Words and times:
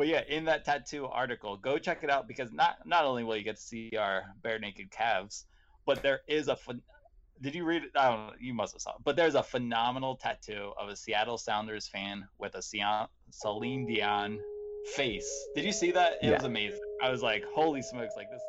but 0.00 0.08
yeah, 0.08 0.22
in 0.30 0.46
that 0.46 0.64
tattoo 0.64 1.04
article, 1.04 1.58
go 1.58 1.76
check 1.76 2.02
it 2.02 2.08
out 2.08 2.26
because 2.26 2.50
not 2.54 2.78
not 2.86 3.04
only 3.04 3.22
will 3.22 3.36
you 3.36 3.44
get 3.44 3.56
to 3.56 3.62
see 3.62 3.90
our 3.98 4.34
bare 4.42 4.58
naked 4.58 4.90
calves, 4.90 5.44
but 5.84 6.02
there 6.02 6.22
is 6.26 6.48
a 6.48 6.56
fun. 6.56 6.80
Did 7.42 7.54
you 7.54 7.66
read 7.66 7.84
it? 7.84 7.90
I 7.94 8.08
don't 8.08 8.28
know. 8.28 8.32
You 8.40 8.54
must 8.54 8.72
have 8.72 8.80
saw 8.80 8.92
it. 8.92 9.02
But 9.04 9.16
there's 9.16 9.34
a 9.34 9.42
phenomenal 9.42 10.16
tattoo 10.16 10.72
of 10.80 10.88
a 10.88 10.96
Seattle 10.96 11.36
Sounders 11.36 11.86
fan 11.86 12.26
with 12.38 12.54
a 12.54 12.62
Celine 12.62 13.84
Dion 13.86 14.40
face. 14.94 15.30
Did 15.54 15.66
you 15.66 15.72
see 15.72 15.90
that? 15.90 16.14
It 16.22 16.28
yeah. 16.28 16.36
was 16.36 16.44
amazing. 16.44 16.80
I 17.02 17.10
was 17.10 17.22
like, 17.22 17.44
holy 17.54 17.82
smokes, 17.82 18.14
like 18.16 18.28
this. 18.30 18.40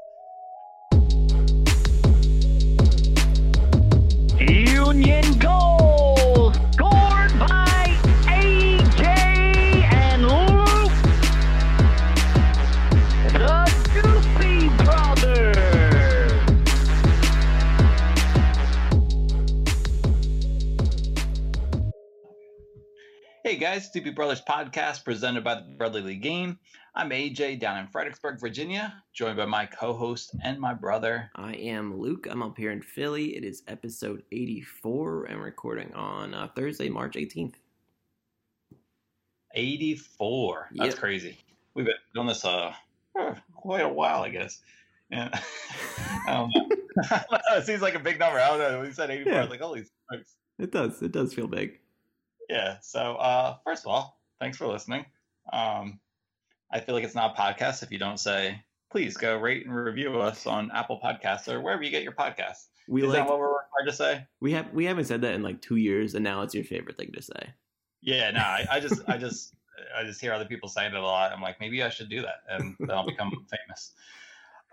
Union 4.40 5.38
goal 5.38 5.81
guys, 23.62 23.92
Doopy 23.92 24.16
Brothers 24.16 24.42
podcast 24.42 25.06
presented 25.06 25.44
by 25.44 25.54
the 25.54 25.62
Brotherly 25.62 26.02
League 26.02 26.24
Game. 26.24 26.58
I'm 26.96 27.12
AJ 27.12 27.60
down 27.60 27.78
in 27.78 27.86
Fredericksburg, 27.86 28.40
Virginia, 28.40 29.04
joined 29.14 29.38
by 29.38 29.46
my 29.46 29.68
co 29.68 29.94
host 29.94 30.36
and 30.44 30.60
my 30.60 30.74
brother. 30.74 31.30
I 31.36 31.54
am 31.54 31.96
Luke. 31.96 32.26
I'm 32.28 32.42
up 32.42 32.58
here 32.58 32.72
in 32.72 32.82
Philly. 32.82 33.38
It 33.38 33.44
is 33.44 33.62
episode 33.68 34.24
84 34.32 35.26
and 35.26 35.40
recording 35.44 35.94
on 35.94 36.34
uh, 36.34 36.48
Thursday, 36.56 36.90
March 36.90 37.14
18th. 37.14 37.54
84. 39.54 40.70
That's 40.78 40.96
yep. 40.96 41.00
crazy. 41.00 41.38
We've 41.76 41.86
been 41.86 41.94
doing 42.16 42.30
this 42.30 42.44
uh, 42.44 42.74
quite 43.54 43.86
a 43.86 43.90
while, 43.90 44.24
I 44.24 44.30
guess. 44.30 44.60
Yeah. 45.12 45.30
it 46.28 47.64
seems 47.64 47.84
like 47.84 47.94
a 47.94 48.00
big 48.00 48.18
number. 48.18 48.40
I 48.40 48.48
don't 48.48 48.58
know. 48.58 48.82
We 48.82 48.92
said 48.92 49.12
84. 49.12 49.32
Yeah. 49.32 49.38
I 49.38 49.42
was 49.42 49.52
like, 49.52 49.62
holy 49.62 49.86
smokes. 50.10 50.34
It 50.58 50.72
does. 50.72 51.04
It 51.04 51.12
does 51.12 51.36
feel 51.36 51.46
big. 51.46 51.78
Yeah. 52.52 52.78
So, 52.82 53.16
uh, 53.16 53.56
first 53.64 53.86
of 53.86 53.92
all, 53.92 54.20
thanks 54.42 54.58
for 54.58 54.68
listening. 54.68 55.06
Um, 55.54 56.02
I 56.70 56.82
feel 56.82 56.94
like 56.94 57.06
it's 57.06 57.16
not 57.16 57.38
a 57.38 57.42
podcast 57.42 57.82
if 57.82 57.92
you 57.92 57.98
don't 57.98 58.20
say, 58.20 58.62
please 58.92 59.16
go 59.16 59.38
rate 59.38 59.66
and 59.66 59.74
review 59.74 60.20
us 60.20 60.46
on 60.46 60.70
Apple 60.72 61.00
Podcasts 61.02 61.48
or 61.48 61.62
wherever 61.62 61.82
you 61.82 61.92
get 61.92 62.04
your 62.04 62.12
podcasts. 62.12 62.68
We 62.90 63.04
Is 63.04 63.08
like, 63.08 63.20
that 63.20 63.30
what 63.30 63.40
we're 63.40 63.48
required 63.48 63.86
to 63.86 63.94
say? 63.94 64.28
We 64.42 64.52
have 64.52 64.74
we 64.74 64.84
haven't 64.84 65.06
said 65.06 65.22
that 65.22 65.34
in 65.34 65.44
like 65.44 65.62
two 65.62 65.78
years, 65.78 66.14
and 66.14 66.26
now 66.26 66.42
it's 66.42 66.54
your 66.54 66.66
favorite 66.66 66.98
thing 66.98 67.12
to 67.14 67.22
say. 67.22 67.54
Yeah, 68.02 68.32
no, 68.32 68.40
I, 68.40 68.68
I 68.70 68.80
just 68.82 69.02
I 69.08 69.18
just 69.18 69.54
I 69.98 70.04
just 70.04 70.20
hear 70.20 70.34
other 70.34 70.46
people 70.46 70.68
saying 70.68 70.94
it 70.94 70.98
a 70.98 71.02
lot. 71.02 71.32
I'm 71.32 71.42
like, 71.42 71.60
maybe 71.62 71.82
I 71.84 71.90
should 71.90 72.10
do 72.10 72.22
that, 72.24 72.44
and 72.50 72.76
then 72.80 72.92
I'll 72.92 73.06
become 73.06 73.30
famous. 73.50 73.94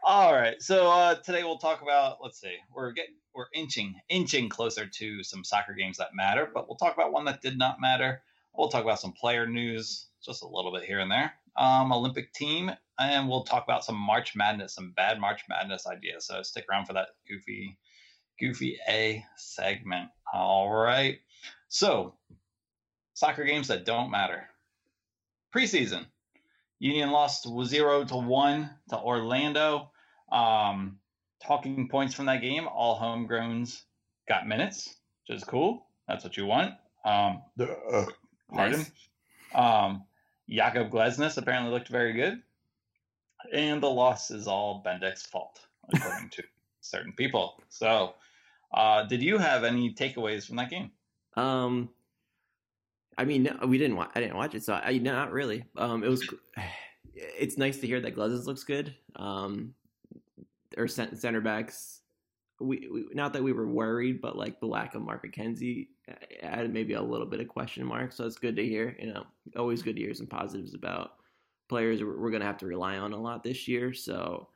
All 0.05 0.33
right, 0.33 0.63
so 0.63 0.91
uh, 0.91 1.17
today 1.17 1.43
we'll 1.43 1.59
talk 1.59 1.83
about. 1.83 2.19
Let's 2.23 2.41
see, 2.41 2.55
we're 2.75 2.93
getting 2.93 3.17
we're 3.35 3.47
inching 3.55 3.95
inching 4.09 4.49
closer 4.49 4.87
to 4.87 5.25
some 5.25 5.45
soccer 5.45 5.75
games 5.75 5.99
that 5.99 6.15
matter, 6.15 6.49
but 6.53 6.69
we'll 6.69 6.77
talk 6.77 6.95
about 6.95 7.13
one 7.13 7.25
that 7.25 7.43
did 7.43 7.59
not 7.59 7.81
matter. 7.81 8.23
We'll 8.57 8.69
talk 8.69 8.85
about 8.85 9.01
some 9.01 9.13
player 9.13 9.47
news, 9.47 10.07
just 10.25 10.43
a 10.43 10.49
little 10.49 10.73
bit 10.73 10.85
here 10.85 11.01
and 11.01 11.11
there, 11.11 11.33
um, 11.57 11.93
Olympic 11.93 12.33
team, 12.33 12.71
and 12.99 13.29
we'll 13.29 13.43
talk 13.43 13.65
about 13.65 13.85
some 13.85 13.97
March 13.97 14.35
Madness, 14.37 14.75
some 14.75 14.93
bad 14.97 15.21
March 15.21 15.43
Madness 15.49 15.87
ideas. 15.87 16.27
So 16.27 16.43
stick 16.43 16.65
around 16.71 16.87
for 16.87 16.95
that 16.95 17.09
goofy, 17.29 17.77
goofy 18.41 18.79
A 18.89 19.25
segment. 19.37 20.11
All 20.33 20.71
right. 20.71 21.19
So, 21.69 22.15
soccer 23.15 23.45
games 23.45 23.69
that 23.69 23.85
don't 23.85 24.11
matter. 24.11 24.45
Preseason, 25.55 26.07
Union 26.79 27.11
lost 27.11 27.49
zero 27.65 28.05
to 28.05 28.17
one 28.17 28.71
to 28.91 28.99
Orlando. 28.99 29.91
Um, 30.31 30.99
talking 31.45 31.89
points 31.89 32.15
from 32.15 32.27
that 32.27 32.41
game, 32.41 32.69
all 32.69 32.99
homegrowns 32.99 33.83
got 34.29 34.47
minutes, 34.47 34.97
which 35.27 35.39
is 35.39 35.45
cool. 35.45 35.87
That's 36.07 36.25
what 36.25 36.37
you 36.37 36.47
want. 36.47 36.75
Um, 37.05 37.43
uh, 37.61 38.05
pardon. 38.53 38.81
Nice. 38.81 38.91
Um, 39.55 40.05
Jakob 40.49 40.91
Glesnes 40.91 41.37
apparently 41.37 41.73
looked 41.73 41.89
very 41.89 42.13
good. 42.13 42.43
And 43.53 43.83
the 43.83 43.91
loss 43.91 44.31
is 44.31 44.47
all 44.47 44.83
Benedict's 44.85 45.27
fault, 45.27 45.61
according 45.95 46.31
to 46.31 46.43
certain 46.81 47.13
people. 47.13 47.63
So, 47.69 48.15
uh, 48.73 49.05
did 49.05 49.23
you 49.23 49.39
have 49.39 49.65
any 49.65 49.95
takeaways 49.95 50.47
from 50.47 50.57
that 50.57 50.71
game? 50.71 50.91
Um, 51.37 51.91
I 53.19 53.25
mean, 53.25 53.43
no, 53.43 53.67
we 53.67 53.77
didn't. 53.77 53.97
Wa- 53.97 54.09
I 54.15 54.21
didn't 54.21 54.37
watch 54.37 54.55
it, 54.55 54.63
so 54.65 54.75
I 54.75 54.97
not 54.99 55.33
really. 55.33 55.65
Um, 55.77 56.03
it 56.03 56.09
was. 56.09 56.27
It's 57.37 57.59
nice 57.59 57.79
to 57.79 57.87
hear 57.89 58.01
that 58.01 58.15
Glesnes 58.15 58.47
looks 58.47 58.63
good. 58.63 58.95
Um, 59.17 59.75
or 60.77 60.87
center 60.87 61.41
backs. 61.41 62.03
We, 62.61 62.89
we, 62.93 63.07
not 63.13 63.33
that 63.33 63.43
we 63.43 63.53
were 63.53 63.67
worried, 63.67 64.21
but 64.21 64.37
like 64.37 64.61
the 64.61 64.67
lack 64.67 64.95
of 64.95 65.03
Mark 65.03 65.27
McKenzie 65.27 65.89
added 66.43 66.73
maybe 66.73 66.95
a 66.95 67.03
little 67.03 67.27
bit 67.27 67.41
of 67.41 67.49
question 67.49 67.85
mark. 67.85 68.13
So 68.13 68.25
it's 68.25 68.39
good 68.39 68.57
to 68.57 68.65
hear. 68.65 68.97
You 69.01 69.15
know, 69.15 69.25
always 69.57 69.83
good 69.83 69.97
to 69.97 70.03
hear 70.03 70.15
some 70.15 70.27
positives 70.27 70.75
about 70.75 71.13
players 71.69 72.03
we're 72.03 72.31
going 72.31 72.41
to 72.41 72.47
have 72.47 72.59
to 72.59 72.67
rely 72.67 72.97
on 72.97 73.13
a 73.13 73.21
lot 73.21 73.43
this 73.43 73.69
year. 73.69 73.93
So 73.93 74.49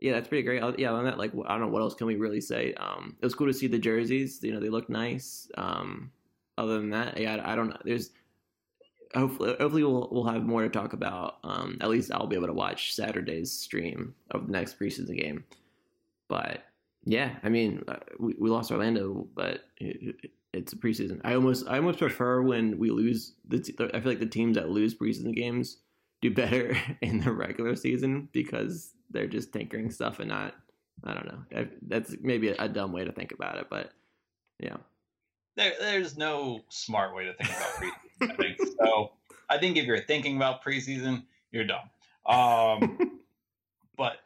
yeah, 0.00 0.12
that's 0.12 0.28
pretty 0.28 0.42
great. 0.42 0.62
Yeah, 0.78 0.92
on 0.92 1.04
that, 1.04 1.18
like 1.18 1.32
I 1.46 1.52
don't 1.52 1.60
know 1.60 1.68
what 1.68 1.82
else 1.82 1.94
can 1.94 2.06
we 2.06 2.16
really 2.16 2.40
say. 2.40 2.74
Um, 2.74 3.16
it 3.20 3.24
was 3.24 3.34
cool 3.34 3.46
to 3.46 3.52
see 3.52 3.66
the 3.66 3.78
jerseys. 3.78 4.40
You 4.42 4.52
know, 4.52 4.60
they 4.60 4.68
look 4.68 4.88
nice. 4.88 5.48
Um, 5.56 6.10
other 6.60 6.78
than 6.78 6.90
that, 6.90 7.18
yeah, 7.18 7.36
I, 7.36 7.52
I 7.52 7.56
don't 7.56 7.68
know. 7.68 7.78
There's 7.84 8.10
hopefully 9.14 9.56
hopefully 9.58 9.84
we'll 9.84 10.08
we'll 10.10 10.24
have 10.24 10.44
more 10.44 10.62
to 10.62 10.68
talk 10.68 10.92
about. 10.92 11.38
Um, 11.42 11.78
at 11.80 11.88
least 11.88 12.12
I'll 12.12 12.26
be 12.26 12.36
able 12.36 12.46
to 12.46 12.52
watch 12.52 12.94
Saturday's 12.94 13.50
stream 13.50 14.14
of 14.30 14.46
the 14.46 14.52
next 14.52 14.78
preseason 14.78 15.16
game. 15.16 15.44
But 16.28 16.64
yeah, 17.04 17.36
I 17.42 17.48
mean, 17.48 17.82
uh, 17.88 17.96
we, 18.18 18.34
we 18.38 18.50
lost 18.50 18.70
Orlando, 18.70 19.26
but 19.34 19.64
it, 19.78 20.30
it's 20.52 20.72
a 20.72 20.76
preseason. 20.76 21.20
I 21.24 21.34
almost 21.34 21.66
I 21.68 21.76
almost 21.76 21.98
prefer 21.98 22.42
when 22.42 22.78
we 22.78 22.90
lose 22.90 23.34
the. 23.48 23.58
I 23.94 24.00
feel 24.00 24.12
like 24.12 24.20
the 24.20 24.26
teams 24.26 24.56
that 24.56 24.70
lose 24.70 24.94
preseason 24.94 25.34
games 25.34 25.78
do 26.20 26.30
better 26.30 26.76
in 27.00 27.20
the 27.20 27.32
regular 27.32 27.76
season 27.76 28.28
because 28.32 28.94
they're 29.10 29.26
just 29.26 29.52
tinkering 29.52 29.90
stuff 29.90 30.20
and 30.20 30.28
not. 30.28 30.54
I 31.02 31.14
don't 31.14 31.26
know. 31.26 31.66
That's 31.88 32.14
maybe 32.20 32.48
a, 32.48 32.56
a 32.58 32.68
dumb 32.68 32.92
way 32.92 33.04
to 33.04 33.12
think 33.12 33.32
about 33.32 33.56
it, 33.56 33.68
but 33.70 33.92
yeah. 34.58 34.76
There, 35.60 35.74
there's 35.78 36.16
no 36.16 36.62
smart 36.70 37.14
way 37.14 37.26
to 37.26 37.34
think 37.34 37.50
about 37.50 37.68
preseason. 37.74 38.32
I 38.32 38.34
think 38.36 38.58
so. 38.80 39.12
I 39.50 39.58
think 39.58 39.76
if 39.76 39.84
you're 39.84 40.00
thinking 40.00 40.36
about 40.36 40.64
preseason, 40.64 41.24
you're 41.52 41.66
dumb. 41.66 41.90
Um, 42.24 43.20
but 43.98 44.16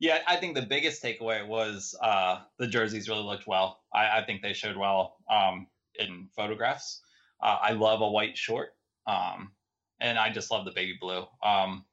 yeah, 0.00 0.18
I 0.26 0.34
think 0.34 0.56
the 0.56 0.62
biggest 0.62 1.00
takeaway 1.00 1.46
was 1.46 1.94
uh, 2.02 2.40
the 2.58 2.66
jerseys 2.66 3.08
really 3.08 3.22
looked 3.22 3.46
well. 3.46 3.78
I, 3.94 4.18
I 4.18 4.24
think 4.26 4.42
they 4.42 4.52
showed 4.52 4.76
well 4.76 5.18
um, 5.30 5.68
in 5.96 6.28
photographs. 6.34 7.02
Uh, 7.40 7.58
I 7.62 7.70
love 7.74 8.00
a 8.00 8.10
white 8.10 8.36
short, 8.36 8.70
um, 9.06 9.52
and 10.00 10.18
I 10.18 10.28
just 10.28 10.50
love 10.50 10.64
the 10.64 10.72
baby 10.72 10.98
blue. 11.00 11.24
Um, 11.40 11.84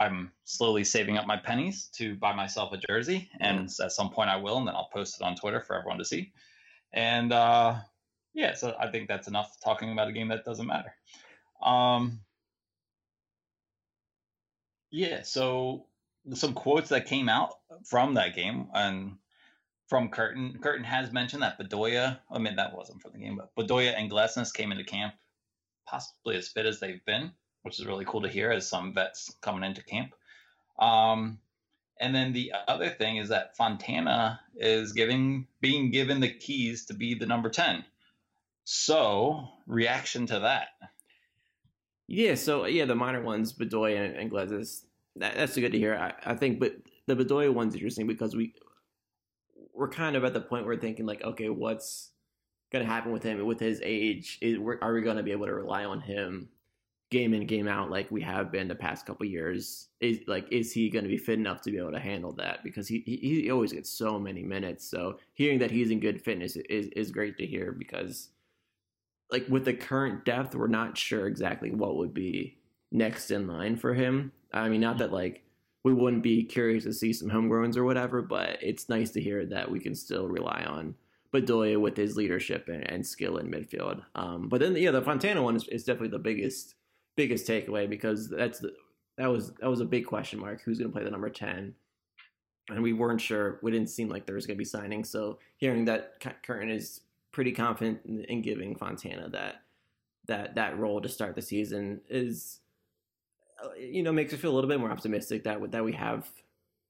I'm 0.00 0.30
slowly 0.44 0.84
saving 0.84 1.18
up 1.18 1.26
my 1.26 1.38
pennies 1.38 1.88
to 1.94 2.14
buy 2.14 2.36
myself 2.36 2.72
a 2.72 2.78
jersey, 2.88 3.28
and 3.40 3.68
at 3.82 3.90
some 3.90 4.10
point 4.10 4.30
I 4.30 4.36
will, 4.36 4.58
and 4.58 4.68
then 4.68 4.76
I'll 4.76 4.90
post 4.92 5.20
it 5.20 5.24
on 5.24 5.34
Twitter 5.34 5.60
for 5.60 5.74
everyone 5.74 5.98
to 5.98 6.04
see. 6.04 6.32
And 6.92 7.32
uh, 7.32 7.76
yeah, 8.34 8.54
so 8.54 8.74
I 8.78 8.90
think 8.90 9.08
that's 9.08 9.28
enough 9.28 9.56
talking 9.62 9.92
about 9.92 10.08
a 10.08 10.12
game 10.12 10.28
that 10.28 10.44
doesn't 10.44 10.66
matter. 10.66 10.94
Um, 11.62 12.20
yeah, 14.90 15.22
so 15.22 15.86
some 16.34 16.54
quotes 16.54 16.90
that 16.90 17.06
came 17.06 17.28
out 17.28 17.54
from 17.84 18.14
that 18.14 18.34
game 18.34 18.68
and 18.74 19.16
from 19.88 20.08
Curtin. 20.08 20.58
Curtin 20.60 20.84
has 20.84 21.12
mentioned 21.12 21.42
that 21.42 21.58
Bedoya, 21.58 22.18
I 22.30 22.38
mean, 22.38 22.56
that 22.56 22.76
wasn't 22.76 23.02
from 23.02 23.12
the 23.12 23.18
game, 23.18 23.38
but 23.38 23.54
Bedoya 23.56 23.94
and 23.96 24.10
Glesnes 24.10 24.52
came 24.52 24.72
into 24.72 24.84
camp 24.84 25.14
possibly 25.86 26.36
as 26.36 26.48
fit 26.48 26.66
as 26.66 26.78
they've 26.78 27.04
been, 27.04 27.32
which 27.62 27.80
is 27.80 27.86
really 27.86 28.04
cool 28.04 28.22
to 28.22 28.28
hear 28.28 28.50
as 28.52 28.68
some 28.68 28.94
vets 28.94 29.34
coming 29.40 29.64
into 29.64 29.82
camp. 29.82 30.14
Um, 30.78 31.38
and 32.00 32.14
then 32.14 32.32
the 32.32 32.52
other 32.66 32.88
thing 32.88 33.18
is 33.18 33.28
that 33.28 33.56
Fontana 33.56 34.40
is 34.56 34.92
giving 34.92 35.46
being 35.60 35.90
given 35.90 36.20
the 36.20 36.32
keys 36.32 36.86
to 36.86 36.94
be 36.94 37.14
the 37.14 37.26
number 37.26 37.50
10. 37.50 37.84
So, 38.64 39.48
reaction 39.66 40.26
to 40.26 40.40
that. 40.40 40.68
Yeah, 42.08 42.34
so 42.34 42.66
yeah, 42.66 42.86
the 42.86 42.94
minor 42.94 43.22
ones, 43.22 43.52
Bedoya 43.52 44.04
and, 44.04 44.16
and 44.16 44.30
Glesnes, 44.30 44.84
that, 45.16 45.36
that's 45.36 45.56
good 45.56 45.72
to 45.72 45.78
hear. 45.78 45.94
I, 45.94 46.32
I 46.32 46.34
think, 46.34 46.58
but 46.58 46.74
the 47.06 47.16
Bedoya 47.16 47.52
one's 47.52 47.74
interesting 47.74 48.06
because 48.06 48.34
we 48.34 48.54
we're 49.74 49.88
kind 49.88 50.16
of 50.16 50.24
at 50.24 50.34
the 50.34 50.40
point 50.40 50.64
where 50.64 50.74
we're 50.74 50.80
thinking 50.80 51.06
like, 51.06 51.22
okay, 51.22 51.48
what's 51.48 52.10
going 52.72 52.84
to 52.84 52.90
happen 52.90 53.12
with 53.12 53.22
him 53.22 53.44
with 53.46 53.60
his 53.60 53.80
age? 53.84 54.38
Is, 54.40 54.58
are 54.82 54.92
we 54.92 55.02
going 55.02 55.16
to 55.16 55.22
be 55.22 55.32
able 55.32 55.46
to 55.46 55.54
rely 55.54 55.84
on 55.84 56.00
him 56.00 56.48
game 57.10 57.34
in 57.34 57.46
game 57.46 57.66
out 57.66 57.90
like 57.90 58.10
we 58.10 58.22
have 58.22 58.52
been 58.52 58.68
the 58.68 58.74
past 58.74 59.06
couple 59.06 59.26
years? 59.26 59.88
Is 60.00 60.20
like 60.26 60.46
is 60.50 60.72
he 60.72 60.88
going 60.90 61.04
to 61.04 61.10
be 61.10 61.18
fit 61.18 61.38
enough 61.38 61.60
to 61.62 61.70
be 61.70 61.78
able 61.78 61.92
to 61.92 62.00
handle 62.00 62.32
that? 62.32 62.62
Because 62.62 62.88
he, 62.88 63.02
he 63.06 63.16
he 63.16 63.50
always 63.50 63.72
gets 63.72 63.90
so 63.90 64.18
many 64.18 64.42
minutes. 64.42 64.88
So 64.88 65.18
hearing 65.34 65.58
that 65.58 65.70
he's 65.70 65.90
in 65.90 66.00
good 66.00 66.22
fitness 66.22 66.56
is 66.56 66.86
is 66.88 67.10
great 67.10 67.36
to 67.38 67.46
hear 67.46 67.72
because 67.72 68.28
like 69.30 69.46
with 69.48 69.64
the 69.64 69.74
current 69.74 70.24
depth, 70.24 70.54
we're 70.54 70.66
not 70.66 70.98
sure 70.98 71.26
exactly 71.26 71.70
what 71.70 71.96
would 71.96 72.14
be 72.14 72.58
next 72.90 73.30
in 73.30 73.46
line 73.46 73.76
for 73.76 73.94
him. 73.94 74.32
I 74.52 74.68
mean, 74.68 74.80
not 74.80 74.98
that 74.98 75.12
like 75.12 75.44
we 75.84 75.94
wouldn't 75.94 76.22
be 76.22 76.44
curious 76.44 76.84
to 76.84 76.92
see 76.92 77.12
some 77.12 77.30
homegrowns 77.30 77.76
or 77.76 77.84
whatever, 77.84 78.22
but 78.22 78.58
it's 78.60 78.88
nice 78.88 79.10
to 79.10 79.20
hear 79.20 79.46
that 79.46 79.70
we 79.70 79.80
can 79.80 79.94
still 79.94 80.28
rely 80.28 80.64
on 80.66 80.94
Bedoya 81.32 81.80
with 81.80 81.96
his 81.96 82.16
leadership 82.16 82.68
and, 82.68 82.88
and 82.90 83.06
skill 83.06 83.38
in 83.38 83.50
midfield. 83.50 84.02
Um, 84.14 84.48
but 84.48 84.60
then, 84.60 84.76
yeah, 84.76 84.90
the 84.90 85.00
Fontana 85.00 85.42
one 85.42 85.56
is, 85.56 85.66
is, 85.68 85.84
definitely 85.84 86.08
the 86.08 86.18
biggest 86.18 86.74
biggest 87.16 87.46
takeaway 87.46 87.88
because 87.88 88.28
that's 88.28 88.60
the, 88.60 88.72
that 89.18 89.26
was 89.26 89.52
that 89.60 89.68
was 89.68 89.80
a 89.80 89.84
big 89.84 90.06
question 90.06 90.38
mark. 90.38 90.62
Who's 90.62 90.78
going 90.78 90.90
to 90.90 90.94
play 90.94 91.04
the 91.04 91.10
number 91.10 91.30
ten? 91.30 91.74
And 92.68 92.82
we 92.82 92.92
weren't 92.92 93.20
sure. 93.20 93.58
We 93.62 93.70
didn't 93.70 93.90
seem 93.90 94.08
like 94.08 94.26
there 94.26 94.36
was 94.36 94.46
going 94.46 94.56
to 94.56 94.58
be 94.58 94.64
signing. 94.64 95.04
So 95.04 95.38
hearing 95.56 95.84
that 95.86 96.20
Curtin 96.42 96.70
is 96.70 97.00
pretty 97.32 97.52
confident 97.52 98.00
in, 98.06 98.24
in 98.24 98.42
giving 98.42 98.76
Fontana 98.76 99.28
that 99.30 99.62
that 100.26 100.54
that 100.54 100.78
role 100.78 101.00
to 101.00 101.08
start 101.08 101.34
the 101.34 101.42
season 101.42 102.00
is 102.08 102.60
uh, 103.62 103.74
you 103.78 104.02
know 104.02 104.12
makes 104.12 104.32
us 104.32 104.40
feel 104.40 104.52
a 104.52 104.54
little 104.54 104.70
bit 104.70 104.80
more 104.80 104.90
optimistic 104.90 105.44
that 105.44 105.70
that 105.72 105.84
we 105.84 105.92
have 105.92 106.28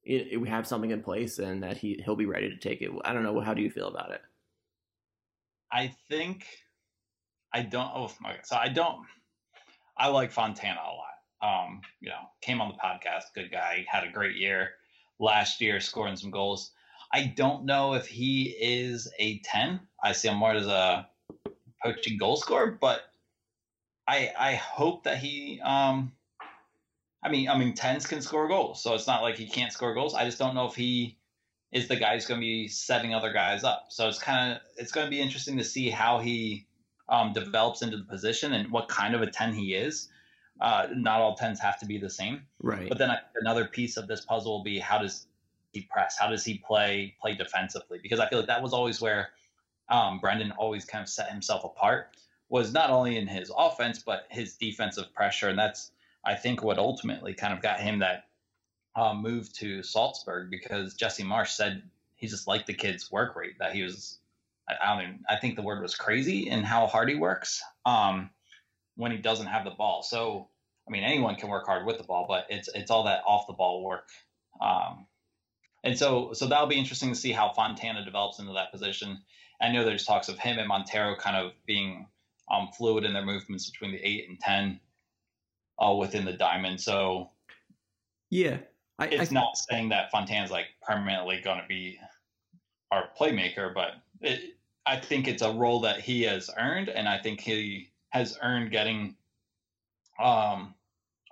we 0.06 0.48
have 0.48 0.66
something 0.66 0.90
in 0.90 1.02
place 1.02 1.38
and 1.38 1.62
that 1.62 1.76
he 1.76 2.00
he'll 2.04 2.16
be 2.16 2.26
ready 2.26 2.48
to 2.48 2.56
take 2.56 2.82
it. 2.82 2.90
I 3.04 3.12
don't 3.12 3.22
know. 3.22 3.38
How 3.40 3.54
do 3.54 3.62
you 3.62 3.70
feel 3.70 3.88
about 3.88 4.12
it? 4.12 4.20
I 5.72 5.94
think 6.08 6.46
I 7.52 7.62
don't. 7.62 7.90
Oh, 7.94 8.10
my 8.20 8.34
god! 8.34 8.40
so 8.44 8.56
I 8.56 8.68
don't. 8.68 9.04
I 10.00 10.08
like 10.08 10.32
Fontana 10.32 10.80
a 10.80 10.94
lot. 10.94 11.06
Um, 11.42 11.82
you 12.00 12.08
know, 12.08 12.30
came 12.40 12.60
on 12.62 12.68
the 12.68 12.78
podcast, 12.82 13.34
good 13.34 13.50
guy, 13.50 13.84
had 13.86 14.04
a 14.04 14.10
great 14.10 14.36
year 14.36 14.70
last 15.18 15.60
year, 15.60 15.78
scoring 15.80 16.16
some 16.16 16.30
goals. 16.30 16.72
I 17.12 17.24
don't 17.36 17.66
know 17.66 17.94
if 17.94 18.06
he 18.06 18.44
is 18.44 19.12
a 19.18 19.40
ten. 19.40 19.80
I 20.02 20.12
see 20.12 20.28
him 20.28 20.36
more 20.36 20.52
as 20.52 20.66
a 20.66 21.06
poaching 21.82 22.16
goal 22.16 22.36
scorer, 22.36 22.78
but 22.80 23.02
I 24.08 24.32
I 24.38 24.54
hope 24.54 25.04
that 25.04 25.18
he 25.18 25.60
um 25.60 26.12
I 27.22 27.28
mean, 27.28 27.50
I 27.50 27.58
mean, 27.58 27.74
tens 27.74 28.06
can 28.06 28.22
score 28.22 28.48
goals, 28.48 28.82
so 28.82 28.94
it's 28.94 29.06
not 29.06 29.20
like 29.20 29.36
he 29.36 29.46
can't 29.46 29.72
score 29.72 29.92
goals. 29.92 30.14
I 30.14 30.24
just 30.24 30.38
don't 30.38 30.54
know 30.54 30.66
if 30.66 30.74
he 30.74 31.18
is 31.72 31.88
the 31.88 31.96
guy 31.96 32.14
who's 32.14 32.24
going 32.24 32.40
to 32.40 32.44
be 32.44 32.68
setting 32.68 33.14
other 33.14 33.32
guys 33.32 33.62
up. 33.62 33.86
So 33.90 34.08
it's 34.08 34.18
kind 34.18 34.52
of 34.52 34.58
it's 34.76 34.92
going 34.92 35.06
to 35.06 35.10
be 35.10 35.20
interesting 35.20 35.58
to 35.58 35.64
see 35.64 35.90
how 35.90 36.18
he 36.18 36.66
um, 37.10 37.32
develops 37.32 37.82
into 37.82 37.96
the 37.96 38.04
position 38.04 38.52
and 38.54 38.70
what 38.70 38.88
kind 38.88 39.14
of 39.14 39.22
a 39.22 39.30
ten 39.30 39.52
he 39.52 39.74
is. 39.74 40.08
Uh, 40.60 40.88
not 40.94 41.20
all 41.20 41.34
tens 41.34 41.58
have 41.58 41.78
to 41.80 41.86
be 41.86 41.98
the 41.98 42.10
same, 42.10 42.42
right? 42.62 42.88
But 42.88 42.98
then 42.98 43.10
another 43.40 43.64
piece 43.64 43.96
of 43.96 44.06
this 44.06 44.20
puzzle 44.20 44.58
will 44.58 44.64
be 44.64 44.78
how 44.78 44.98
does 44.98 45.26
he 45.72 45.82
press? 45.82 46.16
How 46.18 46.28
does 46.28 46.44
he 46.44 46.58
play 46.58 47.14
play 47.20 47.34
defensively? 47.34 47.98
Because 48.02 48.20
I 48.20 48.28
feel 48.28 48.38
like 48.38 48.48
that 48.48 48.62
was 48.62 48.72
always 48.72 49.00
where 49.00 49.30
um, 49.88 50.18
Brendan 50.18 50.52
always 50.52 50.84
kind 50.84 51.02
of 51.02 51.08
set 51.08 51.30
himself 51.30 51.64
apart 51.64 52.08
was 52.48 52.72
not 52.72 52.90
only 52.90 53.16
in 53.16 53.26
his 53.26 53.50
offense 53.56 54.00
but 54.00 54.26
his 54.28 54.56
defensive 54.56 55.12
pressure, 55.14 55.48
and 55.48 55.58
that's 55.58 55.92
I 56.24 56.34
think 56.34 56.62
what 56.62 56.78
ultimately 56.78 57.34
kind 57.34 57.54
of 57.54 57.62
got 57.62 57.80
him 57.80 58.00
that 58.00 58.26
uh, 58.94 59.14
move 59.14 59.52
to 59.54 59.82
Salzburg 59.82 60.50
because 60.50 60.94
Jesse 60.94 61.24
Marsch 61.24 61.50
said 61.50 61.82
he 62.16 62.26
just 62.26 62.46
liked 62.46 62.66
the 62.66 62.74
kid's 62.74 63.10
work 63.10 63.34
rate 63.36 63.58
that 63.58 63.74
he 63.74 63.82
was. 63.82 64.18
I, 64.82 64.94
don't 64.94 65.02
even. 65.02 65.20
I 65.28 65.36
think 65.36 65.56
the 65.56 65.62
word 65.62 65.82
was 65.82 65.94
crazy 65.94 66.48
in 66.48 66.62
how 66.62 66.86
hard 66.86 67.08
he 67.08 67.14
works 67.14 67.62
um, 67.86 68.30
when 68.96 69.12
he 69.12 69.18
doesn't 69.18 69.46
have 69.46 69.64
the 69.64 69.70
ball. 69.70 70.02
So 70.02 70.48
I 70.88 70.92
mean, 70.92 71.04
anyone 71.04 71.36
can 71.36 71.48
work 71.48 71.66
hard 71.66 71.86
with 71.86 71.98
the 71.98 72.04
ball, 72.04 72.26
but 72.28 72.46
it's 72.48 72.68
it's 72.74 72.90
all 72.90 73.04
that 73.04 73.22
off 73.26 73.46
the 73.46 73.52
ball 73.52 73.84
work. 73.84 74.08
Um, 74.60 75.06
and 75.84 75.96
so 75.96 76.32
so 76.32 76.46
that'll 76.46 76.66
be 76.66 76.78
interesting 76.78 77.10
to 77.10 77.14
see 77.14 77.32
how 77.32 77.52
Fontana 77.52 78.04
develops 78.04 78.38
into 78.38 78.52
that 78.54 78.72
position. 78.72 79.22
I 79.62 79.70
know 79.70 79.84
there's 79.84 80.04
talks 80.04 80.28
of 80.28 80.38
him 80.38 80.58
and 80.58 80.68
Monteiro 80.68 81.16
kind 81.18 81.36
of 81.36 81.52
being 81.66 82.06
um, 82.50 82.70
fluid 82.76 83.04
in 83.04 83.12
their 83.12 83.24
movements 83.24 83.70
between 83.70 83.92
the 83.92 84.06
eight 84.06 84.28
and 84.28 84.40
ten 84.40 84.80
all 85.78 85.98
within 85.98 86.24
the 86.24 86.32
diamond. 86.32 86.80
So 86.80 87.30
yeah, 88.30 88.58
I, 88.98 89.06
it's 89.06 89.30
I, 89.30 89.34
not 89.34 89.56
saying 89.56 89.90
that 89.90 90.10
Fontana's 90.10 90.50
like 90.50 90.66
permanently 90.82 91.40
going 91.40 91.60
to 91.60 91.66
be 91.68 91.98
our 92.90 93.04
playmaker, 93.18 93.72
but 93.72 93.92
it, 94.20 94.56
I 94.86 94.98
think 94.98 95.28
it's 95.28 95.42
a 95.42 95.52
role 95.52 95.80
that 95.80 96.00
he 96.00 96.22
has 96.22 96.50
earned, 96.58 96.88
and 96.88 97.08
I 97.08 97.18
think 97.18 97.40
he 97.40 97.90
has 98.10 98.38
earned 98.42 98.70
getting 98.70 99.16
um, 100.18 100.74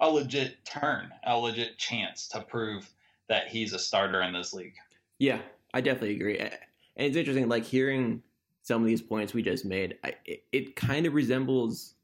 a 0.01 0.09
legit 0.09 0.65
turn, 0.65 1.11
a 1.27 1.37
legit 1.37 1.79
chance 1.79 2.29
to 2.29 2.41
prove 2.41 2.89
that 3.29 3.49
he's 3.49 3.73
a 3.73 3.79
starter 3.79 4.23
in 4.23 4.33
this 4.33 4.55
league. 4.55 4.75
Yeah, 5.19 5.41
I 5.75 5.81
definitely 5.81 6.17
agree. 6.17 6.39
And 6.39 6.53
it's 6.97 7.17
interesting, 7.17 7.49
like 7.49 7.65
hearing 7.65 8.23
some 8.63 8.83
of 8.83 8.87
these 8.87 9.03
points 9.03 9.35
we 9.35 9.43
just 9.43 9.65
made. 9.65 9.97
I, 10.05 10.15
it, 10.25 10.45
it 10.53 10.77
kind 10.77 11.07
of 11.07 11.15
resembles 11.15 11.95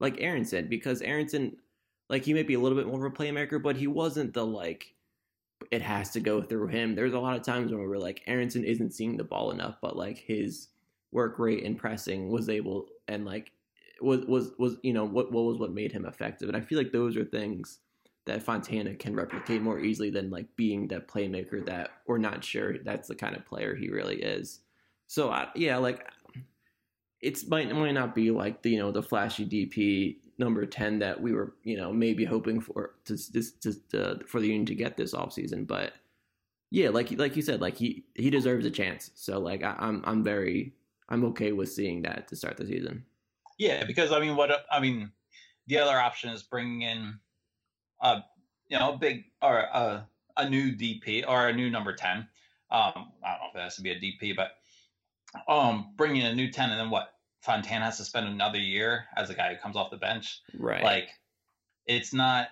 like 0.00 0.20
Aaronson 0.20 0.50
said 0.50 0.70
because 0.70 1.02
Aaronson 1.02 1.56
like 2.08 2.24
he 2.24 2.34
might 2.34 2.48
be 2.48 2.54
a 2.54 2.60
little 2.60 2.76
bit 2.76 2.88
more 2.88 3.06
of 3.06 3.12
a 3.12 3.16
playmaker, 3.16 3.62
but 3.62 3.76
he 3.76 3.86
wasn't 3.86 4.34
the 4.34 4.44
like 4.44 4.94
it 5.70 5.82
has 5.82 6.10
to 6.10 6.20
go 6.20 6.42
through 6.42 6.66
him. 6.66 6.94
There's 6.94 7.12
a 7.12 7.20
lot 7.20 7.36
of 7.36 7.42
times 7.42 7.70
when 7.70 7.80
we 7.80 7.86
are 7.86 7.98
like 7.98 8.22
Aaronson 8.26 8.64
isn't 8.64 8.92
seeing 8.92 9.16
the 9.16 9.24
ball 9.24 9.52
enough, 9.52 9.76
but 9.80 9.96
like 9.96 10.18
his 10.18 10.68
work 11.12 11.38
rate 11.38 11.64
and 11.64 11.78
pressing 11.78 12.28
was 12.28 12.48
able 12.48 12.86
and 13.08 13.24
like 13.24 13.52
was 14.00 14.24
was 14.26 14.52
was 14.58 14.76
you 14.82 14.92
know 14.92 15.04
what 15.04 15.32
what 15.32 15.44
was 15.44 15.58
what 15.58 15.72
made 15.72 15.92
him 15.92 16.06
effective. 16.06 16.48
And 16.48 16.56
I 16.56 16.60
feel 16.60 16.78
like 16.78 16.92
those 16.92 17.16
are 17.16 17.24
things 17.24 17.78
that 18.26 18.42
Fontana 18.42 18.94
can 18.94 19.16
replicate 19.16 19.62
more 19.62 19.80
easily 19.80 20.10
than 20.10 20.30
like 20.30 20.46
being 20.56 20.88
that 20.88 21.08
playmaker 21.08 21.64
that 21.66 21.90
we're 22.06 22.18
not 22.18 22.44
sure 22.44 22.78
that's 22.78 23.08
the 23.08 23.14
kind 23.14 23.34
of 23.34 23.46
player 23.46 23.74
he 23.74 23.88
really 23.90 24.22
is. 24.22 24.60
So 25.06 25.30
I, 25.30 25.48
yeah, 25.54 25.78
like 25.78 26.06
it's 27.20 27.46
might 27.46 27.74
might 27.74 27.92
not 27.92 28.14
be 28.14 28.30
like 28.30 28.62
the 28.62 28.70
you 28.70 28.78
know 28.78 28.92
the 28.92 29.02
flashy 29.02 29.46
DP 29.46 30.16
number 30.40 30.64
10 30.64 30.98
that 31.00 31.20
we 31.20 31.32
were, 31.32 31.54
you 31.62 31.76
know, 31.76 31.92
maybe 31.92 32.24
hoping 32.24 32.60
for 32.62 32.94
to, 33.04 33.16
to, 33.60 33.72
to, 33.90 34.02
uh, 34.02 34.18
for 34.26 34.40
the 34.40 34.46
Union 34.46 34.64
to 34.64 34.74
get 34.74 34.96
this 34.96 35.12
offseason. 35.12 35.66
But 35.66 35.92
yeah, 36.70 36.88
like 36.88 37.10
like 37.18 37.36
you 37.36 37.42
said, 37.42 37.60
like 37.60 37.76
he 37.76 38.04
he 38.14 38.30
deserves 38.30 38.64
a 38.64 38.70
chance. 38.70 39.10
So 39.14 39.38
like 39.38 39.62
I, 39.62 39.76
I'm 39.78 40.02
I'm 40.04 40.24
very 40.24 40.72
I'm 41.10 41.24
okay 41.26 41.52
with 41.52 41.70
seeing 41.70 42.02
that 42.02 42.28
to 42.28 42.36
start 42.36 42.56
the 42.56 42.66
season. 42.66 43.04
Yeah, 43.58 43.84
because 43.84 44.12
I 44.12 44.20
mean, 44.20 44.36
what 44.36 44.50
I 44.70 44.80
mean, 44.80 45.10
the 45.66 45.78
other 45.78 45.98
option 45.98 46.30
is 46.30 46.42
bringing 46.42 46.82
in 46.82 47.18
a 48.00 48.22
you 48.68 48.78
know 48.78 48.94
a 48.94 48.96
big 48.96 49.24
or 49.42 49.58
a 49.58 50.06
a 50.36 50.48
new 50.48 50.72
DP 50.72 51.24
or 51.28 51.48
a 51.48 51.52
new 51.52 51.68
number 51.68 51.94
ten. 51.94 52.28
Um, 52.70 53.12
I 53.24 53.32
don't 53.32 53.40
know 53.40 53.48
if 53.52 53.56
it 53.56 53.62
has 53.62 53.76
to 53.76 53.82
be 53.82 53.90
a 53.90 54.00
DP, 54.00 54.36
but 54.36 54.52
um, 55.52 55.92
bringing 55.96 56.22
in 56.22 56.28
a 56.28 56.34
new 56.34 56.50
ten 56.50 56.70
and 56.70 56.78
then 56.78 56.90
what 56.90 57.14
Fontana 57.42 57.86
has 57.86 57.96
to 57.98 58.04
spend 58.04 58.28
another 58.28 58.58
year 58.58 59.06
as 59.16 59.28
a 59.30 59.34
guy 59.34 59.52
who 59.52 59.60
comes 59.60 59.76
off 59.76 59.90
the 59.90 59.96
bench. 59.96 60.40
Right. 60.56 60.82
Like, 60.82 61.08
it's 61.86 62.14
not. 62.14 62.48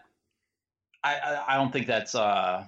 I 1.04 1.14
I, 1.14 1.54
I 1.54 1.56
don't 1.56 1.72
think 1.72 1.86
that's 1.86 2.14
uh 2.14 2.64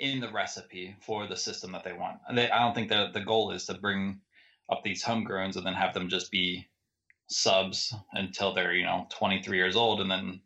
in 0.00 0.18
the 0.18 0.30
recipe 0.30 0.96
for 1.00 1.26
the 1.26 1.36
system 1.36 1.70
that 1.72 1.84
they 1.84 1.92
want. 1.92 2.18
They, 2.34 2.50
I 2.50 2.58
don't 2.58 2.74
think 2.74 2.88
that 2.88 3.12
the 3.12 3.20
goal 3.20 3.52
is 3.52 3.66
to 3.66 3.74
bring 3.74 4.20
up 4.70 4.82
these 4.82 5.04
homegrowns 5.04 5.56
and 5.56 5.64
then 5.64 5.74
have 5.74 5.94
them 5.94 6.08
just 6.08 6.30
be 6.30 6.66
subs 7.28 7.94
until 8.14 8.52
they're 8.52 8.72
you 8.72 8.84
know 8.84 9.06
23 9.10 9.56
years 9.56 9.76
old 9.76 10.00
and 10.00 10.10
then 10.10 10.40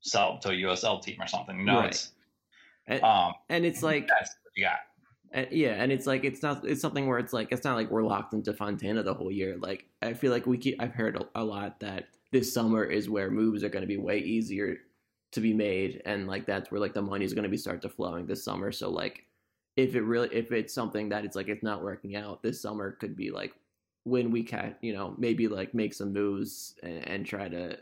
sell 0.00 0.38
to 0.38 0.50
a 0.50 0.52
USL 0.52 1.02
team 1.02 1.16
or 1.20 1.26
something. 1.26 1.64
No, 1.64 1.80
right. 1.80 1.90
it's 1.90 2.12
and, 2.86 3.02
um, 3.02 3.32
and 3.48 3.64
it's 3.64 3.82
like 3.82 4.06
that's 4.06 4.36
what 4.42 4.52
you 4.54 4.64
got. 4.64 4.78
And, 5.32 5.48
yeah, 5.50 5.82
and 5.82 5.90
it's 5.90 6.06
like 6.06 6.24
it's 6.24 6.42
not 6.42 6.64
it's 6.64 6.80
something 6.80 7.06
where 7.06 7.18
it's 7.18 7.32
like 7.32 7.52
it's 7.52 7.64
not 7.64 7.76
like 7.76 7.90
we're 7.90 8.02
locked 8.02 8.34
into 8.34 8.52
Fontana 8.52 9.02
the 9.02 9.14
whole 9.14 9.32
year. 9.32 9.56
Like 9.58 9.86
I 10.02 10.12
feel 10.12 10.30
like 10.30 10.46
we 10.46 10.58
keep 10.58 10.80
I've 10.80 10.94
heard 10.94 11.16
a, 11.16 11.40
a 11.40 11.44
lot 11.44 11.80
that 11.80 12.08
this 12.32 12.52
summer 12.52 12.84
is 12.84 13.08
where 13.08 13.30
moves 13.30 13.64
are 13.64 13.68
going 13.68 13.82
to 13.82 13.88
be 13.88 13.96
way 13.96 14.18
easier 14.18 14.78
to 15.32 15.40
be 15.40 15.52
made, 15.52 16.02
and 16.04 16.26
like 16.26 16.46
that's 16.46 16.70
where 16.70 16.80
like 16.80 16.94
the 16.94 17.02
money 17.02 17.24
is 17.24 17.34
going 17.34 17.44
to 17.44 17.50
be 17.50 17.56
start 17.56 17.82
to 17.82 17.88
flowing 17.88 18.26
this 18.26 18.44
summer. 18.44 18.72
So 18.72 18.90
like 18.90 19.26
if 19.76 19.94
it 19.94 20.02
really 20.02 20.28
if 20.32 20.52
it's 20.52 20.74
something 20.74 21.08
that 21.10 21.24
it's 21.24 21.36
like 21.36 21.48
it's 21.48 21.62
not 21.62 21.82
working 21.82 22.16
out 22.16 22.42
this 22.42 22.60
summer 22.60 22.92
could 22.92 23.16
be 23.16 23.30
like 23.30 23.54
when 24.04 24.30
we 24.30 24.42
can 24.42 24.74
you 24.80 24.92
know 24.92 25.14
maybe 25.18 25.46
like 25.46 25.74
make 25.74 25.94
some 25.94 26.12
moves 26.12 26.74
and, 26.82 27.06
and 27.06 27.26
try 27.26 27.48
to 27.48 27.76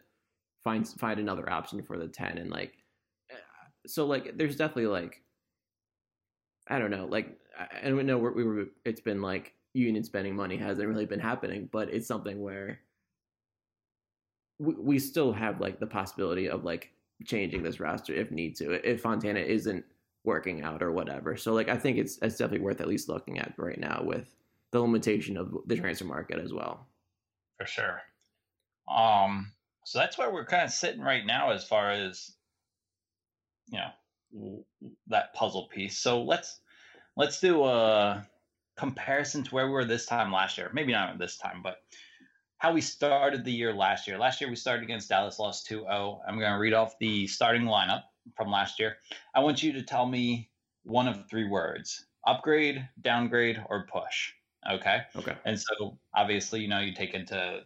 find 0.63 0.87
find 0.87 1.19
another 1.19 1.51
option 1.51 1.83
for 1.83 1.97
the 1.97 2.09
10 2.09 2.39
and 2.39 2.51
like 2.51 2.75
eh, 3.31 3.35
so 3.87 4.05
like 4.05 4.37
there's 4.37 4.57
definitely 4.57 4.87
like 4.87 5.23
I 6.69 6.79
don't 6.79 6.91
know, 6.91 7.07
like, 7.07 7.39
and 7.83 7.97
we 7.97 8.03
know 8.03 8.19
we 8.19 8.45
were, 8.45 8.67
it's 8.85 9.01
been 9.01 9.23
like 9.23 9.55
union 9.73 10.05
spending 10.05 10.37
money 10.37 10.57
hasn't 10.57 10.89
really 10.89 11.07
been 11.07 11.21
happening, 11.21 11.69
but 11.73 11.89
it's 11.89 12.07
something 12.07 12.41
where 12.41 12.81
we, 14.59 14.75
we 14.75 14.99
still 14.99 15.33
have 15.33 15.61
like 15.61 15.81
the 15.81 15.87
possibility 15.87 16.49
of 16.49 16.65
like 16.65 16.93
changing 17.25 17.63
this 17.63 17.81
roster 17.81 18.15
if 18.15 18.31
need 18.31 18.57
to, 18.57 18.73
if 18.89 19.01
Fontana 19.03 19.41
isn't 19.41 19.85
working 20.25 20.63
out 20.63 20.83
or 20.83 20.93
whatever. 20.93 21.37
So 21.37 21.53
like, 21.55 21.69
I 21.69 21.77
think 21.77 21.99
it's, 21.99 22.19
it's 22.23 22.37
definitely 22.37 22.65
worth 22.65 22.81
at 22.81 22.89
least 22.89 23.09
looking 23.09 23.39
at 23.39 23.55
right 23.57 23.79
now 23.79 24.03
with 24.05 24.35
the 24.71 24.81
limitation 24.81 25.37
of 25.37 25.55
the 25.67 25.77
transfer 25.77 26.05
market 26.05 26.39
as 26.39 26.53
well. 26.53 26.87
For 27.59 27.67
sure. 27.67 28.03
Um, 28.89 29.53
so 29.85 29.99
that's 29.99 30.19
where 30.19 30.33
we're 30.33 30.45
kind 30.45 30.65
of 30.65 30.71
sitting 30.71 31.01
right 31.01 31.25
now 31.25 31.51
as 31.51 31.65
far 31.65 31.91
as, 31.91 32.33
you 33.69 33.79
know, 33.79 34.65
that 35.07 35.35
puzzle 35.35 35.69
piece. 35.73 35.99
So 35.99 36.23
let's 36.23 36.61
let's 37.17 37.41
do 37.41 37.65
a 37.65 38.27
comparison 38.77 39.43
to 39.43 39.55
where 39.55 39.67
we 39.67 39.73
were 39.73 39.85
this 39.85 40.07
time 40.07 40.33
last 40.33 40.59
year. 40.59 40.71
Maybe 40.73 40.93
not 40.93 41.19
this 41.19 41.39
time, 41.39 41.61
but 41.63 41.79
how 42.59 42.73
we 42.73 42.81
started 42.81 43.45
the 43.45 43.53
year 43.53 43.73
last 43.73 44.07
year. 44.07 44.19
Last 44.19 44.41
year 44.41 44.51
we 44.51 44.57
started 44.57 44.83
against 44.83 45.09
Dallas, 45.09 45.39
lost 45.39 45.69
2-0. 45.71 46.19
I'm 46.27 46.39
going 46.39 46.53
to 46.53 46.59
read 46.59 46.75
off 46.75 46.99
the 46.99 47.27
starting 47.27 47.63
lineup 47.63 48.03
from 48.37 48.51
last 48.51 48.79
year. 48.79 48.97
I 49.35 49.41
want 49.41 49.63
you 49.63 49.73
to 49.73 49.83
tell 49.83 50.07
me 50.07 50.51
one 50.83 51.09
of 51.09 51.29
three 51.29 51.47
words: 51.47 52.07
upgrade, 52.27 52.87
downgrade, 53.01 53.65
or 53.69 53.87
push. 53.91 54.33
Okay. 54.71 55.03
Okay. 55.17 55.37
And 55.45 55.59
so 55.59 55.99
obviously, 56.15 56.61
you 56.61 56.69
know, 56.69 56.81
you 56.81 56.93
take 56.93 57.15
into 57.15 57.63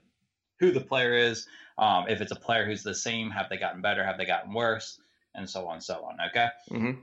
who 0.61 0.71
the 0.71 0.81
player 0.81 1.15
is. 1.15 1.47
Um, 1.79 2.05
if 2.09 2.21
it's 2.21 2.33
a 2.33 2.37
player 2.37 2.67
who's 2.67 2.83
the 2.83 2.95
same, 2.95 3.31
have 3.31 3.49
they 3.49 3.57
gotten 3.57 3.81
better? 3.81 4.05
Have 4.05 4.19
they 4.19 4.27
gotten 4.27 4.53
worse? 4.53 5.01
And 5.35 5.49
so 5.49 5.67
on, 5.67 5.81
so 5.81 6.05
on. 6.05 6.19
Okay. 6.29 6.49
Mm-hmm. 6.71 7.01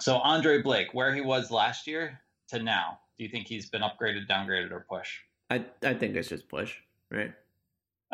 So 0.00 0.16
Andre 0.16 0.62
Blake, 0.62 0.88
where 0.92 1.14
he 1.14 1.20
was 1.20 1.50
last 1.50 1.86
year 1.86 2.20
to 2.48 2.62
now, 2.62 2.98
do 3.18 3.24
you 3.24 3.30
think 3.30 3.46
he's 3.46 3.68
been 3.68 3.82
upgraded, 3.82 4.26
downgraded, 4.26 4.70
or 4.70 4.86
push? 4.88 5.18
I 5.50 5.64
I 5.82 5.94
think 5.94 6.16
it's 6.16 6.28
just 6.28 6.48
push, 6.48 6.76
right? 7.10 7.32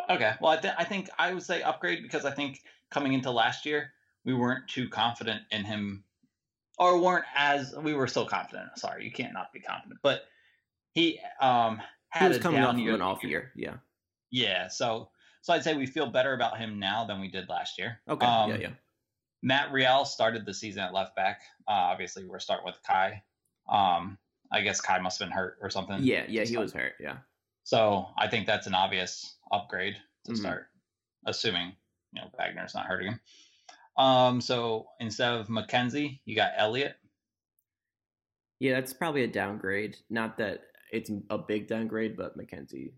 Okay. 0.09 0.33
Well, 0.41 0.51
I, 0.51 0.57
th- 0.57 0.73
I 0.77 0.83
think 0.83 1.09
I 1.17 1.33
would 1.33 1.43
say 1.43 1.61
upgrade 1.61 2.03
because 2.03 2.25
I 2.25 2.31
think 2.31 2.61
coming 2.89 3.13
into 3.13 3.31
last 3.31 3.65
year, 3.65 3.91
we 4.25 4.33
weren't 4.33 4.67
too 4.67 4.89
confident 4.89 5.41
in 5.51 5.63
him, 5.63 6.03
or 6.79 6.99
weren't 6.99 7.25
as 7.35 7.75
we 7.75 7.93
were 7.93 8.07
still 8.07 8.25
confident. 8.25 8.69
Sorry, 8.77 9.05
you 9.05 9.11
can't 9.11 9.33
not 9.33 9.53
be 9.53 9.59
confident, 9.59 9.99
but 10.01 10.23
he 10.93 11.19
um 11.39 11.81
had 12.09 12.23
He 12.23 12.27
was 12.29 12.37
a 12.37 12.41
coming 12.41 12.61
down 12.61 12.75
off 12.75 12.81
year 12.81 12.95
an 12.95 13.01
off 13.01 13.23
year. 13.23 13.51
Yeah. 13.55 13.75
Yeah. 14.31 14.67
So 14.67 15.09
so 15.41 15.53
I'd 15.53 15.63
say 15.63 15.75
we 15.75 15.85
feel 15.85 16.07
better 16.07 16.33
about 16.33 16.57
him 16.57 16.79
now 16.79 17.05
than 17.05 17.19
we 17.19 17.27
did 17.27 17.49
last 17.49 17.77
year. 17.77 17.99
Okay. 18.07 18.25
Um, 18.25 18.51
yeah. 18.51 18.57
Yeah. 18.57 18.69
Matt 19.41 19.73
Real 19.73 20.05
started 20.05 20.45
the 20.45 20.53
season 20.53 20.83
at 20.83 20.93
left 20.93 21.15
back. 21.17 21.41
Uh, 21.67 21.71
obviously, 21.71 22.25
we're 22.25 22.39
starting 22.39 22.65
with 22.65 22.81
Kai. 22.87 23.23
Um, 23.67 24.17
I 24.51 24.61
guess 24.61 24.79
Kai 24.79 24.99
must 24.99 25.19
have 25.19 25.27
been 25.27 25.35
hurt 25.35 25.57
or 25.61 25.69
something. 25.69 26.01
Yeah. 26.01 26.23
Yeah. 26.29 26.45
He 26.45 26.55
was 26.57 26.71
hurt. 26.71 26.93
Yeah. 26.99 27.17
So 27.63 28.07
I 28.17 28.27
think 28.27 28.45
that's 28.45 28.67
an 28.67 28.75
obvious 28.75 29.37
upgrade 29.51 29.95
to 30.25 30.31
Mhm. 30.33 30.37
start, 30.37 30.67
assuming 31.25 31.75
you 32.11 32.21
know 32.21 32.29
Wagner's 32.37 32.73
not 32.75 32.85
hurting 32.85 33.13
him. 33.13 33.19
Um, 33.97 34.41
so 34.41 34.87
instead 34.99 35.33
of 35.33 35.47
McKenzie, 35.47 36.19
you 36.25 36.35
got 36.35 36.53
Elliott. 36.57 36.97
Yeah. 38.59 38.73
That's 38.73 38.93
probably 38.93 39.23
a 39.23 39.27
downgrade. 39.27 39.97
Not 40.09 40.37
that 40.37 40.63
it's 40.91 41.11
a 41.29 41.37
big 41.37 41.67
downgrade, 41.67 42.15
but 42.15 42.37
McKenzie, 42.37 42.93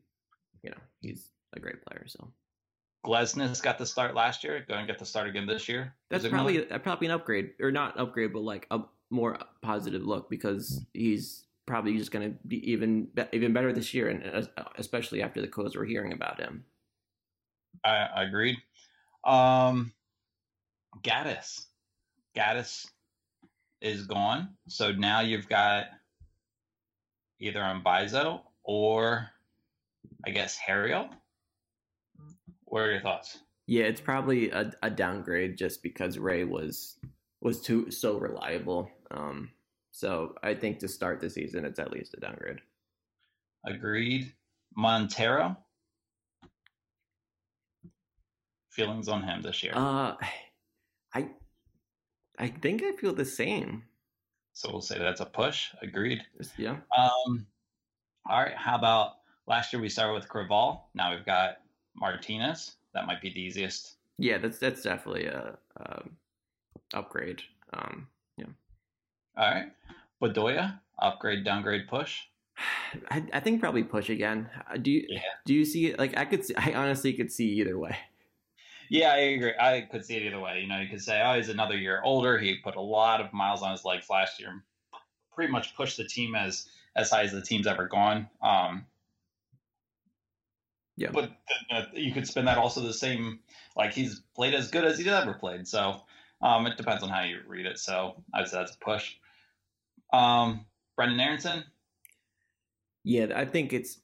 you 0.63 0.69
know, 0.69 0.77
he's 1.01 1.31
a 1.53 1.60
great 1.60 1.81
player. 1.86 2.05
So 2.07 2.31
Glesnes 3.05 3.62
got 3.62 3.77
the 3.77 3.86
start 3.86 4.15
last 4.15 4.43
year. 4.43 4.65
Going 4.67 4.86
to 4.86 4.91
get 4.91 5.00
the 5.00 5.05
start 5.05 5.27
again 5.27 5.45
this 5.45 5.67
year. 5.69 5.95
that's 6.10 6.27
probably 6.27 6.62
probably 6.62 7.07
an 7.07 7.13
upgrade, 7.13 7.53
or 7.60 7.72
not 7.72 8.00
upgrade, 8.00 8.34
but 8.34 8.41
like 8.43 8.67
a 8.72 8.81
more 9.10 9.38
positive 9.62 10.03
look 10.03 10.29
because 10.29 10.86
he's 10.93 11.45
probably 11.65 11.98
just 11.98 12.12
going 12.12 12.31
to 12.31 12.38
be 12.48 12.72
even 12.72 13.07
even 13.34 13.53
better 13.53 13.74
this 13.74 13.93
year, 13.93 14.10
and 14.10 14.48
uh, 14.57 14.63
especially 14.77 15.22
after 15.22 15.41
the 15.41 15.48
codes 15.48 15.75
we're 15.75 15.86
hearing 15.86 16.13
about 16.13 16.39
him. 16.39 16.65
I, 17.84 18.07
I 18.15 18.24
agreed. 18.24 18.57
Um, 19.25 19.93
Gaddis. 21.01 21.65
Gaddis 22.36 22.86
is 23.81 24.05
gone. 24.07 24.50
So 24.67 24.91
now 24.91 25.22
you've 25.22 25.50
got 25.50 25.86
either 27.39 27.60
Mbaizo 27.60 28.41
or 28.63 29.29
I 30.25 30.31
guess 30.31 30.57
Harriel. 30.57 31.10
What 32.65 32.81
are 32.81 32.91
your 32.91 33.01
thoughts? 33.01 33.39
Yeah, 33.67 33.86
it's 33.86 34.01
probably 34.01 34.51
a, 34.51 34.72
a 34.84 34.89
downgrade 34.89 35.57
just 35.57 35.81
because 35.81 36.17
Ray 36.17 36.43
was 36.43 36.98
was 37.41 37.62
too 37.62 37.91
so 37.91 38.17
reliable. 38.17 38.89
Um, 39.12 39.51
so 39.96 40.36
I 40.44 40.54
think 40.54 40.80
to 40.80 40.90
start 40.90 41.22
the 41.22 41.30
season, 41.30 41.64
it's 41.64 41.80
at 41.80 41.90
least 41.90 42.16
a 42.18 42.20
downgrade. 42.20 42.60
Agreed. 43.66 44.34
Monteiro. 44.78 45.56
Feelings 48.72 49.08
on 49.08 49.24
him 49.24 49.42
this 49.42 49.64
year. 49.64 49.72
Uh, 49.74 50.18
I 51.14 51.30
I 52.38 52.48
think 52.50 52.84
I 52.84 52.92
feel 52.92 53.14
the 53.14 53.24
same. 53.24 53.84
so 54.52 54.70
we'll 54.70 54.82
say 54.82 55.00
that's 55.00 55.22
a 55.22 55.25
push. 55.25 55.70
Agreed. 55.82 56.22
Yeah. 56.58 56.75
Um, 56.98 57.48
all 58.30 58.42
right. 58.42 58.54
How 58.58 58.75
about 58.75 59.14
last 59.48 59.72
year 59.72 59.82
we 59.82 59.88
started 59.88 60.14
with 60.14 60.28
Creavalle. 60.28 60.90
Now 60.94 61.16
we've 61.16 61.25
got 61.25 61.62
Martinez. 61.96 62.75
That 62.94 63.08
might 63.08 63.22
be 63.22 63.30
the 63.30 63.40
easiest. 63.40 63.96
Yeah, 64.18 64.40
that's 64.40 64.60
that's 64.60 64.84
definitely 64.84 65.28
a, 65.28 65.58
a 65.78 66.04
upgrade. 66.94 67.42
Um, 67.72 68.10
yeah. 68.38 68.46
All 69.38 69.52
right. 69.52 69.72
Bedoya, 70.22 70.79
upgrade, 71.00 71.43
downgrade, 71.43 71.88
push. 71.88 72.22
I, 73.12 73.24
I 73.34 73.39
think 73.41 73.60
probably 73.60 73.84
push 73.84 74.10
again. 74.10 74.50
Uh, 74.72 74.77
Do 74.77 74.89
you 74.91 75.05
Yeah. 75.10 75.19
do 75.45 75.53
you 75.53 75.65
see 75.65 75.88
it? 75.88 76.00
Like 76.00 76.17
I 76.17 76.24
could, 76.25 76.45
see, 76.45 76.55
I 76.55 76.74
honestly 76.74 77.12
could 77.13 77.31
see 77.31 77.50
either 77.60 77.77
way. 77.77 77.98
Yeah, 78.89 79.12
I 79.13 79.17
agree. 79.17 79.53
I 79.60 79.81
could 79.91 80.05
see 80.05 80.15
it 80.15 80.24
either 80.24 80.39
way. 80.39 80.62
You 80.62 80.67
know, 80.67 80.79
you 80.79 80.88
could 80.88 81.01
say, 81.01 81.22
oh, 81.22 81.36
he's 81.36 81.50
another 81.50 81.75
year 81.75 82.01
older. 82.03 82.38
He 82.38 82.57
put 82.63 82.75
a 82.75 82.81
lot 82.81 83.19
of 83.19 83.34
miles 83.34 83.62
on 83.63 83.72
his 83.72 83.84
legs 83.84 84.10
last 84.10 84.39
year. 84.39 84.63
Pretty 85.34 85.51
much 85.51 85.75
pushed 85.75 85.98
the 85.98 86.05
team 86.05 86.36
as 86.36 86.67
as 86.95 87.10
high 87.10 87.24
as 87.24 87.31
the 87.34 87.41
team's 87.41 87.67
ever 87.67 87.88
gone. 87.88 88.29
Um, 88.41 88.86
Yeah. 90.98 91.10
But 91.12 91.31
uh, 91.72 91.86
you 91.93 92.13
could 92.13 92.25
spin 92.27 92.45
that 92.45 92.57
also 92.57 92.79
the 92.81 92.93
same. 92.93 93.39
Like 93.75 93.91
he's 93.91 94.22
played 94.36 94.53
as 94.53 94.72
good 94.72 94.86
as 94.86 94.98
he's 94.98 95.07
ever 95.07 95.34
played. 95.34 95.67
So 95.67 96.01
um, 96.41 96.65
it 96.67 96.77
depends 96.77 97.03
on 97.03 97.10
how 97.10 97.24
you 97.24 97.39
read 97.48 97.65
it. 97.65 97.79
So 97.79 98.24
I'd 98.34 98.48
say 98.48 98.57
that's 98.60 98.75
a 98.75 98.79
push. 98.79 99.15
Um, 100.14 100.66
Brendan 100.96 101.20
Aaronson. 101.20 101.64
Yeah, 103.04 103.28
I 103.36 103.46
think 103.46 103.74
it's, 103.74 104.00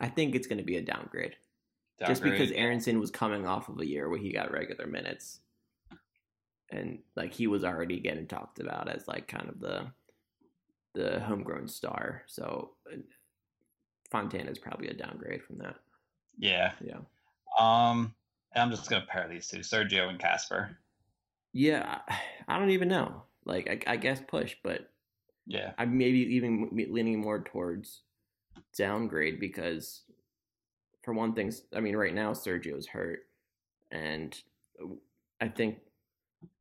I 0.00 0.08
think 0.08 0.34
it's 0.34 0.46
going 0.46 0.58
to 0.58 0.64
be 0.64 0.76
a 0.76 0.82
downgrade. 0.82 1.36
just 2.06 2.22
because 2.22 2.48
downgrade. 2.48 2.58
Aaronson 2.60 3.00
was 3.00 3.10
coming 3.10 3.46
off 3.46 3.68
of 3.68 3.78
a 3.80 3.86
year 3.86 4.08
where 4.08 4.18
he 4.18 4.32
got 4.32 4.52
regular 4.52 4.86
minutes, 4.86 5.40
and 6.70 6.98
like 7.16 7.32
he 7.32 7.46
was 7.46 7.64
already 7.64 8.00
getting 8.00 8.26
talked 8.26 8.58
about 8.58 8.88
as 8.88 9.06
like 9.08 9.28
kind 9.28 9.48
of 9.48 9.60
the 9.60 9.86
the 10.94 11.20
homegrown 11.20 11.68
star. 11.68 12.22
So 12.26 12.72
Fontana 14.10 14.50
is 14.50 14.58
probably 14.58 14.88
a 14.88 14.94
downgrade 14.94 15.42
from 15.42 15.58
that. 15.58 15.76
Yeah. 16.38 16.72
Yeah, 16.84 16.98
Um, 17.58 18.14
I'm 18.54 18.70
just 18.70 18.90
gonna 18.90 19.06
pair 19.08 19.26
these 19.28 19.46
two, 19.48 19.58
Sergio 19.58 20.08
and 20.10 20.18
Kacper. 20.18 20.76
yeah. 21.54 22.00
I, 22.08 22.18
I 22.48 22.58
don't 22.58 22.70
even 22.70 22.88
know. 22.88 23.22
Like 23.46 23.86
I, 23.88 23.92
I 23.92 23.96
guess 23.96 24.20
push, 24.26 24.54
but 24.62 24.90
Yeah. 25.46 25.72
I'm 25.78 25.96
maybe 25.98 26.20
even 26.20 26.70
leaning 26.72 27.20
more 27.20 27.42
towards 27.42 28.02
downgrade 28.76 29.40
because, 29.40 30.02
for 31.02 31.14
one 31.14 31.34
thing, 31.34 31.52
I 31.74 31.80
mean, 31.80 31.96
right 31.96 32.14
now 32.14 32.32
Sergio's 32.32 32.86
hurt, 32.86 33.20
and 33.90 34.38
I 35.40 35.48
think 35.48 35.78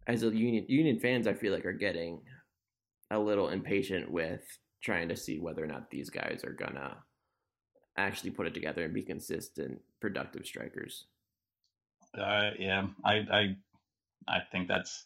as 0.08 0.24
a 0.24 0.28
union 0.28 0.66
union 0.68 1.00
fans, 1.00 1.28
I 1.28 1.34
feel 1.34 1.54
like 1.54 1.66
are 1.66 1.74
getting 1.74 2.22
a 3.12 3.20
little 3.20 3.50
impatient 3.50 4.10
with 4.12 4.42
trying 4.82 5.10
to 5.10 5.16
see 5.16 5.40
whether 5.40 5.64
or 5.64 5.68
not 5.68 5.92
these 5.92 6.10
guys 6.10 6.44
are 6.44 6.54
gonna 6.54 6.98
actually 7.98 8.32
put 8.32 8.48
it 8.48 8.54
together 8.54 8.84
and 8.84 8.94
be 8.94 9.04
consistent, 9.04 9.80
productive 10.00 10.46
strikers. 10.46 11.06
Uh, 12.18 12.52
yeah, 12.60 12.88
I, 13.06 13.14
I, 13.14 13.56
I 14.28 14.40
think 14.52 14.68
that's 14.68 15.06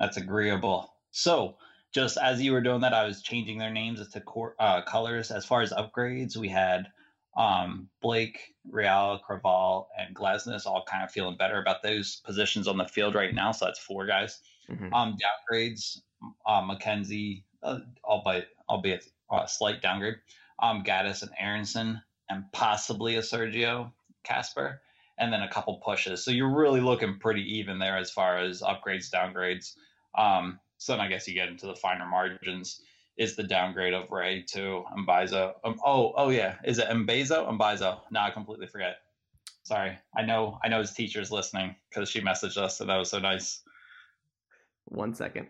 that's 0.00 0.16
agreeable. 0.16 0.92
So, 1.10 1.56
just 1.92 2.18
as 2.18 2.40
you 2.42 2.52
were 2.52 2.60
doing 2.60 2.80
that, 2.82 2.94
I 2.94 3.04
was 3.04 3.22
changing 3.22 3.58
their 3.58 3.72
names 3.72 4.06
to 4.06 4.20
cor- 4.20 4.56
uh, 4.58 4.82
colors. 4.82 5.30
As 5.30 5.44
far 5.44 5.62
as 5.62 5.72
upgrades, 5.72 6.36
we 6.36 6.48
had 6.48 6.88
um, 7.36 7.88
Blake, 8.02 8.54
Real, 8.68 9.20
Creavalle, 9.24 9.88
and 9.98 10.14
Glesnes 10.14 10.66
all 10.66 10.84
kind 10.88 11.04
of 11.04 11.10
feeling 11.10 11.36
better 11.36 11.60
about 11.60 11.82
those 11.82 12.16
positions 12.24 12.66
on 12.68 12.76
the 12.76 12.86
field 12.86 13.14
right 13.14 13.34
now. 13.34 13.52
So 13.52 13.66
that's 13.66 13.78
four 13.78 14.06
guys. 14.06 14.40
Mhm. 14.68 14.92
Um, 14.92 15.16
downgrades, 15.16 16.00
uh, 16.46 16.62
McKenzie, 16.62 17.44
uh, 17.62 17.78
albeit 18.04 18.48
albeit 18.68 19.04
a 19.30 19.48
slight 19.48 19.80
downgrade. 19.80 20.16
Um, 20.60 20.82
Gaddis 20.82 21.22
and 21.22 21.30
Aaronson, 21.38 22.02
and 22.28 22.44
possibly 22.52 23.16
a 23.16 23.20
Sergio 23.20 23.92
Kacper, 24.24 24.78
and 25.16 25.32
then 25.32 25.42
a 25.42 25.48
couple 25.48 25.76
pushes. 25.76 26.24
So 26.24 26.30
you're 26.32 26.54
really 26.54 26.80
looking 26.80 27.18
pretty 27.18 27.58
even 27.58 27.78
there 27.78 27.96
as 27.96 28.10
far 28.10 28.36
as 28.38 28.60
upgrades, 28.60 29.10
downgrades. 29.10 29.74
Um, 30.14 30.58
so 30.78 30.92
then 30.92 31.00
I 31.00 31.08
guess 31.08 31.28
you 31.28 31.34
get 31.34 31.48
into 31.48 31.66
the 31.66 31.74
finer 31.74 32.06
margins. 32.06 32.80
Is 33.16 33.34
the 33.34 33.42
downgrade 33.42 33.94
of 33.94 34.12
Ray 34.12 34.42
to 34.52 34.84
Mbizo? 34.96 35.54
Um, 35.64 35.80
oh, 35.84 36.12
oh 36.16 36.30
yeah, 36.30 36.54
is 36.64 36.78
it 36.78 36.86
Mbezo? 36.88 37.50
Mbizo? 37.58 37.98
No, 38.12 38.20
I 38.20 38.30
completely 38.30 38.68
forget. 38.68 38.98
Sorry, 39.64 39.98
I 40.16 40.22
know, 40.22 40.58
I 40.64 40.68
know 40.68 40.78
his 40.80 40.92
teacher's 40.92 41.32
listening 41.32 41.74
because 41.90 42.08
she 42.08 42.20
messaged 42.20 42.56
us, 42.56 42.80
and 42.80 42.88
that 42.88 42.96
was 42.96 43.10
so 43.10 43.18
nice. 43.18 43.60
One 44.84 45.14
second. 45.14 45.48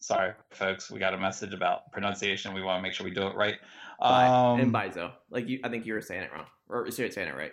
Sorry, 0.00 0.34
folks. 0.50 0.90
We 0.90 1.00
got 1.00 1.14
a 1.14 1.18
message 1.18 1.54
about 1.54 1.90
pronunciation. 1.92 2.52
We 2.52 2.62
want 2.62 2.78
to 2.78 2.82
make 2.82 2.92
sure 2.92 3.04
we 3.04 3.10
do 3.10 3.26
it 3.26 3.34
right. 3.34 3.56
Um, 4.00 4.60
and 4.60 4.72
Bizo, 4.72 5.12
like 5.30 5.48
you, 5.48 5.60
I 5.64 5.70
think 5.70 5.86
you 5.86 5.94
were 5.94 6.02
saying 6.02 6.22
it 6.22 6.30
wrong, 6.32 6.46
or 6.68 6.86
you're 6.86 7.10
saying 7.10 7.28
it 7.28 7.34
right. 7.34 7.52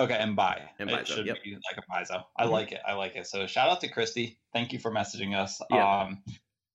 Okay, 0.00 0.16
and 0.16 0.36
bye. 0.36 0.62
And 0.78 0.90
it 0.90 1.06
should 1.06 1.26
yep. 1.26 1.42
be 1.42 1.54
like 1.54 1.78
a 1.78 1.92
bizo. 1.92 2.24
I 2.36 2.46
Mhm. 2.46 2.50
like 2.50 2.72
it. 2.72 2.80
I 2.86 2.92
like 2.94 3.16
it. 3.16 3.26
So 3.26 3.46
shout 3.46 3.70
out 3.70 3.80
to 3.82 3.88
Christy. 3.88 4.38
Thank 4.52 4.72
you 4.72 4.78
for 4.78 4.90
messaging 4.90 5.36
us. 5.36 5.60
Yeah. 5.70 6.02
Um, 6.02 6.22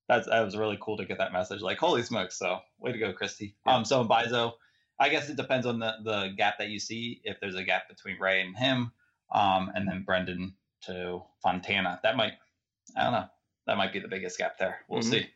that's 0.07 0.27
that 0.27 0.41
was 0.41 0.57
really 0.57 0.77
cool 0.81 0.97
to 0.97 1.05
get 1.05 1.17
that 1.17 1.33
message. 1.33 1.61
Like, 1.61 1.77
holy 1.77 2.03
smokes! 2.03 2.37
So 2.37 2.59
way 2.79 2.91
to 2.91 2.97
go, 2.97 3.13
Christy. 3.13 3.55
Yeah. 3.65 3.75
Um, 3.75 3.85
so 3.85 4.01
in 4.01 4.07
bizo, 4.07 4.53
I 4.99 5.09
guess 5.09 5.29
it 5.29 5.37
depends 5.37 5.65
on 5.65 5.79
the 5.79 5.95
the 6.03 6.33
gap 6.37 6.57
that 6.59 6.69
you 6.69 6.79
see. 6.79 7.21
If 7.23 7.39
there's 7.39 7.55
a 7.55 7.63
gap 7.63 7.87
between 7.87 8.19
Ray 8.19 8.41
and 8.41 8.55
him, 8.55 8.91
um, 9.31 9.71
and 9.75 9.87
then 9.87 10.03
Brendan 10.03 10.55
to 10.85 11.23
Fontana, 11.41 11.99
that 12.03 12.17
might 12.17 12.33
I 12.95 13.03
don't 13.03 13.13
know. 13.13 13.27
That 13.67 13.77
might 13.77 13.93
be 13.93 13.99
the 13.99 14.07
biggest 14.07 14.37
gap 14.37 14.57
there. 14.57 14.79
We'll 14.89 15.01
mm-hmm. 15.01 15.11
see. 15.11 15.29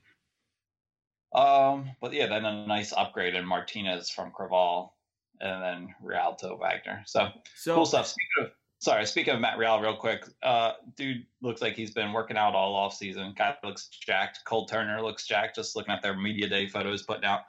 Um, 1.34 1.92
but 2.02 2.14
yeah, 2.14 2.28
then 2.28 2.46
a 2.46 2.66
nice 2.66 2.94
upgrade 2.94 3.36
in 3.36 3.46
Martinez 3.46 4.10
from 4.10 4.32
Creavalle, 4.32 4.94
and 5.42 5.64
then 5.64 5.96
Real 6.02 6.36
to 6.40 6.56
Wagner. 6.56 7.04
So, 7.06 7.30
so 7.56 7.76
cool 7.76 7.86
stuff. 7.86 8.08
Speaking 8.08 8.46
of 8.46 8.52
sorry, 8.80 9.06
speaking 9.06 9.34
of 9.34 9.42
Matt 9.42 9.58
Real, 9.58 9.80
real 9.80 9.96
quick, 9.96 10.26
uh, 10.44 10.74
dude 10.96 11.26
looks 11.42 11.62
like 11.62 11.76
he's 11.76 11.92
been 11.92 12.14
working 12.14 12.38
out 12.38 12.56
all 12.56 12.76
off 12.76 12.94
season. 12.94 13.34
Guy 13.38 13.56
looks 13.64 13.88
jacked. 13.88 14.40
Cole 14.46 14.66
Turner 14.66 15.02
looks 15.02 15.26
jacked. 15.28 15.56
Just 15.56 15.76
looking 15.76 15.94
at 15.94 16.02
their 16.02 16.16
media 16.16 16.48
day 16.48 16.68
photos 16.68 17.04
putting 17.04 17.26
out. 17.26 17.42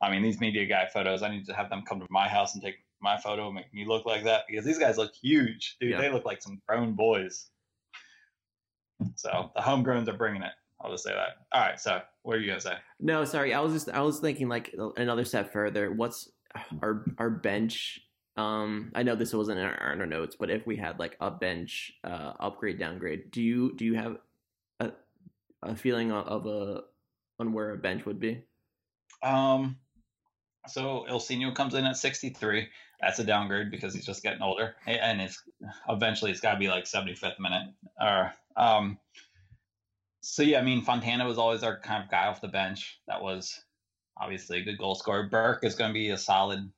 I 0.00 0.10
mean, 0.10 0.22
these 0.22 0.40
media 0.40 0.66
guy 0.66 0.86
photos. 0.92 1.22
I 1.22 1.30
need 1.30 1.46
to 1.46 1.54
have 1.54 1.70
them 1.70 1.82
come 1.86 2.00
to 2.00 2.06
my 2.10 2.28
house 2.28 2.54
and 2.54 2.62
take 2.62 2.76
my 3.00 3.16
photo 3.18 3.46
and 3.46 3.54
make 3.54 3.72
me 3.72 3.84
look 3.86 4.06
like 4.06 4.24
that 4.24 4.42
because 4.48 4.64
these 4.64 4.78
guys 4.78 4.96
look 4.96 5.14
huge, 5.14 5.76
dude. 5.80 5.90
Yeah. 5.90 6.00
They 6.00 6.10
look 6.10 6.24
like 6.24 6.42
some 6.42 6.60
grown 6.66 6.94
boys. 6.94 7.46
So 9.16 9.50
the 9.54 9.60
homegrowns 9.60 10.08
are 10.08 10.16
bringing 10.16 10.42
it. 10.42 10.52
I'll 10.80 10.90
just 10.90 11.04
say 11.04 11.12
that. 11.12 11.46
All 11.52 11.60
right. 11.60 11.80
So 11.80 12.00
what 12.22 12.36
are 12.36 12.40
you 12.40 12.46
gonna 12.46 12.60
say? 12.60 12.76
No, 13.00 13.24
sorry. 13.24 13.54
I 13.54 13.60
was 13.60 13.72
just 13.72 13.88
I 13.88 14.00
was 14.00 14.20
thinking 14.20 14.48
like 14.48 14.74
another 14.96 15.24
step 15.24 15.52
further. 15.52 15.92
What's 15.92 16.30
our 16.82 17.04
our 17.18 17.30
bench 17.30 18.00
um, 18.36 18.90
I 18.94 19.04
know 19.04 19.14
this 19.14 19.32
wasn't 19.32 19.60
in 19.60 19.64
our, 19.64 19.92
in 19.92 20.00
our, 20.00 20.06
notes, 20.06 20.34
but 20.36 20.50
if 20.50 20.66
we 20.66 20.76
had 20.76 20.98
like 20.98 21.16
a 21.20 21.30
bench 21.30 21.92
uh, 22.02 22.32
upgrade 22.40 22.80
downgrade, 22.80 23.30
do 23.30 23.40
you 23.40 23.74
do 23.76 23.84
you 23.84 23.94
have 23.94 24.16
a 24.80 24.90
a 25.62 25.76
feeling 25.76 26.10
of 26.10 26.46
a 26.46 26.82
on 27.38 27.52
where 27.52 27.70
a 27.70 27.76
bench 27.76 28.04
would 28.06 28.18
be? 28.18 28.42
Um, 29.22 29.76
so 30.66 31.06
Ilsinho 31.08 31.54
comes 31.54 31.74
in 31.74 31.84
at 31.84 31.96
63. 31.96 32.68
That's 33.00 33.18
a 33.18 33.24
downgrade 33.24 33.70
because 33.70 33.94
he's 33.94 34.06
just 34.06 34.22
getting 34.22 34.42
older, 34.42 34.74
and 34.86 35.20
it's 35.20 35.40
eventually 35.88 36.32
it's 36.32 36.40
got 36.40 36.54
to 36.54 36.58
be 36.58 36.68
like 36.68 36.84
75th 36.84 37.38
minute. 37.38 37.68
Or 38.00 38.32
um, 38.56 38.98
so 40.22 40.42
yeah, 40.42 40.58
I 40.58 40.62
mean 40.62 40.82
Fontana 40.82 41.26
was 41.26 41.38
always 41.38 41.62
our 41.62 41.78
kind 41.78 42.02
of 42.02 42.10
guy 42.10 42.26
off 42.26 42.40
the 42.40 42.48
bench. 42.48 42.98
That 43.06 43.22
was 43.22 43.63
obviously 44.20 44.58
a 44.58 44.64
good 44.64 44.78
goal 44.78 44.94
scorer. 44.94 45.28
Burke 45.28 45.64
is 45.64 45.74
going 45.74 45.90
to 45.90 45.94
be 45.94 46.10
a 46.10 46.18
solid 46.18 46.70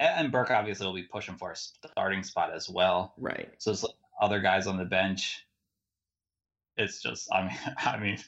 and 0.00 0.32
Burke 0.32 0.50
obviously 0.50 0.86
will 0.86 0.94
be 0.94 1.02
pushing 1.02 1.36
for 1.36 1.52
a 1.52 1.56
starting 1.56 2.22
spot 2.22 2.52
as 2.52 2.68
well. 2.68 3.12
Right. 3.18 3.50
So 3.58 3.72
it's 3.72 3.84
other 4.20 4.40
guys 4.40 4.66
on 4.66 4.78
the 4.78 4.84
bench. 4.84 5.46
It's 6.76 7.02
just, 7.02 7.28
I 7.32 7.42
mean, 7.42 7.58
I 7.78 7.98
mean, 7.98 8.18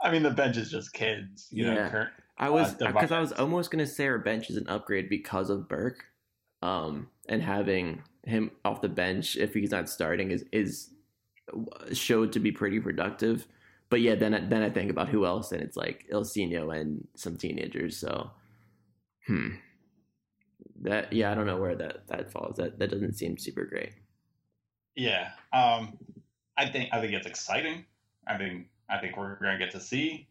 I 0.00 0.10
mean, 0.10 0.22
the 0.22 0.30
bench 0.30 0.56
is 0.56 0.70
just 0.70 0.92
kids. 0.92 1.48
You 1.50 1.66
yeah. 1.66 1.74
know, 1.74 1.88
Kurt, 1.90 2.08
I 2.38 2.48
was 2.48 2.74
because 2.74 3.12
uh, 3.12 3.16
I 3.16 3.20
was 3.20 3.32
almost 3.32 3.70
gonna 3.70 3.86
say 3.86 4.06
our 4.06 4.18
bench 4.18 4.48
is 4.48 4.56
an 4.56 4.66
upgrade 4.68 5.10
because 5.10 5.50
of 5.50 5.68
Burke, 5.68 6.04
um, 6.62 7.08
and 7.28 7.42
having 7.42 8.02
him 8.22 8.50
off 8.64 8.80
the 8.80 8.88
bench 8.88 9.36
if 9.36 9.52
he's 9.52 9.70
not 9.70 9.88
starting 9.88 10.30
is 10.30 10.44
is 10.50 10.90
showed 11.92 12.32
to 12.32 12.40
be 12.40 12.50
pretty 12.50 12.80
productive. 12.80 13.46
But 13.90 14.00
yeah, 14.00 14.14
then 14.14 14.48
then 14.48 14.62
I 14.62 14.70
think 14.70 14.90
about 14.90 15.08
who 15.08 15.26
else, 15.26 15.52
and 15.52 15.62
it's 15.62 15.76
like 15.76 16.06
Ilsinho 16.12 16.74
and 16.74 17.06
some 17.14 17.36
teenagers. 17.36 17.96
So, 17.96 18.30
hmm 19.26 19.56
that 20.84 21.12
yeah, 21.12 21.30
I 21.30 21.34
don't 21.34 21.46
know 21.46 21.56
where 21.56 21.74
that 21.76 22.06
that 22.08 22.30
falls. 22.30 22.56
That 22.56 22.78
that 22.78 22.90
doesn't 22.90 23.14
seem 23.14 23.36
super 23.38 23.64
great. 23.64 23.92
Yeah, 24.94 25.30
um, 25.52 25.98
I 26.56 26.66
think 26.68 26.90
I 26.92 27.00
think 27.00 27.12
it's 27.14 27.26
exciting. 27.26 27.84
I 28.26 28.38
think 28.38 28.66
I 28.88 28.98
think 28.98 29.16
we're 29.16 29.36
gonna 29.40 29.58
get 29.58 29.72
to 29.72 29.80
see 29.80 30.28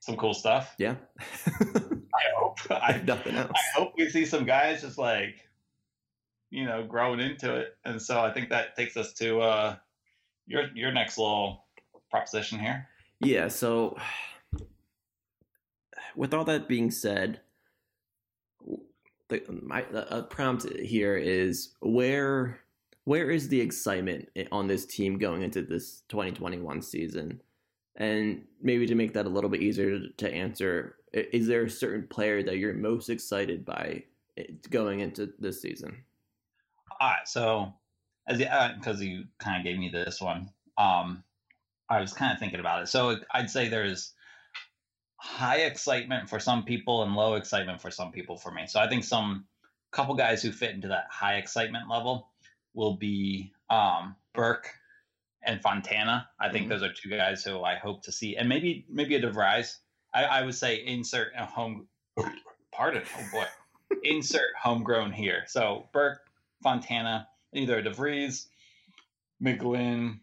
some 0.00 0.16
cool 0.16 0.34
stuff. 0.34 0.74
Yeah, 0.78 0.96
I 1.46 2.22
hope. 2.36 2.58
I, 2.70 3.00
nothing 3.04 3.36
else. 3.36 3.50
I 3.54 3.78
hope 3.78 3.94
we 3.96 4.08
see 4.08 4.24
some 4.24 4.44
guys 4.44 4.82
just 4.82 4.98
like 4.98 5.48
you 6.50 6.64
know 6.64 6.86
growing 6.86 7.20
into 7.20 7.54
it, 7.56 7.76
and 7.84 8.00
so 8.00 8.20
I 8.20 8.32
think 8.32 8.50
that 8.50 8.76
takes 8.76 8.96
us 8.96 9.12
to 9.14 9.40
uh, 9.40 9.76
your 10.46 10.68
your 10.74 10.92
next 10.92 11.18
little 11.18 11.66
proposition 12.10 12.58
here. 12.58 12.88
Yeah. 13.20 13.48
So, 13.48 13.96
with 16.16 16.34
all 16.34 16.44
that 16.44 16.68
being 16.68 16.90
said 16.90 17.40
the 19.28 19.42
my 19.62 19.84
a 19.92 20.22
prompt 20.22 20.68
here 20.78 21.16
is 21.16 21.74
where 21.80 22.60
where 23.04 23.30
is 23.30 23.48
the 23.48 23.60
excitement 23.60 24.28
on 24.52 24.66
this 24.66 24.84
team 24.84 25.16
going 25.18 25.42
into 25.42 25.62
this 25.62 26.02
2021 26.08 26.82
season? 26.82 27.40
And 27.96 28.44
maybe 28.62 28.86
to 28.86 28.94
make 28.94 29.14
that 29.14 29.26
a 29.26 29.30
little 29.30 29.50
bit 29.50 29.62
easier 29.62 29.98
to 30.18 30.32
answer, 30.32 30.96
is 31.12 31.46
there 31.46 31.64
a 31.64 31.70
certain 31.70 32.06
player 32.06 32.42
that 32.42 32.58
you're 32.58 32.74
most 32.74 33.08
excited 33.08 33.64
by 33.64 34.04
going 34.70 35.00
into 35.00 35.32
this 35.38 35.60
season? 35.62 36.04
All 37.00 37.08
right, 37.08 37.26
so 37.26 37.72
as 38.28 38.38
because 38.38 39.00
uh, 39.00 39.04
you 39.04 39.24
kind 39.38 39.56
of 39.56 39.64
gave 39.64 39.78
me 39.78 39.88
this 39.88 40.20
one, 40.20 40.50
um, 40.76 41.24
I 41.90 42.00
was 42.00 42.12
kind 42.12 42.32
of 42.32 42.38
thinking 42.38 42.60
about 42.60 42.82
it. 42.82 42.88
So 42.88 43.16
I'd 43.32 43.50
say 43.50 43.68
there's 43.68 44.12
high 45.16 45.58
excitement 45.58 46.28
for 46.28 46.38
some 46.38 46.64
people 46.64 47.02
and 47.02 47.14
low 47.14 47.34
excitement 47.34 47.80
for 47.80 47.90
some 47.90 48.12
people 48.12 48.36
for 48.36 48.50
me. 48.50 48.66
So 48.66 48.80
I 48.80 48.88
think 48.88 49.04
some 49.04 49.46
couple 49.90 50.14
guys 50.14 50.42
who 50.42 50.52
fit 50.52 50.74
into 50.74 50.88
that 50.88 51.06
high 51.10 51.36
excitement 51.36 51.88
level 51.88 52.28
will 52.74 52.96
be 52.96 53.52
um, 53.70 54.14
Burke 54.34 54.70
and 55.42 55.60
Fontana. 55.60 56.28
I 56.38 56.50
think 56.50 56.64
mm-hmm. 56.64 56.70
those 56.70 56.82
are 56.82 56.92
two 56.92 57.10
guys 57.10 57.42
who 57.42 57.62
I 57.62 57.76
hope 57.76 58.02
to 58.04 58.12
see, 58.12 58.36
and 58.36 58.48
maybe 58.48 58.86
maybe 58.88 59.16
a 59.16 59.20
DeVries. 59.20 59.76
I, 60.14 60.24
I 60.24 60.42
would 60.42 60.54
say 60.54 60.84
insert 60.84 61.32
a 61.36 61.44
home. 61.44 61.88
Pardon, 62.72 63.02
oh 63.18 63.26
boy, 63.32 63.44
insert 64.04 64.54
homegrown 64.60 65.12
here. 65.12 65.44
So 65.46 65.88
Burke, 65.92 66.20
Fontana, 66.62 67.26
either 67.52 67.82
DeVries, 67.82 68.46
McGlynn, 69.42 70.20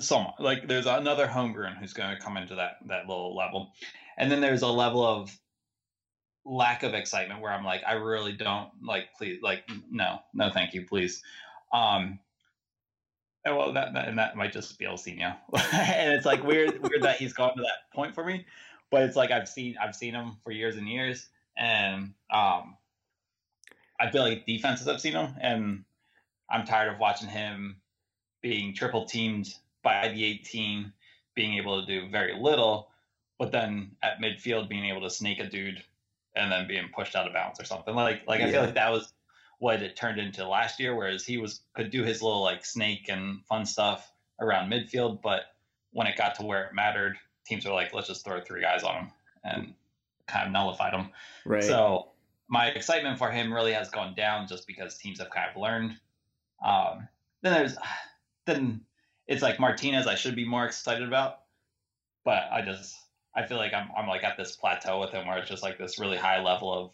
someone 0.00 0.32
like 0.38 0.68
there's 0.68 0.86
another 0.86 1.26
homegrown 1.26 1.76
who's 1.76 1.92
going 1.92 2.14
to 2.14 2.22
come 2.22 2.36
into 2.36 2.54
that 2.54 2.76
that 2.86 3.08
little 3.08 3.36
level 3.36 3.72
and 4.16 4.30
then 4.30 4.40
there's 4.40 4.62
a 4.62 4.68
level 4.68 5.04
of 5.04 5.36
lack 6.44 6.82
of 6.82 6.94
excitement 6.94 7.40
where 7.40 7.52
i'm 7.52 7.64
like 7.64 7.82
i 7.86 7.94
really 7.94 8.32
don't 8.32 8.68
like 8.82 9.08
please 9.18 9.40
like 9.42 9.68
no 9.90 10.18
no 10.32 10.50
thank 10.50 10.74
you 10.74 10.86
please 10.86 11.22
um 11.72 12.18
and 13.44 13.56
well 13.56 13.72
that, 13.72 13.92
that 13.94 14.08
and 14.08 14.18
that 14.18 14.36
might 14.36 14.52
just 14.52 14.78
be 14.78 14.84
Ilsinho. 14.84 15.36
and 15.72 16.14
it's 16.14 16.26
like 16.26 16.44
weird 16.44 16.80
weird 16.82 17.02
that 17.02 17.16
he's 17.16 17.32
gone 17.32 17.56
to 17.56 17.62
that 17.62 17.92
point 17.92 18.14
for 18.14 18.24
me 18.24 18.46
but 18.90 19.02
it's 19.02 19.16
like 19.16 19.30
i've 19.30 19.48
seen 19.48 19.74
i've 19.82 19.96
seen 19.96 20.14
him 20.14 20.36
for 20.44 20.52
years 20.52 20.76
and 20.76 20.88
years 20.88 21.28
and 21.56 22.12
um 22.32 22.76
i 23.98 24.10
feel 24.10 24.22
like 24.22 24.46
defenses 24.46 24.86
i've 24.86 25.00
seen 25.00 25.14
him 25.14 25.34
and 25.40 25.84
i'm 26.48 26.64
tired 26.64 26.92
of 26.92 27.00
watching 27.00 27.28
him 27.28 27.76
being 28.40 28.74
triple 28.74 29.06
teamed 29.06 29.54
by 29.84 30.08
the 30.08 30.24
18 30.24 30.92
being 31.36 31.54
able 31.58 31.80
to 31.80 31.86
do 31.86 32.08
very 32.10 32.34
little, 32.36 32.88
but 33.38 33.52
then 33.52 33.92
at 34.02 34.20
midfield 34.20 34.68
being 34.68 34.86
able 34.86 35.02
to 35.02 35.10
snake 35.10 35.38
a 35.38 35.46
dude 35.46 35.82
and 36.34 36.50
then 36.50 36.66
being 36.66 36.88
pushed 36.94 37.14
out 37.14 37.26
of 37.26 37.32
bounds 37.32 37.60
or 37.60 37.64
something. 37.64 37.94
Like 37.94 38.22
like 38.26 38.40
I 38.40 38.50
feel 38.50 38.62
like 38.62 38.74
that 38.74 38.90
was 38.90 39.12
what 39.58 39.82
it 39.82 39.96
turned 39.96 40.18
into 40.18 40.46
last 40.46 40.80
year, 40.80 40.96
whereas 40.96 41.24
he 41.24 41.38
was 41.38 41.60
could 41.74 41.90
do 41.90 42.02
his 42.02 42.22
little 42.22 42.42
like 42.42 42.64
snake 42.64 43.06
and 43.08 43.44
fun 43.46 43.64
stuff 43.66 44.10
around 44.40 44.70
midfield, 44.70 45.22
but 45.22 45.42
when 45.92 46.06
it 46.06 46.16
got 46.16 46.34
to 46.36 46.44
where 46.44 46.64
it 46.64 46.74
mattered, 46.74 47.16
teams 47.46 47.64
were 47.64 47.72
like, 47.72 47.94
let's 47.94 48.08
just 48.08 48.24
throw 48.24 48.40
three 48.40 48.60
guys 48.60 48.82
on 48.82 48.96
him 48.96 49.10
and 49.44 49.74
kind 50.26 50.46
of 50.46 50.52
nullified 50.52 50.92
him. 50.92 51.10
Right. 51.44 51.62
So 51.62 52.08
my 52.48 52.68
excitement 52.68 53.18
for 53.18 53.30
him 53.30 53.52
really 53.52 53.72
has 53.72 53.90
gone 53.90 54.14
down 54.14 54.48
just 54.48 54.66
because 54.66 54.96
teams 54.96 55.20
have 55.20 55.30
kind 55.30 55.50
of 55.54 55.60
learned. 55.60 55.96
Um, 56.64 57.08
then 57.42 57.52
there's 57.52 57.76
then 58.46 58.80
it's 59.26 59.42
like 59.42 59.60
Martinez 59.60 60.06
I 60.06 60.14
should 60.14 60.36
be 60.36 60.46
more 60.46 60.64
excited 60.64 61.06
about, 61.06 61.40
but 62.24 62.44
I 62.52 62.62
just 62.62 62.94
I 63.34 63.46
feel 63.46 63.56
like 63.56 63.72
I'm 63.72 63.88
I'm 63.96 64.08
like 64.08 64.24
at 64.24 64.36
this 64.36 64.56
plateau 64.56 65.00
with 65.00 65.10
him 65.10 65.26
where 65.26 65.38
it's 65.38 65.48
just 65.48 65.62
like 65.62 65.78
this 65.78 65.98
really 65.98 66.16
high 66.16 66.42
level 66.42 66.72
of 66.72 66.90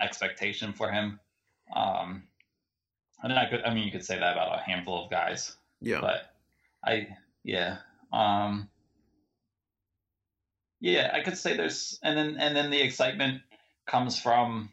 expectation 0.00 0.72
for 0.72 0.90
him. 0.90 1.20
Um, 1.74 2.24
and 3.22 3.32
I 3.32 3.48
could 3.48 3.62
I 3.64 3.72
mean 3.72 3.84
you 3.84 3.92
could 3.92 4.04
say 4.04 4.18
that 4.18 4.32
about 4.32 4.58
a 4.58 4.62
handful 4.62 5.04
of 5.04 5.10
guys. 5.10 5.56
Yeah. 5.80 6.00
But 6.00 6.32
I 6.84 7.08
yeah. 7.44 7.78
Um 8.12 8.68
yeah, 10.80 11.10
I 11.12 11.20
could 11.22 11.36
say 11.36 11.56
there's 11.56 11.98
and 12.02 12.16
then 12.16 12.36
and 12.38 12.56
then 12.56 12.70
the 12.70 12.80
excitement 12.80 13.42
comes 13.86 14.18
from 14.18 14.70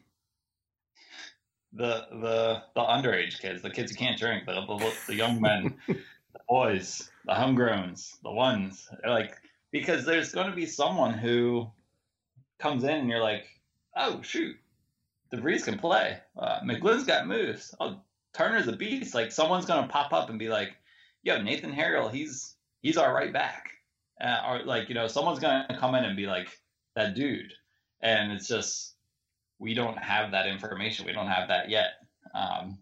the 1.74 2.08
the 2.12 2.64
the 2.76 2.82
underage 2.82 3.40
kids, 3.40 3.62
the 3.62 3.70
kids 3.70 3.92
who 3.92 3.98
can't 3.98 4.18
drink, 4.18 4.46
the 4.46 4.54
the, 4.54 4.94
the 5.08 5.16
young 5.16 5.42
men 5.42 5.76
boys, 6.48 7.10
the 7.26 7.34
homegrowns, 7.34 8.22
the 8.24 8.32
ones. 8.32 8.90
Like 9.06 9.38
because 9.72 10.06
there's 10.06 10.32
going 10.32 10.50
to 10.50 10.56
be 10.56 10.66
someone 10.66 11.14
who 11.14 11.70
comes 12.60 12.84
in 12.84 12.92
and 12.92 13.10
you're 13.10 13.22
like, 13.22 13.46
oh 13.96 14.22
shoot, 14.22 14.56
DeVries 15.34 15.66
can 15.66 15.78
play. 15.78 16.20
Uh, 16.38 16.60
McGlynn's 16.62 17.04
got 17.04 17.28
moves. 17.28 17.76
Oh, 17.80 18.00
Turner's 18.34 18.68
a 18.68 18.74
beast. 18.74 19.14
Like 19.14 19.32
someone's 19.32 19.66
going 19.66 19.84
to 19.84 19.90
pop 19.90 20.14
up 20.14 20.30
and 20.30 20.40
be 20.40 20.50
like, 20.50 20.76
yo, 21.24 21.42
Nathan 21.42 21.74
Harriel, 21.74 22.10
he's 22.10 22.56
he's 22.82 22.98
our 22.98 23.14
right 23.14 23.34
back. 23.34 23.72
Uh, 24.20 24.42
or 24.48 24.64
like 24.64 24.90
you 24.90 24.96
know, 24.96 25.08
someone's 25.08 25.40
going 25.40 25.64
to 25.70 25.78
come 25.78 25.96
in 25.96 26.06
and 26.06 26.16
be 26.16 26.28
like 26.28 26.48
that 26.96 27.16
dude. 27.16 27.54
And 28.02 28.32
it's 28.32 28.48
just 28.48 28.94
we 29.60 29.74
don't 29.74 29.98
have 29.98 30.32
that 30.32 30.48
information. 30.48 31.06
We 31.06 31.14
don't 31.14 31.28
have 31.28 31.48
that 31.50 31.70
yet. 31.70 31.94
Um, 32.34 32.78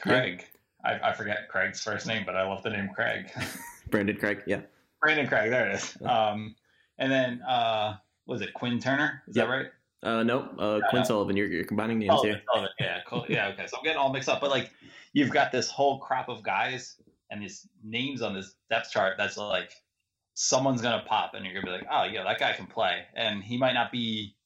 Craig. 0.00 0.44
I, 0.88 1.10
I 1.10 1.12
forget 1.12 1.48
Craig's 1.48 1.80
first 1.80 2.06
name, 2.06 2.22
but 2.24 2.34
I 2.36 2.48
love 2.48 2.62
the 2.62 2.70
name 2.70 2.88
Craig. 2.94 3.30
Brandan 3.90 4.16
Craig, 4.16 4.42
yeah. 4.46 4.60
Brandan 5.00 5.28
Craig, 5.28 5.50
there 5.50 5.68
it 5.68 5.74
is. 5.74 5.96
Um, 6.04 6.54
and 6.98 7.12
then 7.12 7.42
uh, 7.42 7.96
was 8.26 8.40
it 8.40 8.54
Quinn 8.54 8.80
Turner? 8.80 9.22
Is 9.28 9.36
yep. 9.36 9.46
that 9.46 9.52
right? 9.52 9.66
Uh, 10.02 10.22
nope. 10.22 10.54
Uh, 10.58 10.80
Quinn 10.90 11.04
Sullivan. 11.04 11.36
You're, 11.36 11.48
you're 11.48 11.64
combining 11.64 11.98
names 11.98 12.22
here. 12.22 12.40
Sullivan. 12.52 12.70
Yeah, 12.80 12.98
cool. 13.06 13.26
Yeah, 13.28 13.48
okay. 13.48 13.66
So 13.66 13.78
I'm 13.78 13.84
getting 13.84 13.98
all 13.98 14.12
mixed 14.12 14.28
up, 14.28 14.40
but 14.40 14.50
like 14.50 14.70
you've 15.12 15.30
got 15.30 15.52
this 15.52 15.68
whole 15.68 15.98
crop 15.98 16.28
of 16.28 16.42
guys 16.42 16.96
and 17.30 17.42
these 17.42 17.66
names 17.84 18.22
on 18.22 18.34
this 18.34 18.54
depth 18.70 18.90
chart 18.90 19.16
that's 19.18 19.36
like 19.36 19.72
someone's 20.34 20.80
gonna 20.80 21.04
pop, 21.06 21.34
and 21.34 21.44
you're 21.44 21.54
gonna 21.54 21.66
be 21.66 21.72
like, 21.72 21.86
oh 21.90 22.04
yeah, 22.04 22.22
that 22.24 22.38
guy 22.38 22.52
can 22.52 22.66
play, 22.66 23.02
and 23.14 23.42
he 23.42 23.56
might 23.56 23.74
not 23.74 23.90
be 23.90 24.36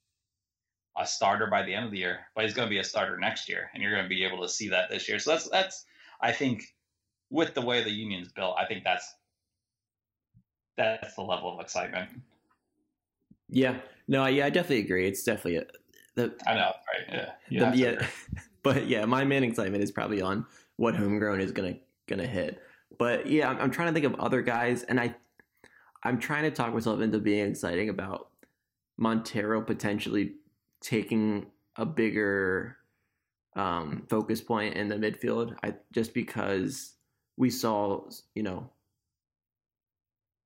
a 0.99 1.07
starter 1.07 1.47
by 1.47 1.63
the 1.63 1.75
end 1.75 1.85
of 1.85 1.91
the 1.91 1.99
year, 1.99 2.21
but 2.35 2.45
he's 2.45 2.55
gonna 2.55 2.71
be 2.71 2.79
a 2.79 2.85
starter 2.85 3.19
next 3.19 3.49
year, 3.49 3.71
and 3.75 3.83
you're 3.83 3.95
gonna 3.95 4.09
be 4.09 4.25
able 4.25 4.41
to 4.41 4.49
see 4.49 4.69
that 4.71 4.91
this 4.91 5.09
year. 5.09 5.19
So 5.19 5.33
that's 5.33 5.49
that's 5.51 5.85
I 6.23 6.33
think 6.33 6.63
with 7.31 7.55
the 7.55 7.63
way 7.63 7.83
the 7.83 7.91
union's 7.91 8.29
built, 8.29 8.57
I 8.59 8.67
think 8.67 8.85
that's 8.85 9.15
that's 10.77 11.15
the 11.15 11.23
level 11.23 11.55
of 11.55 11.61
excitement. 11.61 12.09
Yeah, 13.49 13.77
no, 14.09 14.27
yeah, 14.27 14.47
I 14.47 14.51
definitely 14.51 14.81
agree. 14.81 15.07
It's 15.07 15.23
definitely 15.23 15.57
a, 15.57 15.65
the 16.15 16.35
I 16.47 16.55
know, 16.55 16.73
right? 17.11 17.31
Yeah, 17.51 17.71
the, 17.71 17.77
yeah, 17.77 18.07
but 18.63 18.87
yeah, 18.87 19.05
my 19.05 19.25
main 19.25 19.45
excitement 19.45 19.83
is 19.83 19.91
probably 19.91 20.23
on 20.23 20.47
what 20.77 20.97
homegrown 20.97 21.41
is 21.41 21.53
gonna 21.53 21.75
gonna 22.07 22.27
hit. 22.27 22.63
But 22.99 23.27
yeah, 23.27 23.49
I'm, 23.49 23.59
I'm 23.59 23.71
trying 23.71 23.89
to 23.89 24.01
think 24.01 24.07
of 24.07 24.19
other 24.21 24.43
guys, 24.43 24.85
and 24.85 25.01
I 25.01 25.15
I'm 26.03 26.19
trying 26.19 26.45
to 26.45 26.51
talk 26.51 26.73
myself 26.73 27.01
into 27.01 27.19
being 27.19 27.51
exciting 27.51 27.89
about 27.89 28.29
Monteiro 29.01 29.67
potentially 29.67 30.35
taking 30.81 31.47
a 31.77 31.87
bigger 31.87 32.77
um, 33.55 34.07
focus 34.09 34.41
point 34.41 34.75
in 34.75 34.89
the 34.89 34.97
midfield. 34.97 35.57
I 35.63 35.75
just 35.93 36.15
because 36.15 36.95
we 37.37 37.51
saw, 37.51 38.09
you 38.35 38.43
know, 38.43 38.71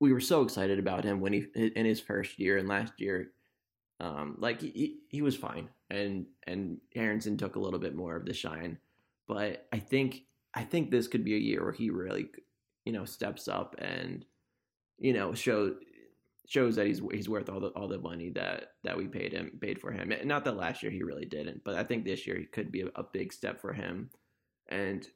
we 0.01 0.13
were 0.13 0.21
so 0.21 0.43
excited 0.43 0.79
about 0.79 1.05
him 1.05 1.21
when 1.21 1.33
he 1.33 1.47
in 1.55 1.87
his 1.87 2.01
first 2.01 2.39
year 2.39 2.59
and 2.59 2.69
last 2.69 2.95
year, 2.99 3.33
um, 4.01 4.37
like 4.39 4.61
he 4.61 4.99
he 5.09 5.23
was 5.23 5.37
fine, 5.37 5.69
and 5.91 6.27
and 6.47 6.79
Aaronson 6.95 7.37
took 7.37 7.57
a 7.57 7.61
little 7.61 7.81
bit 7.81 7.95
more 7.95 8.17
of 8.17 8.27
the 8.27 8.35
shine, 8.35 8.79
but 9.27 9.67
I 9.73 9.79
think 9.79 10.23
I 10.57 10.65
think 10.65 10.91
this 10.91 11.07
could 11.07 11.23
be 11.23 11.35
a 11.35 11.39
year 11.39 11.63
where 11.63 11.73
he 11.73 11.91
really, 11.91 12.31
you 12.87 12.93
know, 12.93 13.05
steps 13.05 13.47
up 13.47 13.77
and, 13.79 14.25
you 14.99 15.13
know, 15.13 15.35
show 15.35 15.75
shows 16.47 16.77
that 16.77 16.87
he's 16.87 17.01
he's 17.13 17.29
worth 17.29 17.49
all 17.49 17.61
the 17.61 17.69
all 17.69 17.89
the 17.89 17.99
money 17.99 18.31
that 18.31 18.73
that 18.85 18.97
we 18.97 19.07
paid 19.07 19.33
him 19.33 19.59
paid 19.61 19.81
for 19.81 19.91
him. 19.91 20.13
Not 20.25 20.45
that 20.45 20.57
last 20.57 20.83
year 20.83 20.93
he 20.93 21.03
really 21.03 21.25
didn't, 21.27 21.63
but 21.65 21.75
I 21.75 21.85
think 21.85 22.05
this 22.05 22.27
year 22.27 22.39
he 22.39 22.45
could 22.45 22.71
be 22.71 22.83
a, 22.83 22.87
a 22.95 23.03
big 23.03 23.33
step 23.33 23.61
for 23.61 23.73
him. 23.73 24.11
And 24.69 25.07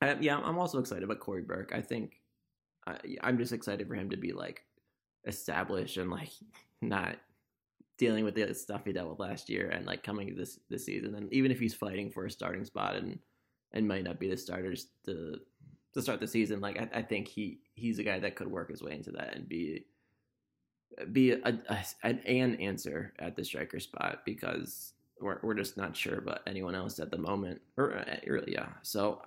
I, 0.00 0.16
yeah, 0.20 0.38
I'm 0.38 0.58
also 0.58 0.78
excited 0.78 1.04
about 1.04 1.20
Cory 1.20 1.42
Burke. 1.42 1.72
I 1.74 1.80
think 1.80 2.20
I, 2.86 2.96
I'm 3.20 3.38
just 3.38 3.52
excited 3.52 3.86
for 3.86 3.94
him 3.94 4.10
to 4.10 4.16
be 4.16 4.32
like 4.32 4.64
established 5.26 5.96
and 5.98 6.10
like 6.10 6.30
not 6.80 7.16
dealing 7.98 8.24
with 8.24 8.34
the 8.34 8.52
stuff 8.54 8.82
he 8.84 8.92
dealt 8.92 9.10
with 9.10 9.20
last 9.20 9.48
year 9.48 9.68
and 9.68 9.86
like 9.86 10.02
coming 10.02 10.34
this 10.34 10.58
this 10.70 10.86
season. 10.86 11.14
And 11.14 11.32
even 11.32 11.50
if 11.50 11.60
he's 11.60 11.74
fighting 11.74 12.10
for 12.10 12.24
a 12.24 12.30
starting 12.30 12.64
spot 12.64 12.96
and 12.96 13.18
and 13.72 13.86
might 13.86 14.04
not 14.04 14.18
be 14.18 14.28
the 14.28 14.36
starters 14.36 14.88
to 15.04 15.36
to 15.92 16.02
start 16.02 16.20
the 16.20 16.26
season, 16.26 16.60
like 16.60 16.80
I, 16.80 17.00
I 17.00 17.02
think 17.02 17.28
he 17.28 17.60
he's 17.74 17.98
a 17.98 18.02
guy 18.02 18.18
that 18.18 18.34
could 18.34 18.48
work 18.48 18.70
his 18.70 18.82
way 18.82 18.92
into 18.92 19.10
that 19.12 19.34
and 19.36 19.46
be 19.48 19.84
be 21.12 21.32
a, 21.32 21.58
a, 21.68 21.84
an 22.04 22.54
answer 22.56 23.12
at 23.18 23.36
the 23.36 23.44
striker 23.44 23.80
spot 23.80 24.20
because 24.24 24.92
we're, 25.20 25.38
we're 25.42 25.54
just 25.54 25.76
not 25.76 25.96
sure 25.96 26.18
about 26.18 26.40
anyone 26.46 26.74
else 26.74 26.98
at 26.98 27.10
the 27.10 27.18
moment. 27.18 27.60
Or 27.76 27.96
uh, 27.96 28.16
really, 28.26 28.52
yeah. 28.52 28.68
So 28.82 29.22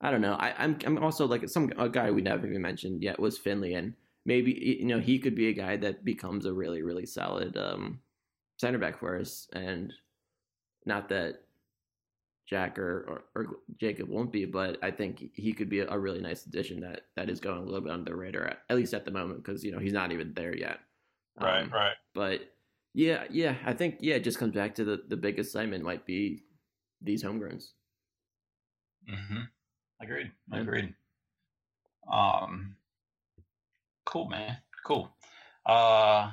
I 0.00 0.10
don't 0.10 0.20
know. 0.20 0.34
I, 0.34 0.50
am 0.62 0.76
I'm, 0.84 0.96
I'm 0.98 1.04
also 1.04 1.26
like 1.26 1.48
some 1.48 1.72
a 1.78 1.88
guy 1.88 2.10
we 2.10 2.22
never 2.22 2.46
even 2.46 2.60
mentioned 2.60 3.02
yet 3.02 3.20
was 3.20 3.38
Findlay, 3.38 3.74
and 3.74 3.94
maybe 4.26 4.78
you 4.80 4.86
know 4.86 4.98
he 4.98 5.18
could 5.18 5.36
be 5.36 5.48
a 5.48 5.54
guy 5.54 5.76
that 5.76 6.04
becomes 6.04 6.44
a 6.44 6.52
really 6.52 6.82
really 6.82 7.06
solid 7.06 7.56
um, 7.56 8.00
center 8.56 8.78
back 8.78 8.98
for 8.98 9.16
us. 9.16 9.48
And 9.52 9.92
not 10.84 11.08
that 11.10 11.41
Jack 12.46 12.78
or, 12.78 13.22
or, 13.34 13.42
or, 13.42 13.46
Jakob 13.80 14.08
won't 14.08 14.32
be, 14.32 14.44
but 14.44 14.76
I 14.82 14.90
think 14.90 15.30
he 15.34 15.52
could 15.52 15.68
be 15.68 15.80
a, 15.80 15.98
really 15.98 16.20
nice 16.20 16.44
addition 16.44 16.80
that 16.80 17.02
that 17.16 17.30
is 17.30 17.40
going 17.40 17.58
a 17.58 17.64
little 17.64 17.80
bit 17.80 17.92
under 17.92 18.10
the 18.10 18.16
radar, 18.16 18.46
at, 18.46 18.62
at 18.68 18.76
least 18.76 18.94
at 18.94 19.04
the 19.04 19.10
moment, 19.10 19.42
because 19.42 19.64
you 19.64 19.70
know 19.70 19.78
he's 19.78 19.92
not 19.92 20.12
even 20.12 20.34
there 20.34 20.56
yet. 20.56 20.80
Right, 21.40 21.62
um, 21.62 21.70
right. 21.70 21.94
But 22.14 22.52
yeah, 22.94 23.24
yeah, 23.30 23.56
I 23.64 23.72
think 23.72 23.98
yeah, 24.00 24.16
it 24.16 24.24
just 24.24 24.38
comes 24.38 24.54
back 24.54 24.74
to 24.76 24.84
the 24.84 25.02
the 25.08 25.16
biggest 25.16 25.50
assignment 25.50 25.84
might 25.84 26.04
be 26.04 26.42
these 27.00 27.22
homegrowns. 27.22 27.70
Mm-hmm. 29.08 29.42
Agreed. 30.00 30.30
Agreed. 30.52 30.94
Um, 32.12 32.74
cool, 34.04 34.28
man. 34.28 34.58
Cool. 34.84 35.10
Uh, 35.64 36.32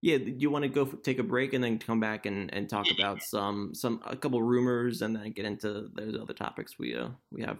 yeah, 0.00 0.18
do 0.18 0.34
you 0.36 0.50
want 0.50 0.62
to 0.62 0.68
go 0.68 0.84
take 0.84 1.18
a 1.18 1.24
break 1.24 1.54
and 1.54 1.62
then 1.62 1.78
come 1.78 1.98
back 1.98 2.26
and, 2.26 2.52
and 2.54 2.68
talk 2.68 2.86
about 2.96 3.22
some 3.22 3.74
some 3.74 4.00
a 4.06 4.16
couple 4.16 4.40
rumors 4.42 5.02
and 5.02 5.16
then 5.16 5.32
get 5.32 5.44
into 5.44 5.88
those 5.94 6.16
other 6.20 6.34
topics 6.34 6.78
we 6.78 6.94
uh 6.94 7.08
we 7.32 7.42
have. 7.42 7.58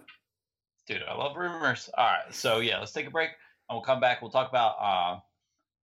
Dude, 0.87 1.03
I 1.07 1.15
love 1.15 1.35
rumors. 1.35 1.89
All 1.97 2.05
right, 2.05 2.33
so 2.33 2.59
yeah, 2.59 2.79
let's 2.79 2.93
take 2.93 3.07
a 3.07 3.11
break 3.11 3.29
and 3.69 3.75
we'll 3.75 3.83
come 3.83 3.99
back. 3.99 4.21
We'll 4.21 4.31
talk 4.31 4.49
about 4.49 4.75
uh 4.79 5.19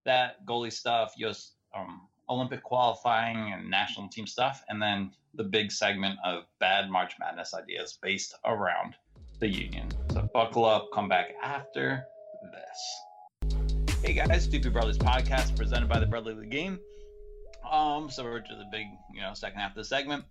that 0.06 0.46
goalie 0.46 0.72
stuff, 0.72 1.12
US 1.18 1.52
um, 1.76 2.08
Olympic 2.28 2.62
qualifying 2.62 3.52
and 3.52 3.70
national 3.70 4.08
team 4.08 4.26
stuff, 4.26 4.64
and 4.68 4.80
then 4.80 5.12
the 5.34 5.44
big 5.44 5.70
segment 5.70 6.18
of 6.24 6.44
bad 6.58 6.90
March 6.90 7.12
Madness 7.20 7.52
ideas 7.52 7.98
based 8.00 8.34
around 8.46 8.94
the 9.40 9.48
union. 9.48 9.88
So 10.10 10.28
buckle 10.32 10.64
up, 10.64 10.88
come 10.94 11.08
back 11.08 11.34
after 11.42 12.04
this. 12.42 13.05
Hey 14.06 14.12
guys, 14.12 14.46
Doopy 14.46 14.72
Brothers 14.72 14.98
podcast 14.98 15.56
presented 15.56 15.88
by 15.88 15.98
the 15.98 16.06
Brotherly 16.06 16.46
Game. 16.46 16.78
Um, 17.68 18.08
so 18.08 18.22
we're 18.22 18.38
to 18.38 18.54
the 18.54 18.66
big, 18.70 18.86
you 19.12 19.20
know, 19.20 19.34
second 19.34 19.58
half 19.58 19.72
of 19.72 19.78
the 19.78 19.84
segment. 19.84 20.24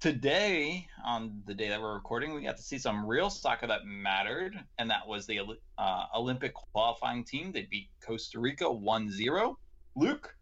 Today, 0.00 0.88
on 1.04 1.40
the 1.46 1.54
day 1.54 1.68
that 1.68 1.80
we're 1.80 1.94
recording, 1.94 2.34
we 2.34 2.42
got 2.42 2.56
to 2.56 2.64
see 2.64 2.78
some 2.78 3.06
real 3.06 3.30
soccer 3.30 3.68
that 3.68 3.86
mattered, 3.86 4.58
and 4.80 4.90
that 4.90 5.06
was 5.06 5.24
the 5.24 5.38
uh, 5.78 6.04
Olympic 6.16 6.52
qualifying 6.52 7.22
team. 7.22 7.52
They 7.52 7.68
beat 7.70 7.90
Costa 8.04 8.40
Rica 8.40 8.64
1-0. 8.64 9.54
Luke, 9.94 10.34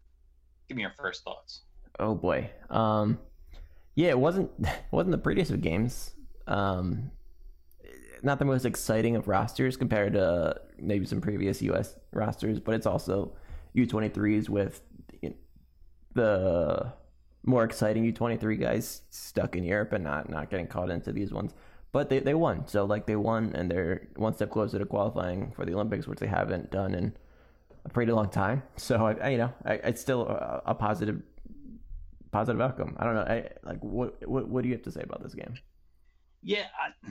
give 0.67 0.75
me 0.75 0.81
your 0.81 0.93
first 0.97 1.23
thoughts. 1.23 1.61
Oh 1.99 2.15
boy. 2.15 2.49
Um, 2.71 3.19
yeah, 3.93 4.09
it 4.09 4.17
wasn't 4.17 4.49
wasn't 4.89 5.11
the 5.11 5.19
prettiest 5.19 5.51
of 5.51 5.61
games. 5.61 6.15
Um, 6.47 7.11
not 8.23 8.39
the 8.39 8.45
most 8.45 8.65
exciting 8.65 9.15
of 9.15 9.27
rosters 9.27 9.77
compared 9.77 10.13
to 10.13 10.61
maybe 10.79 11.05
some 11.05 11.21
previous 11.21 11.61
U.S. 11.61 11.95
rosters, 12.11 12.59
but 12.59 12.75
it's 12.75 12.85
also 12.85 13.33
U23s 13.75 14.49
with 14.49 14.81
the 16.13 16.93
more 17.43 17.63
exciting 17.63 18.11
U23 18.11 18.59
guys 18.59 19.01
stuck 19.09 19.55
in 19.55 19.63
Europe 19.63 19.93
and 19.93 20.03
not 20.03 20.29
not 20.29 20.49
getting 20.49 20.67
caught 20.67 20.89
into 20.89 21.11
these 21.11 21.31
ones. 21.31 21.53
But 21.91 22.09
they, 22.09 22.19
they 22.19 22.33
won, 22.33 22.67
so 22.67 22.83
like 22.83 23.05
they 23.05 23.15
won, 23.15 23.53
and 23.55 23.71
they're 23.71 24.09
one 24.17 24.33
step 24.33 24.49
closer 24.49 24.77
to 24.79 24.85
qualifying 24.85 25.53
for 25.55 25.65
the 25.65 25.73
Olympics, 25.73 26.07
which 26.07 26.19
they 26.19 26.27
haven't 26.27 26.69
done 26.69 26.93
in 26.93 27.15
a 27.85 27.89
pretty 27.89 28.11
long 28.11 28.29
time. 28.29 28.63
So 28.75 29.05
I, 29.05 29.13
I 29.13 29.29
you 29.29 29.37
know, 29.37 29.53
I, 29.63 29.73
it's 29.75 30.01
still 30.01 30.27
a, 30.27 30.61
a, 30.65 30.75
positive 30.75 31.21
positive 32.31 32.59
outcome. 32.59 32.97
I 32.99 33.05
don't 33.05 33.15
know, 33.15 33.21
I, 33.21 33.49
like 33.63 33.81
what, 33.81 34.27
what 34.27 34.49
what 34.49 34.63
do 34.63 34.67
you 34.67 34.75
have 34.75 34.83
to 34.83 34.91
say 34.91 35.01
about 35.03 35.23
this 35.23 35.33
game? 35.33 35.53
Yeah, 36.43 36.65
I, 36.77 37.09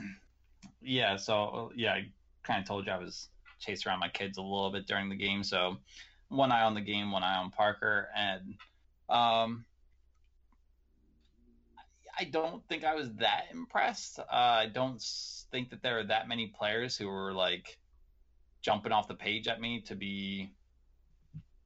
yeah. 0.81 1.15
So 1.15 1.71
yeah, 1.75 1.93
I 1.93 2.11
kind 2.43 2.59
of 2.59 2.67
told 2.67 2.85
you 2.85 2.91
I 2.91 2.99
was 2.99 3.29
chasing 3.65 3.89
around 3.89 3.99
my 3.99 4.09
kids 4.09 4.37
a 4.37 4.41
little 4.41 4.71
bit 4.71 4.87
during 4.87 5.09
the 5.09 5.15
game. 5.15 5.43
So 5.43 5.77
one 6.29 6.51
eye 6.51 6.63
on 6.63 6.73
the 6.73 6.81
game, 6.81 7.11
one 7.11 7.23
eye 7.23 7.37
on 7.37 7.51
Parker, 7.51 8.09
and 8.15 8.55
um, 9.09 9.65
I 12.17 12.25
don't 12.25 12.65
think 12.67 12.83
I 12.83 12.95
was 12.95 13.11
that 13.15 13.45
impressed. 13.51 14.19
Uh, 14.19 14.23
I 14.31 14.67
don't 14.67 15.01
think 15.51 15.69
that 15.69 15.81
there 15.81 15.99
are 15.99 16.03
that 16.05 16.27
many 16.27 16.47
players 16.47 16.97
who 16.97 17.07
were 17.07 17.33
like 17.33 17.77
jumping 18.61 18.91
off 18.91 19.07
the 19.07 19.15
page 19.15 19.47
at 19.47 19.61
me 19.61 19.81
to 19.81 19.95
be 19.95 20.51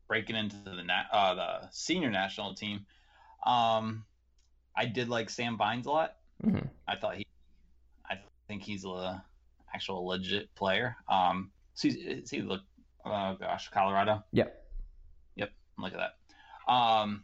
breaking 0.08 0.36
into 0.36 0.58
the 0.64 0.84
na- 0.84 1.10
uh, 1.12 1.36
the 1.36 1.68
senior 1.72 2.10
national 2.10 2.56
team. 2.56 2.86
Um, 3.46 4.06
I 4.76 4.86
did 4.86 5.08
like 5.08 5.30
Sam 5.30 5.58
Vines 5.58 5.86
a 5.86 5.92
lot. 5.92 6.16
Mm-hmm. 6.46 6.66
I 6.88 6.96
thought 6.96 7.16
he 7.16 7.26
I 8.10 8.18
think 8.48 8.64
he's 8.64 8.86
a 8.86 9.24
actual 9.74 10.06
legit 10.06 10.54
player. 10.56 10.98
Um, 11.08 11.52
so 11.80 11.88
he's, 11.88 12.30
he 12.30 12.42
look, 12.42 12.60
oh 13.06 13.38
gosh, 13.40 13.70
Colorado. 13.70 14.22
Yep. 14.34 14.66
Yep. 15.38 15.52
Look 15.78 15.94
at 15.94 16.00
that. 16.00 16.72
Um, 16.72 17.24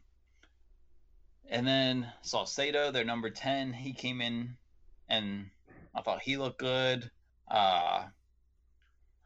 and 1.49 1.67
then 1.67 2.07
Saucedo, 2.23 2.93
their 2.93 3.03
number 3.03 3.29
ten, 3.29 3.73
he 3.73 3.91
came 3.91 4.21
in, 4.21 4.55
and 5.09 5.49
I 5.93 6.01
thought 6.01 6.21
he 6.21 6.37
looked 6.37 6.59
good. 6.59 7.11
Uh, 7.51 8.05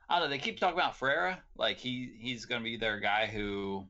I 0.10 0.20
don't 0.20 0.22
know. 0.22 0.28
They 0.30 0.40
keep 0.40 0.60
talking 0.60 0.80
about 0.80 0.98
Ferreira, 0.98 1.44
like 1.56 1.78
he 1.78 2.12
he's 2.18 2.46
going 2.46 2.62
to 2.62 2.66
be 2.66 2.78
their 2.78 3.00
guy 3.00 3.28
who 3.28 3.86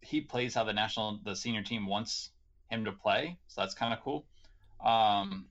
he 0.00 0.20
plays 0.20 0.54
how 0.54 0.62
the 0.62 0.72
national 0.72 1.18
the 1.24 1.34
senior 1.34 1.62
team 1.62 1.88
wants 1.88 2.30
him 2.70 2.84
to 2.84 2.92
play, 2.92 3.36
so 3.48 3.62
that's 3.62 3.74
kind 3.74 3.92
of 3.92 4.00
cool. 4.00 4.24
Um, 4.84 5.46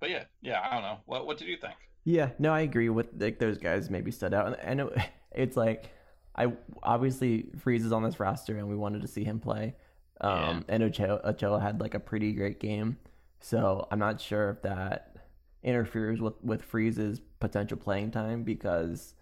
but 0.00 0.10
yeah, 0.10 0.24
yeah, 0.40 0.60
I 0.60 0.74
don't 0.74 0.82
know. 0.82 0.98
What 1.06 1.24
what 1.24 1.38
did 1.38 1.46
you 1.46 1.56
think? 1.56 1.76
Yeah, 2.04 2.30
no, 2.38 2.52
I 2.52 2.60
agree 2.60 2.88
with 2.88 3.08
like 3.18 3.38
those 3.38 3.58
guys 3.58 3.90
maybe 3.90 4.10
stood 4.10 4.34
out, 4.34 4.46
and 4.46 4.56
I 4.68 4.74
know 4.74 4.92
it's 5.32 5.56
like 5.56 5.90
I 6.34 6.52
obviously 6.82 7.46
Freese 7.58 7.84
is 7.84 7.92
on 7.92 8.02
this 8.02 8.18
roster, 8.20 8.58
and 8.58 8.68
we 8.68 8.76
wanted 8.76 9.02
to 9.02 9.08
see 9.08 9.24
him 9.24 9.40
play. 9.40 9.76
Um, 10.20 10.64
yeah. 10.68 10.74
and 10.74 10.82
Ochoa, 10.84 11.20
Ochoa 11.24 11.60
had 11.60 11.80
like 11.80 11.94
a 11.94 12.00
pretty 12.00 12.32
great 12.32 12.60
game, 12.60 12.98
so 13.40 13.86
I'm 13.90 13.98
not 13.98 14.20
sure 14.20 14.50
if 14.50 14.62
that 14.62 15.16
interferes 15.62 16.20
with 16.20 16.34
with 16.42 16.62
Freese's 16.62 17.20
potential 17.40 17.76
playing 17.76 18.10
time 18.10 18.42
because 18.42 19.14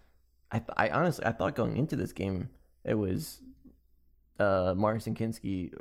I 0.50 0.62
I 0.76 0.88
honestly 0.90 1.24
I 1.26 1.32
thought 1.32 1.54
going 1.54 1.76
into 1.76 1.96
this 1.96 2.12
game 2.12 2.48
it 2.84 2.94
was 2.94 3.42
uh 4.38 4.74
Marcin 4.76 5.14
Kinski 5.14 5.72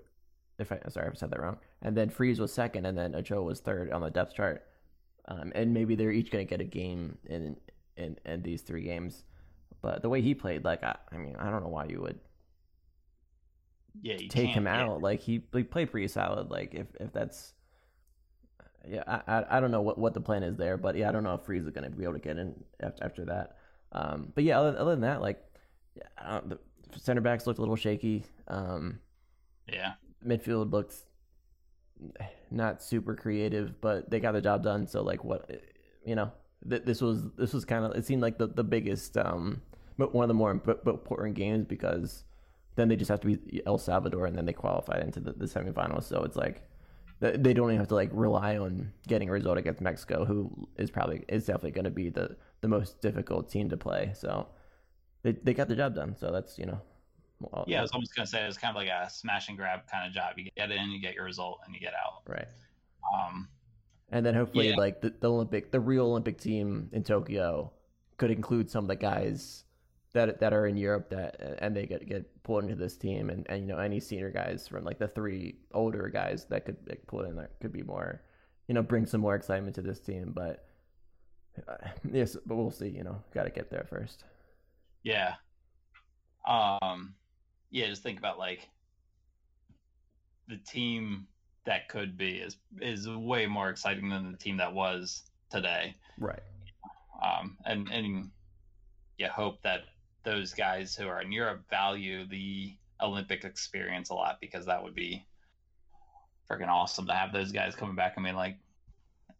if 0.57 0.71
I 0.71 0.79
sorry 0.89 1.07
if 1.07 1.13
I 1.13 1.15
said 1.15 1.31
that 1.31 1.39
wrong 1.41 1.57
and 1.81 1.95
then 1.95 2.09
Freese 2.09 2.39
was 2.39 2.51
second 2.51 2.85
and 2.85 2.97
then 2.97 3.15
Ochoa 3.15 3.41
was 3.41 3.61
third 3.61 3.91
on 3.91 4.01
the 4.01 4.09
depth 4.09 4.35
chart 4.35 4.65
um, 5.29 5.51
and 5.55 5.73
maybe 5.73 5.95
they're 5.95 6.11
each 6.11 6.31
going 6.31 6.45
to 6.45 6.49
get 6.49 6.59
a 6.59 6.65
game 6.65 7.17
in, 7.25 7.55
in 7.95 8.17
in 8.25 8.41
these 8.41 8.61
three 8.61 8.83
games. 8.83 9.23
But 9.81 10.01
the 10.01 10.09
way 10.09 10.21
he 10.21 10.33
played 10.35 10.65
like 10.65 10.83
I, 10.83 10.97
I 11.11 11.17
mean 11.17 11.35
I 11.37 11.49
don't 11.49 11.63
know 11.63 11.69
why 11.69 11.85
you 11.85 12.01
would 12.01 12.19
yeah 14.01 14.17
take 14.29 14.49
him 14.49 14.67
out. 14.67 15.01
Like 15.01 15.21
he, 15.21 15.43
he 15.53 15.63
played 15.63 15.91
pretty 15.91 16.07
solid. 16.09 16.49
Like 16.49 16.73
if 16.73 16.87
if 16.99 17.13
that's 17.13 17.53
yeah, 18.87 19.03
I, 19.07 19.45
I 19.49 19.59
don't 19.59 19.71
know 19.71 19.81
what, 19.81 19.97
what 19.97 20.13
the 20.13 20.21
plan 20.21 20.41
is 20.41 20.55
there, 20.55 20.77
but 20.77 20.95
yeah, 20.95 21.09
I 21.09 21.11
don't 21.11 21.23
know 21.23 21.33
if 21.35 21.41
Freese 21.41 21.63
is 21.63 21.69
going 21.69 21.83
to 21.83 21.89
be 21.89 22.03
able 22.03 22.13
to 22.13 22.19
get 22.19 22.37
in 22.37 22.55
after, 22.79 23.03
after 23.03 23.25
that. 23.25 23.57
Um, 23.91 24.31
but 24.33 24.43
yeah, 24.43 24.59
other, 24.59 24.77
other 24.79 24.91
than 24.91 25.01
that, 25.01 25.21
like 25.21 25.43
yeah, 25.95 26.39
the 26.45 26.57
center 26.97 27.21
backs 27.21 27.45
looked 27.45 27.59
a 27.59 27.61
little 27.61 27.75
shaky. 27.75 28.25
Um, 28.47 28.99
yeah, 29.71 29.93
midfield 30.25 30.71
looked 30.71 30.95
not 32.51 32.81
super 32.81 33.15
creative, 33.15 33.79
but 33.81 34.09
they 34.09 34.19
got 34.19 34.33
the 34.33 34.41
job 34.41 34.63
done. 34.63 34.87
So 34.87 35.01
like, 35.01 35.23
what 35.23 35.49
you 36.05 36.15
know, 36.15 36.31
th- 36.67 36.83
this 36.83 37.01
was 37.01 37.23
this 37.37 37.53
was 37.53 37.65
kind 37.65 37.85
of 37.85 37.95
it 37.95 38.05
seemed 38.05 38.21
like 38.21 38.37
the 38.37 38.47
the 38.47 38.63
biggest, 38.63 39.17
um, 39.17 39.61
but 39.97 40.13
one 40.13 40.23
of 40.23 40.27
the 40.27 40.33
more 40.33 40.51
important 40.51 41.35
games 41.35 41.65
because 41.65 42.23
then 42.75 42.87
they 42.87 42.95
just 42.95 43.09
have 43.09 43.19
to 43.21 43.27
be 43.27 43.61
El 43.65 43.77
Salvador 43.77 44.25
and 44.25 44.37
then 44.37 44.45
they 44.45 44.53
qualify 44.53 44.99
into 45.01 45.19
the, 45.19 45.33
the 45.33 45.45
semifinals. 45.45 46.03
So 46.03 46.23
it's 46.23 46.37
like 46.37 46.63
they 47.19 47.53
don't 47.53 47.69
even 47.69 47.79
have 47.79 47.89
to 47.89 47.95
like 47.95 48.09
rely 48.13 48.57
on 48.57 48.93
getting 49.07 49.29
a 49.29 49.31
result 49.31 49.57
against 49.57 49.81
Mexico, 49.81 50.23
who 50.23 50.67
is 50.77 50.89
probably 50.89 51.25
is 51.27 51.45
definitely 51.45 51.71
going 51.71 51.85
to 51.85 51.91
be 51.91 52.09
the 52.09 52.37
the 52.61 52.67
most 52.67 53.01
difficult 53.01 53.49
team 53.49 53.69
to 53.69 53.77
play. 53.77 54.11
So 54.15 54.47
they 55.23 55.33
they 55.33 55.53
got 55.53 55.67
the 55.67 55.75
job 55.75 55.95
done. 55.95 56.15
So 56.15 56.31
that's 56.31 56.57
you 56.57 56.65
know. 56.65 56.81
Well, 57.39 57.65
yeah, 57.67 57.79
I 57.79 57.81
was 57.81 57.91
almost 57.91 58.15
going 58.15 58.25
to 58.25 58.29
say 58.29 58.45
it's 58.45 58.57
kind 58.57 58.75
of 58.75 58.75
like 58.75 58.89
a 58.89 59.09
smash 59.09 59.47
and 59.47 59.57
grab 59.57 59.81
kind 59.89 60.07
of 60.07 60.13
job. 60.13 60.33
You 60.37 60.49
get 60.57 60.71
in, 60.71 60.91
you 60.91 60.99
get 60.99 61.13
your 61.13 61.25
result, 61.25 61.61
and 61.65 61.73
you 61.73 61.79
get 61.79 61.93
out. 61.93 62.23
Right. 62.27 62.47
Um, 63.13 63.47
and 64.09 64.25
then 64.25 64.33
hopefully, 64.33 64.69
yeah. 64.69 64.75
like 64.75 65.01
the, 65.01 65.13
the 65.19 65.29
Olympic, 65.29 65.71
the 65.71 65.79
real 65.79 66.05
Olympic 66.05 66.39
team 66.39 66.89
in 66.91 67.03
Tokyo 67.03 67.71
could 68.17 68.31
include 68.31 68.69
some 68.69 68.83
of 68.83 68.89
the 68.89 68.95
guys 68.95 69.63
that 70.13 70.39
that 70.39 70.53
are 70.53 70.65
in 70.65 70.75
Europe 70.75 71.09
that 71.09 71.57
and 71.59 71.75
they 71.75 71.85
get 71.85 72.07
get 72.07 72.43
pulled 72.43 72.63
into 72.63 72.75
this 72.75 72.97
team 72.97 73.29
and, 73.29 73.45
and 73.49 73.61
you 73.61 73.67
know 73.67 73.77
any 73.77 73.99
senior 73.99 74.31
guys 74.31 74.67
from 74.67 74.83
like 74.83 74.97
the 74.97 75.07
three 75.07 75.55
older 75.73 76.09
guys 76.09 76.45
that 76.49 76.65
could 76.65 76.77
like, 76.87 77.05
pull 77.07 77.21
in 77.21 77.35
that 77.35 77.51
could 77.61 77.71
be 77.71 77.83
more 77.83 78.21
you 78.67 78.73
know 78.73 78.81
bring 78.81 79.05
some 79.05 79.21
more 79.21 79.35
excitement 79.35 79.75
to 79.75 79.81
this 79.81 79.99
team 79.99 80.31
but 80.33 80.65
uh, 81.67 81.75
yes 82.11 82.35
but 82.45 82.55
we'll 82.55 82.71
see 82.71 82.89
you 82.89 83.03
know 83.03 83.21
got 83.33 83.43
to 83.43 83.51
get 83.51 83.69
there 83.69 83.85
first 83.87 84.23
yeah 85.03 85.33
um 86.47 87.13
yeah 87.71 87.87
just 87.87 88.03
think 88.03 88.17
about 88.17 88.37
like 88.37 88.67
the 90.47 90.57
team 90.57 91.27
that 91.65 91.89
could 91.89 92.17
be 92.17 92.37
is 92.37 92.57
is 92.81 93.07
way 93.07 93.45
more 93.45 93.69
exciting 93.69 94.09
than 94.09 94.31
the 94.31 94.37
team 94.37 94.57
that 94.57 94.73
was 94.73 95.23
today 95.51 95.95
right 96.17 96.41
um 97.23 97.57
and 97.65 97.87
and 97.89 98.29
yeah 99.17 99.29
hope 99.29 99.61
that 99.63 99.81
those 100.23 100.53
guys 100.53 100.95
who 100.95 101.07
are 101.07 101.21
in 101.21 101.31
Europe 101.31 101.63
value 101.69 102.27
the 102.27 102.75
Olympic 103.01 103.45
experience 103.45 104.09
a 104.09 104.13
lot 104.13 104.39
because 104.41 104.65
that 104.65 104.83
would 104.83 104.95
be 104.95 105.25
freaking 106.49 106.67
awesome 106.67 107.05
to 107.07 107.13
have 107.13 107.31
those 107.31 107.51
guys 107.51 107.75
coming 107.75 107.95
back. 107.95 108.15
I 108.17 108.21
mean, 108.21 108.35
like, 108.35 108.57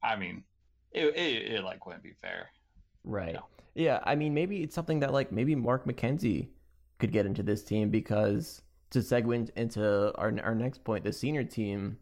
I 0.04 0.16
mean, 0.16 0.44
it, 0.92 1.16
it, 1.16 1.52
it 1.54 1.64
like 1.64 1.86
wouldn't 1.86 2.04
be 2.04 2.14
fair. 2.22 2.50
Right. 3.04 3.30
You 3.30 3.34
know? 3.34 3.46
Yeah. 3.76 4.00
I 4.04 4.16
mean, 4.16 4.34
maybe 4.34 4.64
it's 4.64 4.76
something 4.76 5.00
that 5.02 5.12
like 5.12 5.32
maybe 5.32 5.56
Mark 5.56 5.86
McKenzie 5.86 6.48
could 7.00 7.12
get 7.12 7.26
into 7.26 7.44
this 7.44 7.64
team 7.64 7.90
because 7.90 8.62
to 8.92 9.00
segue 9.00 9.50
into 9.56 10.14
our 10.16 10.34
our 10.44 10.56
next 10.56 10.84
point, 10.84 11.04
the 11.04 11.14
senior 11.14 11.44
team 11.44 11.98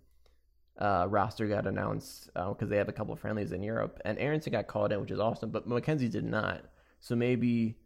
uh, 0.79 1.07
roster 1.09 1.47
got 1.47 1.65
announced 1.65 2.27
because 2.33 2.57
uh, 2.61 2.65
they 2.65 2.77
have 2.77 2.89
a 2.89 2.93
couple 2.93 3.13
of 3.13 3.19
friendlies 3.19 3.51
in 3.51 3.63
Europe, 3.63 3.99
and 4.05 4.17
Aaronson 4.19 4.51
got 4.51 4.67
called 4.67 4.91
in, 4.91 5.01
which 5.01 5.11
is 5.11 5.19
awesome, 5.19 5.49
but 5.49 5.67
McKenzie 5.67 6.11
did 6.11 6.25
not. 6.25 6.61
So 6.99 7.15
maybe 7.15 7.77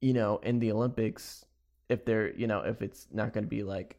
you 0.00 0.12
know, 0.12 0.38
in 0.42 0.58
the 0.58 0.70
Olympics, 0.72 1.44
if 1.88 2.04
they're, 2.04 2.34
you 2.36 2.46
know, 2.46 2.60
if 2.60 2.82
it's 2.82 3.08
not 3.12 3.32
going 3.32 3.44
to 3.44 3.48
be 3.48 3.62
like 3.62 3.96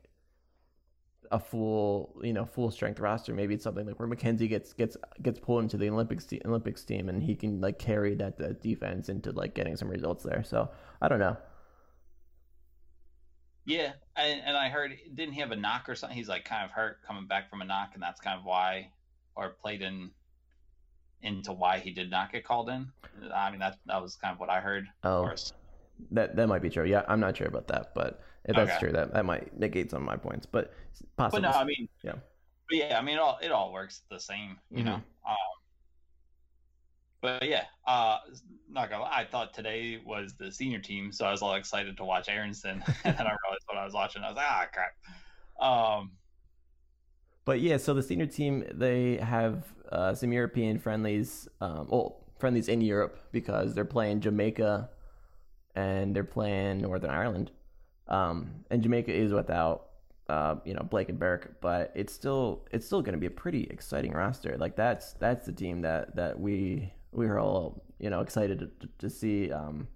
a 1.32 1.40
full, 1.40 2.20
you 2.24 2.34
know, 2.34 2.46
full 2.46 2.72
strength 2.72 3.00
roster, 3.00 3.34
maybe 3.34 3.54
it's 3.54 3.64
something 3.64 3.86
like 3.86 4.00
where 4.00 4.08
McKenzie 4.08 4.50
gets 4.50 4.74
gets 4.74 4.98
gets 5.22 5.40
pulled 5.40 5.64
into 5.64 5.78
the 5.78 5.90
Olympics 5.90 6.28
Olympics 6.46 6.84
team 6.84 7.10
and 7.10 7.22
he 7.22 7.36
can 7.36 7.62
like 7.62 7.80
carry 7.80 8.16
that, 8.16 8.38
that 8.38 8.62
defense 8.62 9.10
into 9.10 9.32
like 9.32 9.54
getting 9.54 9.76
some 9.76 9.90
results 9.90 10.24
there. 10.24 10.44
So 10.44 10.70
I 11.02 11.08
don't 11.08 11.20
know. 11.20 11.38
Yeah, 13.70 13.92
and, 14.16 14.42
and 14.44 14.58
I 14.58 14.68
heard 14.68 14.98
didn't 15.14 15.36
he 15.36 15.42
have 15.42 15.52
a 15.52 15.56
knock 15.56 15.88
or 15.88 15.94
something? 15.94 16.18
He's 16.18 16.28
like 16.28 16.44
kind 16.44 16.66
of 16.66 16.72
hurt 16.72 17.04
coming 17.06 17.28
back 17.28 17.52
from 17.52 17.62
a 17.62 17.66
knock, 17.66 17.92
and 17.94 18.02
that's 18.02 18.20
kind 18.20 18.40
of 18.40 18.44
why, 18.44 18.90
or 19.36 19.50
played 19.62 19.84
in 19.84 20.10
into 21.22 21.54
why 21.54 21.78
he 21.78 21.92
did 21.92 22.10
not 22.10 22.32
get 22.32 22.44
called 22.44 22.70
in. 22.70 22.88
I 23.32 23.52
mean 23.52 23.60
that 23.60 23.78
that 23.86 24.02
was 24.02 24.16
kind 24.16 24.34
of 24.34 24.40
what 24.40 24.50
I 24.50 24.60
heard. 24.60 24.88
Oh, 25.04 25.32
that 26.10 26.36
that 26.36 26.48
might 26.48 26.64
be 26.64 26.72
true. 26.72 26.86
Yeah, 26.86 27.04
I'm 27.08 27.20
not 27.20 27.38
sure 27.38 27.46
about 27.46 27.68
that, 27.68 27.92
but 27.94 28.24
if 28.46 28.56
that's 28.56 28.72
okay. 28.72 28.80
true, 28.80 28.92
that 28.92 29.14
that 29.14 29.26
might 29.26 29.56
negate 29.60 29.92
some 29.92 30.02
of 30.02 30.08
my 30.08 30.18
points. 30.18 30.48
But 30.48 30.74
possibly. 31.16 31.42
But 31.42 31.52
no, 31.52 31.60
I 31.60 31.64
mean, 31.64 31.88
yeah, 32.04 32.14
but 32.68 32.76
yeah, 32.76 32.98
I 32.98 33.04
mean, 33.04 33.18
it 33.18 33.22
all 33.22 33.38
it 33.40 33.52
all 33.52 33.72
works 33.72 34.02
the 34.10 34.20
same, 34.20 34.58
you 34.72 34.78
mm-hmm. 34.78 34.88
know. 34.88 34.96
Um, 34.96 35.59
but 37.22 37.48
yeah, 37.48 37.66
uh, 37.88 38.18
not 38.70 38.90
gonna 38.90 39.04
lie, 39.04 39.22
I 39.22 39.26
thought 39.26 39.54
today 39.54 40.00
was 40.06 40.34
the 40.38 40.52
senior 40.52 40.80
team, 40.80 41.12
so 41.12 41.26
I 41.26 41.32
was 41.32 41.42
all 41.42 41.56
excited 41.56 41.98
to 41.98 42.06
watch 42.06 42.30
Aaronson, 42.30 42.84
and 43.04 43.18
then 43.18 43.28
I 43.28 43.36
realized 43.44 43.66
what 43.68 43.78
I 43.78 43.86
was 43.86 43.94
watching. 43.94 44.24
I 44.24 44.30
was 44.30 44.38
like, 44.38 44.46
ah, 44.48 44.66
crap. 44.74 45.68
Um, 45.68 46.12
but 47.46 47.62
yeah, 47.62 47.78
so 47.78 47.94
the 47.94 48.04
senior 48.04 48.28
team 48.28 48.66
they 48.72 49.18
have 49.18 49.66
uh, 49.92 50.14
some 50.14 50.32
European 50.32 50.80
friendlies, 50.80 51.48
um, 51.62 51.88
well, 51.90 52.20
friendlies 52.38 52.70
in 52.70 52.82
Europe 52.82 53.20
because 53.32 53.74
they're 53.74 53.86
playing 53.86 54.22
Jamaica 54.22 54.90
and 55.76 56.16
they're 56.16 56.24
playing 56.24 56.82
Northern 56.82 57.10
Ireland. 57.10 57.52
Um, 58.08 58.64
and 58.72 58.82
Jamaica 58.82 59.14
is 59.14 59.34
without 59.34 59.90
uh, 60.30 60.56
you 60.64 60.74
know 60.74 60.84
Blake 60.84 61.10
and 61.10 61.20
Burke, 61.20 61.56
but 61.60 61.92
it's 61.96 62.14
still 62.14 62.68
it's 62.72 62.86
still 62.86 63.02
going 63.02 63.14
to 63.14 63.20
be 63.20 63.26
a 63.26 63.32
pretty 63.32 63.64
exciting 63.70 64.12
roster. 64.12 64.58
Like 64.58 64.76
that's 64.76 65.14
that's 65.14 65.46
the 65.46 65.52
team 65.52 65.82
that 65.82 66.16
that 66.16 66.40
we 66.40 66.94
we 67.12 67.28
are 67.28 67.40
all 67.40 67.84
you 68.00 68.10
know 68.10 68.22
excited 68.22 68.60
to, 68.60 68.90
to 69.00 69.10
see 69.10 69.52
um, 69.52 69.88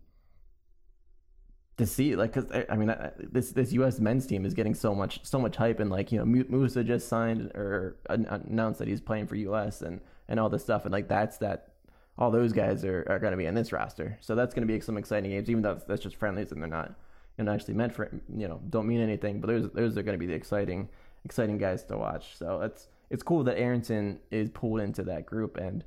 to 1.78 1.86
see 1.86 2.16
like 2.16 2.34
because 2.34 2.66
I 2.70 2.76
mean 2.76 2.94
this 3.20 3.52
this 3.52 3.72
U.S. 3.74 4.00
men's 4.00 4.28
team 4.28 4.46
is 4.46 4.54
getting 4.54 4.76
so 4.76 4.94
much 4.94 5.20
so 5.24 5.40
much 5.40 5.56
hype 5.56 5.80
and 5.80 5.90
like 5.90 6.12
you 6.12 6.20
know 6.20 6.26
Musah 6.26 6.86
just 6.86 7.08
signed 7.08 7.52
or 7.56 7.98
announced 8.10 8.80
that 8.80 8.88
he's 8.88 9.02
playing 9.02 9.28
for 9.28 9.36
U.S. 9.36 9.82
and 9.82 10.00
and 10.28 10.40
all 10.40 10.50
this 10.50 10.64
stuff 10.64 10.86
and 10.86 10.92
like 10.92 11.08
that's 11.08 11.38
that 11.38 11.70
all 12.18 12.30
those 12.30 12.54
guys 12.54 12.86
are, 12.86 13.06
are 13.10 13.20
going 13.20 13.32
to 13.32 13.38
be 13.38 13.46
in 13.46 13.56
this 13.56 13.72
roster. 13.72 14.18
So 14.22 14.36
that's 14.36 14.54
going 14.54 14.68
to 14.68 14.72
be 14.72 14.80
some 14.82 14.98
exciting 14.98 15.32
games, 15.32 15.50
even 15.50 15.64
though 15.64 15.80
that's 15.88 16.04
just 16.04 16.16
friendlies 16.16 16.52
and 16.52 16.62
they're 16.62 16.70
not 16.70 16.94
and 17.40 17.50
actually 17.50 17.74
meant 17.74 17.92
for 17.92 18.12
you 18.36 18.48
know 18.48 18.62
don't 18.70 18.88
mean 18.88 19.02
anything. 19.02 19.42
But 19.42 19.48
those 19.48 19.70
those 19.72 19.98
are 19.98 20.04
going 20.04 20.18
to 20.18 20.20
be 20.20 20.28
the 20.28 20.36
exciting 20.36 20.90
exciting 21.26 21.58
guys 21.58 21.84
to 21.86 21.98
watch. 21.98 22.38
So 22.38 22.62
it's 22.62 22.88
it's 23.10 23.24
cool 23.24 23.44
that 23.46 23.58
Aaronson 23.58 24.20
is 24.32 24.50
pulled 24.50 24.82
into 24.82 25.04
that 25.04 25.26
group, 25.26 25.58
and 25.58 25.84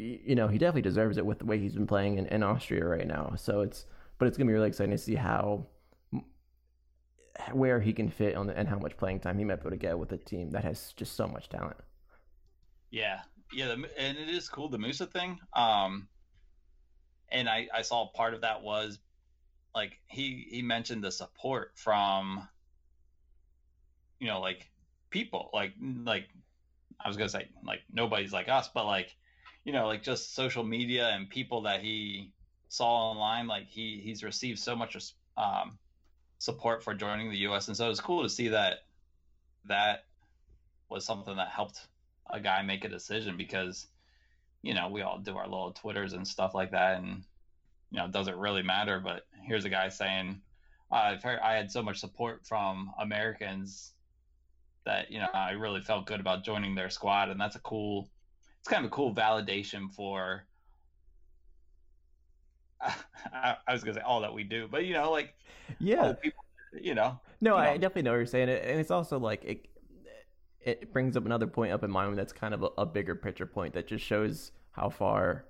you 0.00 0.34
know 0.34 0.48
he 0.48 0.58
definitely 0.58 0.82
deserves 0.82 1.16
it 1.18 1.26
with 1.26 1.38
the 1.38 1.44
way 1.44 1.58
he's 1.58 1.74
been 1.74 1.86
playing 1.86 2.18
in, 2.18 2.26
in 2.26 2.42
Austria 2.42 2.84
right 2.84 3.06
now. 3.06 3.34
So 3.36 3.60
it's 3.60 3.86
but 4.18 4.28
it's 4.28 4.36
to 4.36 4.44
be 4.44 4.52
really 4.52 4.68
exciting 4.68 4.92
to 4.92 4.98
see 4.98 5.14
how 5.14 5.66
where 7.52 7.80
he 7.80 7.92
can 7.92 8.08
fit 8.08 8.34
on 8.34 8.46
the, 8.46 8.56
and 8.56 8.68
how 8.68 8.78
much 8.78 8.96
playing 8.96 9.20
time 9.20 9.38
he 9.38 9.44
might 9.44 9.56
be 9.56 9.62
able 9.62 9.70
to 9.70 9.76
get 9.76 9.98
with 9.98 10.12
a 10.12 10.18
team 10.18 10.50
that 10.50 10.64
has 10.64 10.92
just 10.96 11.16
so 11.16 11.26
much 11.26 11.48
talent. 11.48 11.76
Yeah, 12.90 13.20
yeah, 13.52 13.66
the, 13.66 13.74
and 13.96 14.18
it 14.18 14.28
is 14.28 14.48
cool 14.48 14.68
the 14.68 14.78
Musah 14.78 15.10
thing. 15.10 15.38
Um, 15.54 16.08
and 17.30 17.48
I 17.48 17.68
I 17.74 17.82
saw 17.82 18.08
part 18.08 18.34
of 18.34 18.42
that 18.42 18.62
was 18.62 18.98
like 19.74 19.98
he 20.06 20.46
he 20.50 20.62
mentioned 20.62 21.04
the 21.04 21.12
support 21.12 21.72
from 21.76 22.48
you 24.18 24.26
know 24.26 24.40
like 24.40 24.68
people 25.10 25.50
like 25.52 25.72
like 26.04 26.28
I 27.02 27.08
was 27.08 27.16
gonna 27.16 27.30
say 27.30 27.48
like 27.64 27.80
nobody's 27.92 28.32
like 28.32 28.48
us, 28.48 28.68
but 28.72 28.86
like 28.86 29.16
you 29.64 29.72
know 29.72 29.86
like 29.86 30.02
just 30.02 30.34
social 30.34 30.64
media 30.64 31.08
and 31.08 31.28
people 31.28 31.62
that 31.62 31.80
he 31.80 32.32
saw 32.68 33.10
online 33.10 33.46
like 33.46 33.66
he 33.68 34.00
he's 34.02 34.22
received 34.22 34.58
so 34.58 34.74
much 34.76 34.96
um 35.36 35.78
support 36.40 36.82
for 36.82 36.94
joining 36.94 37.30
the 37.30 37.38
U.S. 37.40 37.68
And 37.68 37.76
so 37.76 37.84
it 37.86 37.90
was 37.90 38.00
cool 38.00 38.22
to 38.22 38.28
see 38.28 38.48
that 38.48 38.78
that 39.66 40.04
was 40.88 41.04
something 41.04 41.36
that 41.36 41.48
helped 41.48 41.86
a 42.30 42.40
guy 42.40 42.62
make 42.62 42.84
a 42.84 42.88
decision 42.88 43.36
because 43.36 43.86
you 44.62 44.74
know 44.74 44.88
we 44.88 45.02
all 45.02 45.18
do 45.18 45.36
our 45.36 45.46
little 45.46 45.72
twitters 45.72 46.14
and 46.14 46.26
stuff 46.26 46.54
like 46.54 46.70
that 46.72 46.98
and 46.98 47.22
you 47.90 47.98
know 47.98 48.08
does 48.08 48.28
it 48.28 48.36
really 48.36 48.62
matter 48.62 49.00
but 49.00 49.26
here's 49.46 49.64
a 49.64 49.70
guy 49.70 49.88
saying 49.88 50.40
I've 50.92 51.22
heard, 51.22 51.38
I 51.40 51.54
had 51.54 51.70
so 51.70 51.82
much 51.82 52.00
support 52.00 52.46
from 52.46 52.90
Americans 52.98 53.92
that 54.86 55.10
you 55.10 55.18
know 55.18 55.28
I 55.32 55.52
really 55.52 55.82
felt 55.82 56.06
good 56.06 56.20
about 56.20 56.44
joining 56.44 56.74
their 56.74 56.90
squad 56.90 57.28
and 57.28 57.40
that's 57.40 57.56
a 57.56 57.60
cool 57.60 58.08
it's 58.60 58.68
kind 58.68 58.84
of 58.84 58.90
a 58.90 58.94
cool 58.94 59.14
validation 59.14 59.90
for 59.92 60.46
I, 62.80 63.56
I 63.66 63.72
was 63.72 63.82
gonna 63.82 63.94
say 63.94 64.00
all 64.00 64.20
that 64.20 64.32
we 64.32 64.44
do 64.44 64.68
but 64.70 64.84
you 64.84 64.94
know 64.94 65.10
like 65.10 65.34
yeah 65.78 66.12
people 66.22 66.44
you 66.80 66.94
know 66.94 67.20
no 67.40 67.56
you 67.56 67.62
I 67.62 67.72
know. 67.72 67.78
definitely 67.78 68.02
know 68.02 68.12
what 68.12 68.16
you're 68.18 68.26
saying 68.26 68.48
and 68.48 68.80
it's 68.80 68.90
also 68.90 69.18
like 69.18 69.44
it 69.44 69.66
it 70.60 70.92
brings 70.92 71.16
up 71.16 71.24
another 71.24 71.46
point 71.46 71.72
up 71.72 71.82
in 71.84 71.90
mind 71.90 72.16
that's 72.18 72.32
kind 72.32 72.54
of 72.54 72.62
a, 72.62 72.68
a 72.78 72.86
bigger 72.86 73.14
picture 73.14 73.46
point 73.46 73.74
that 73.74 73.86
just 73.86 74.04
shows 74.04 74.52
how 74.72 74.90
far 74.90 75.46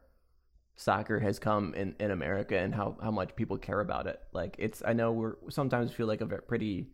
soccer 0.76 1.18
has 1.20 1.38
come 1.38 1.74
in, 1.74 1.94
in 2.00 2.10
America 2.10 2.56
and 2.58 2.74
how, 2.74 2.96
how 3.02 3.10
much 3.10 3.36
people 3.36 3.58
care 3.58 3.80
about 3.80 4.06
it. 4.06 4.20
Like 4.32 4.56
it's 4.58 4.82
I 4.86 4.92
know 4.92 5.12
we're 5.12 5.34
sometimes 5.50 5.92
feel 5.92 6.06
like 6.06 6.20
a 6.20 6.26
very 6.26 6.42
pretty 6.42 6.86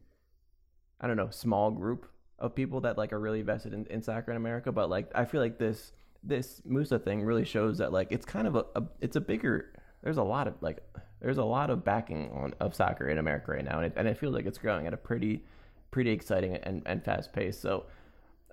I 1.00 1.06
don't 1.06 1.16
know, 1.16 1.30
small 1.30 1.70
group 1.70 2.10
of 2.38 2.54
people 2.54 2.80
that 2.80 2.98
like 2.98 3.12
are 3.12 3.20
really 3.20 3.40
invested 3.40 3.74
in, 3.74 3.86
in 3.86 4.02
soccer 4.02 4.30
in 4.30 4.36
America, 4.36 4.72
but 4.72 4.90
like 4.90 5.10
I 5.14 5.24
feel 5.24 5.40
like 5.40 5.58
this 5.58 5.92
this 6.26 6.60
Musah 6.68 7.02
thing 7.02 7.22
really 7.22 7.44
shows 7.44 7.78
that 7.78 7.92
like 7.92 8.08
it's 8.10 8.26
kind 8.26 8.46
of 8.46 8.56
a, 8.56 8.64
a 8.74 8.82
it's 9.00 9.16
a 9.16 9.20
bigger 9.20 9.72
there's 10.02 10.16
a 10.16 10.22
lot 10.22 10.48
of 10.48 10.54
like 10.60 10.78
there's 11.20 11.38
a 11.38 11.44
lot 11.44 11.70
of 11.70 11.84
backing 11.84 12.30
on 12.32 12.54
of 12.60 12.74
soccer 12.74 13.08
in 13.08 13.18
America 13.18 13.52
right 13.52 13.64
now 13.64 13.78
and 13.78 13.86
it, 13.86 13.92
and 13.96 14.08
it 14.08 14.18
feels 14.18 14.34
like 14.34 14.46
it's 14.46 14.58
growing 14.58 14.86
at 14.86 14.92
a 14.92 14.96
pretty 14.96 15.42
pretty 15.90 16.10
exciting 16.10 16.56
and, 16.56 16.82
and 16.84 17.04
fast 17.04 17.32
pace. 17.32 17.58
So 17.58 17.86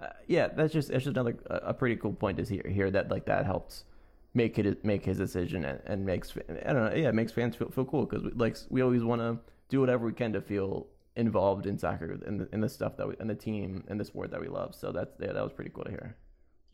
uh, 0.02 0.08
yeah, 0.28 0.48
that's 0.48 0.74
just 0.74 0.90
it's 0.90 1.04
just 1.04 1.18
another 1.18 1.36
a 1.50 1.74
pretty 1.74 1.96
cool 1.96 2.14
point 2.14 2.38
to 2.38 2.44
hear 2.44 2.66
here 2.70 2.92
that 2.92 3.10
like 3.10 3.26
that 3.26 3.46
helps 3.46 3.86
make 4.34 4.58
it 4.58 4.84
make 4.84 5.06
his 5.06 5.18
decision 5.18 5.64
and, 5.66 5.80
and 5.86 6.06
makes 6.06 6.34
I 6.66 6.74
don't 6.74 6.86
know 6.86 6.96
yeah 6.96 7.12
makes 7.12 7.32
fans 7.32 7.56
feel 7.56 7.70
feel 7.70 7.86
cool 7.86 8.06
because 8.06 8.24
like 8.36 8.58
we 8.70 8.82
always 8.82 9.04
want 9.04 9.22
to 9.22 9.38
do 9.70 9.80
whatever 9.80 10.06
we 10.06 10.14
can 10.14 10.34
to 10.34 10.42
feel 10.42 10.88
involved 11.16 11.68
in 11.68 11.78
soccer 11.78 12.18
and 12.26 12.40
the, 12.40 12.50
in 12.52 12.62
the 12.62 12.70
stuff 12.70 12.98
that 12.98 13.08
we 13.08 13.16
and 13.20 13.30
the 13.30 13.36
team 13.36 13.84
and 13.88 14.00
the 14.00 14.06
sport 14.06 14.32
that 14.32 14.42
we 14.42 14.48
love. 14.48 14.74
So 14.74 14.92
that's 14.92 15.12
yeah 15.20 15.34
that 15.34 15.44
was 15.44 15.54
pretty 15.54 15.72
cool 15.74 15.84
to 15.84 15.92
hear. 15.92 16.16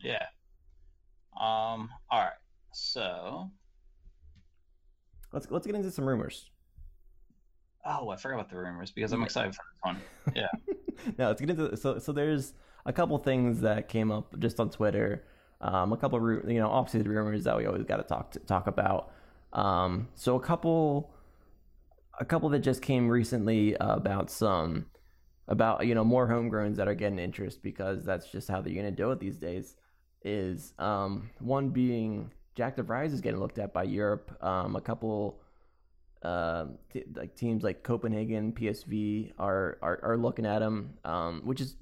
Yeah. 0.00 0.26
Um. 1.40 1.88
All 2.10 2.20
right. 2.20 2.32
So 2.72 3.50
let's 5.32 5.50
let's 5.50 5.66
get 5.66 5.74
into 5.74 5.90
some 5.90 6.06
rumors. 6.06 6.50
Oh, 7.84 8.10
I 8.10 8.16
forgot 8.16 8.34
about 8.36 8.50
the 8.50 8.56
rumors 8.56 8.90
because 8.90 9.12
I'm 9.12 9.22
excited 9.22 9.54
for 9.54 9.62
this 9.72 9.80
one. 9.82 10.00
Yeah. 10.36 10.48
no, 11.18 11.28
let's 11.28 11.40
get 11.40 11.50
into 11.50 11.76
so 11.76 11.98
so 11.98 12.12
there's 12.12 12.52
a 12.86 12.92
couple 12.92 13.16
things 13.18 13.60
that 13.62 13.88
came 13.88 14.10
up 14.12 14.38
just 14.38 14.60
on 14.60 14.70
Twitter. 14.70 15.24
Um, 15.62 15.92
a 15.92 15.96
couple 15.96 16.18
of 16.18 16.50
you 16.50 16.58
know 16.58 16.68
obviously 16.70 17.02
the 17.02 17.08
rumors 17.08 17.44
that 17.44 17.56
we 17.56 17.66
always 17.66 17.84
got 17.84 17.96
to 17.96 18.02
talk 18.02 18.34
talk 18.46 18.66
about. 18.66 19.12
Um, 19.52 20.08
so 20.14 20.36
a 20.36 20.40
couple 20.40 21.14
a 22.18 22.24
couple 22.24 22.50
that 22.50 22.60
just 22.60 22.82
came 22.82 23.08
recently 23.08 23.76
about 23.80 24.30
some 24.30 24.86
about 25.48 25.86
you 25.86 25.94
know 25.94 26.04
more 26.04 26.28
homegrowns 26.28 26.76
that 26.76 26.86
are 26.86 26.94
getting 26.94 27.18
interest 27.18 27.62
because 27.62 28.04
that's 28.04 28.30
just 28.30 28.48
how 28.48 28.60
they're 28.60 28.74
gonna 28.74 28.90
do 28.90 29.10
it 29.10 29.20
these 29.20 29.38
days. 29.38 29.74
Is 30.22 30.74
um, 30.78 31.30
one 31.38 31.70
being 31.70 32.30
Jack 32.54 32.76
DeVries 32.76 33.12
is 33.12 33.20
getting 33.20 33.40
looked 33.40 33.58
at 33.58 33.72
by 33.72 33.84
Europe. 33.84 34.36
Um, 34.42 34.76
a 34.76 34.80
couple 34.80 35.40
uh, 36.22 36.66
t- 36.92 37.04
like 37.14 37.34
teams 37.34 37.62
like 37.62 37.82
Copenhagen, 37.82 38.52
PSV 38.52 39.32
are 39.38 39.78
are, 39.80 40.00
are 40.02 40.16
looking 40.16 40.46
at 40.46 40.60
him, 40.60 40.94
um, 41.04 41.42
which 41.44 41.60
is 41.60 41.76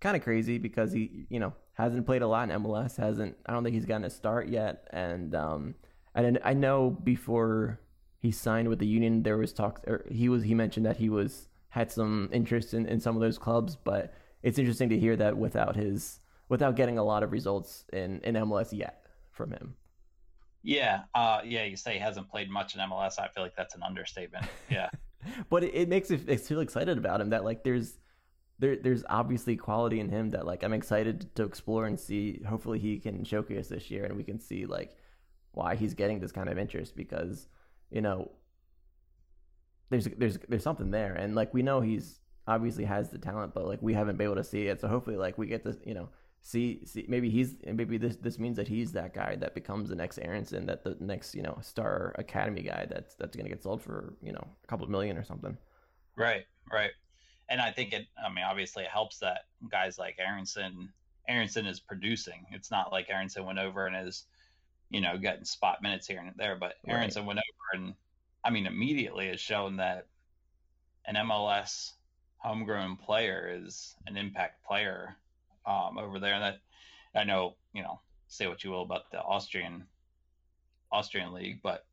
kind 0.00 0.16
of 0.16 0.22
crazy 0.22 0.58
because 0.58 0.92
he, 0.92 1.26
you 1.28 1.40
know, 1.40 1.52
hasn't 1.72 2.06
played 2.06 2.22
a 2.22 2.26
lot 2.26 2.48
in 2.48 2.62
MLS. 2.62 2.96
Hasn't. 2.96 3.36
I 3.46 3.52
don't 3.52 3.64
think 3.64 3.74
he's 3.74 3.86
gotten 3.86 4.04
a 4.04 4.10
start 4.10 4.48
yet. 4.48 4.86
And 4.90 5.34
um, 5.34 5.74
and 6.14 6.38
I 6.44 6.54
know 6.54 6.90
before 6.90 7.80
he 8.20 8.30
signed 8.30 8.68
with 8.68 8.78
the 8.78 8.86
Union, 8.86 9.22
there 9.22 9.36
was 9.36 9.52
talk. 9.52 9.80
Or 9.86 10.04
he 10.10 10.28
was. 10.28 10.44
He 10.44 10.54
mentioned 10.54 10.86
that 10.86 10.96
he 10.96 11.08
was 11.08 11.48
had 11.70 11.90
some 11.90 12.28
interest 12.32 12.72
in, 12.72 12.86
in 12.86 13.00
some 13.00 13.16
of 13.16 13.20
those 13.20 13.38
clubs. 13.38 13.76
But 13.76 14.14
it's 14.42 14.58
interesting 14.58 14.88
to 14.90 14.98
hear 14.98 15.16
that 15.16 15.36
without 15.36 15.76
his 15.76 16.20
without 16.48 16.76
getting 16.76 16.98
a 16.98 17.04
lot 17.04 17.22
of 17.22 17.32
results 17.32 17.84
in 17.92 18.20
in 18.20 18.34
MLS 18.34 18.72
yet 18.72 19.06
from 19.30 19.52
him. 19.52 19.74
Yeah, 20.62 21.02
uh, 21.14 21.40
yeah. 21.44 21.64
You 21.64 21.76
say 21.76 21.94
he 21.94 21.98
hasn't 21.98 22.28
played 22.30 22.50
much 22.50 22.74
in 22.74 22.80
MLS. 22.80 23.18
I 23.18 23.28
feel 23.28 23.42
like 23.42 23.54
that's 23.54 23.74
an 23.74 23.82
understatement. 23.82 24.46
Yeah, 24.70 24.88
but 25.50 25.62
it, 25.62 25.74
it 25.74 25.88
makes 25.88 26.10
it 26.10 26.40
feel 26.40 26.60
excited 26.60 26.96
about 26.96 27.20
him 27.20 27.30
that 27.30 27.44
like 27.44 27.64
there's 27.64 27.98
there 28.58 28.76
there's 28.76 29.04
obviously 29.08 29.56
quality 29.56 30.00
in 30.00 30.08
him 30.08 30.30
that 30.30 30.46
like 30.46 30.62
I'm 30.62 30.72
excited 30.72 31.34
to 31.36 31.44
explore 31.44 31.86
and 31.86 31.98
see. 31.98 32.40
Hopefully, 32.48 32.78
he 32.78 32.98
can 32.98 33.24
showcase 33.24 33.68
this 33.68 33.90
year, 33.90 34.04
and 34.04 34.16
we 34.16 34.24
can 34.24 34.40
see 34.40 34.64
like 34.64 34.96
why 35.52 35.76
he's 35.76 35.94
getting 35.94 36.18
this 36.18 36.32
kind 36.32 36.48
of 36.48 36.58
interest 36.58 36.96
because 36.96 37.46
you 37.90 38.00
know 38.00 38.30
there's 39.90 40.08
there's 40.16 40.38
there's 40.48 40.62
something 40.62 40.90
there, 40.90 41.14
and 41.14 41.34
like 41.34 41.52
we 41.52 41.62
know 41.62 41.80
he's 41.80 42.20
obviously 42.46 42.84
has 42.84 43.10
the 43.10 43.18
talent, 43.18 43.54
but 43.54 43.66
like 43.66 43.82
we 43.82 43.94
haven't 43.94 44.16
been 44.16 44.26
able 44.26 44.36
to 44.36 44.44
see 44.44 44.66
it. 44.66 44.80
So 44.80 44.88
hopefully, 44.88 45.16
like 45.16 45.36
we 45.36 45.46
get 45.46 45.64
to 45.64 45.76
you 45.84 45.94
know 45.94 46.08
see 46.46 46.80
see 46.84 47.04
maybe 47.08 47.30
he's 47.30 47.56
maybe 47.66 47.98
this 47.98 48.16
this 48.16 48.38
means 48.38 48.56
that 48.56 48.68
he's 48.68 48.92
that 48.92 49.14
guy 49.14 49.34
that 49.36 49.54
becomes 49.54 49.88
the 49.88 49.96
next 49.96 50.18
Aaronson, 50.18 50.66
that 50.66 50.84
the 50.84 50.96
next 51.00 51.34
you 51.34 51.42
know 51.42 51.58
star 51.60 52.14
academy 52.18 52.62
guy 52.62 52.86
that's 52.88 53.14
that's 53.16 53.36
gonna 53.36 53.48
get 53.48 53.62
sold 53.62 53.82
for 53.82 54.14
you 54.22 54.32
know 54.32 54.46
a 54.62 54.66
couple 54.68 54.84
of 54.84 54.90
million 54.90 55.16
or 55.16 55.24
something. 55.24 55.56
Right, 56.16 56.44
right 56.72 56.92
and 57.48 57.60
I 57.60 57.70
think 57.70 57.92
it. 57.92 58.06
I 58.24 58.32
mean, 58.32 58.44
obviously, 58.44 58.84
it 58.84 58.90
helps 58.90 59.18
that 59.18 59.42
guys 59.70 59.98
like 59.98 60.16
Aaronson, 60.18 60.92
Aaronson 61.28 61.66
is 61.66 61.80
producing. 61.80 62.46
It's 62.50 62.70
not 62.70 62.92
like 62.92 63.10
Aaronson 63.10 63.44
went 63.44 63.58
over 63.58 63.86
and 63.86 64.08
is, 64.08 64.24
you 64.90 65.00
know, 65.00 65.18
getting 65.18 65.44
spot 65.44 65.82
minutes 65.82 66.06
here 66.06 66.20
and 66.20 66.32
there. 66.36 66.56
But 66.56 66.74
right. 66.86 66.94
Aaronson 66.94 67.26
went 67.26 67.38
over 67.38 67.84
and, 67.84 67.94
I 68.44 68.50
mean, 68.50 68.66
immediately 68.66 69.28
has 69.28 69.40
shown 69.40 69.76
that 69.76 70.06
an 71.06 71.16
MLS 71.16 71.92
homegrown 72.38 72.96
player 72.96 73.58
is 73.62 73.94
an 74.06 74.16
impact 74.16 74.64
player 74.64 75.16
um, 75.66 75.98
over 75.98 76.18
there. 76.18 76.38
That 76.38 76.58
I 77.14 77.24
know, 77.24 77.56
you 77.72 77.82
know, 77.82 78.00
say 78.28 78.46
what 78.46 78.64
you 78.64 78.70
will 78.70 78.82
about 78.82 79.10
the 79.10 79.20
Austrian 79.20 79.84
Austrian 80.90 81.32
league, 81.32 81.60
but 81.62 81.84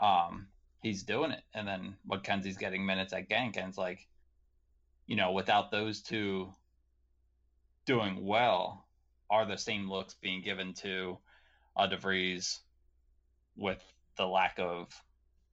um, 0.00 0.48
he's 0.82 1.02
doing 1.02 1.30
it. 1.30 1.42
And 1.54 1.66
then 1.66 1.96
McKenzie's 2.08 2.56
getting 2.56 2.84
minutes 2.84 3.12
at 3.12 3.28
Genk, 3.28 3.56
and 3.56 3.68
it's 3.68 3.78
like 3.78 4.06
you 5.06 5.16
know, 5.16 5.32
without 5.32 5.70
those 5.70 6.00
two 6.00 6.48
doing 7.84 8.24
well, 8.24 8.86
are 9.30 9.46
the 9.46 9.58
same 9.58 9.90
looks 9.90 10.14
being 10.14 10.42
given 10.42 10.72
to 10.74 11.18
uh, 11.76 11.88
DeVries 11.88 12.60
with 13.56 13.82
the 14.16 14.26
lack 14.26 14.58
of 14.58 14.88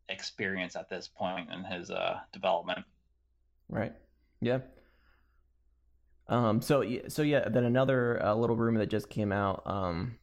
experience 0.09 0.75
at 0.75 0.89
this 0.89 1.07
point 1.07 1.49
in 1.51 1.63
his 1.63 1.89
uh, 1.89 2.19
development. 2.31 2.85
Right. 3.69 3.93
Yeah. 4.41 4.59
Um. 6.31 6.61
So 6.61 6.83
so 7.07 7.21
yeah. 7.21 7.47
Then 7.47 7.65
another 7.65 8.23
uh, 8.23 8.33
little 8.33 8.55
rumor 8.55 8.79
that 8.79 8.89
just 8.89 9.09
came 9.09 9.31
out. 9.31 9.61
Um. 9.65 10.17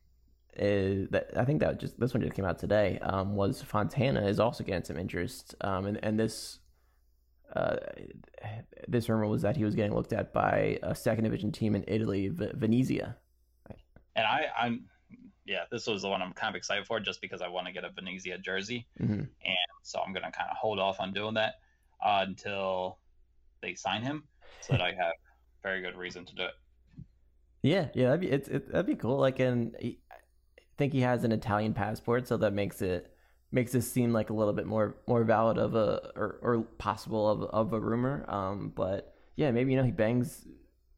Is 0.56 1.08
that 1.10 1.30
I 1.36 1.44
think 1.44 1.60
that 1.60 1.78
just 1.78 2.00
this 2.00 2.12
one 2.12 2.22
just 2.22 2.34
came 2.34 2.44
out 2.44 2.58
today. 2.58 2.98
Um. 3.00 3.36
Was 3.36 3.62
Fontana 3.62 4.26
is 4.26 4.40
also 4.40 4.64
getting 4.64 4.84
some 4.84 4.98
interest. 4.98 5.54
Um. 5.60 5.86
And 5.86 6.02
and 6.02 6.18
this 6.18 6.58
uh, 7.54 7.76
this 8.86 9.08
rumor 9.08 9.26
was 9.26 9.42
that 9.42 9.56
he 9.56 9.64
was 9.64 9.74
getting 9.74 9.94
looked 9.94 10.12
at 10.12 10.32
by 10.32 10.78
a 10.82 10.94
second 10.94 11.24
division 11.24 11.50
team 11.50 11.74
in 11.74 11.84
Italy, 11.86 12.28
v- 12.28 12.52
Venezia. 12.54 13.16
And 14.16 14.26
I, 14.26 14.46
I'm, 14.58 14.84
yeah, 15.46 15.64
this 15.70 15.86
was 15.86 16.02
the 16.02 16.08
one 16.08 16.20
I'm 16.20 16.32
kind 16.32 16.54
of 16.54 16.58
excited 16.58 16.86
for, 16.86 17.00
just 17.00 17.20
because 17.20 17.40
I 17.40 17.48
want 17.48 17.66
to 17.66 17.72
get 17.72 17.84
a 17.84 17.90
Venezia 17.90 18.38
jersey, 18.38 18.86
mm-hmm. 19.00 19.12
and 19.12 19.56
so 19.82 20.00
I'm 20.00 20.12
gonna 20.12 20.30
kind 20.30 20.50
of 20.50 20.56
hold 20.56 20.78
off 20.78 21.00
on 21.00 21.12
doing 21.12 21.34
that 21.34 21.54
uh, 22.04 22.24
until 22.26 22.98
they 23.62 23.74
sign 23.74 24.02
him, 24.02 24.24
so 24.60 24.74
that 24.74 24.82
I 24.82 24.88
have 24.88 25.14
very 25.62 25.80
good 25.80 25.96
reason 25.96 26.24
to 26.26 26.34
do 26.34 26.42
it. 26.44 26.54
Yeah, 27.62 27.88
yeah, 27.94 28.06
that'd 28.06 28.20
be 28.20 28.30
it's 28.30 28.48
it, 28.48 28.70
that'd 28.70 28.86
be 28.86 28.94
cool. 28.94 29.18
Like, 29.18 29.40
and 29.40 29.74
I 29.80 29.96
think 30.76 30.92
he 30.92 31.00
has 31.00 31.24
an 31.24 31.32
Italian 31.32 31.74
passport, 31.74 32.28
so 32.28 32.36
that 32.36 32.52
makes 32.52 32.80
it 32.82 33.12
makes 33.50 33.72
this 33.72 33.90
seem 33.90 34.12
like 34.12 34.30
a 34.30 34.32
little 34.32 34.52
bit 34.52 34.66
more 34.66 34.96
more 35.06 35.24
valid 35.24 35.58
of 35.58 35.74
a 35.74 36.10
or, 36.14 36.38
or 36.42 36.62
possible 36.78 37.28
of 37.28 37.42
of 37.42 37.72
a 37.72 37.80
rumor. 37.80 38.24
Um, 38.28 38.72
but 38.74 39.14
yeah, 39.36 39.50
maybe 39.50 39.72
you 39.72 39.76
know 39.76 39.84
he 39.84 39.90
bangs 39.90 40.46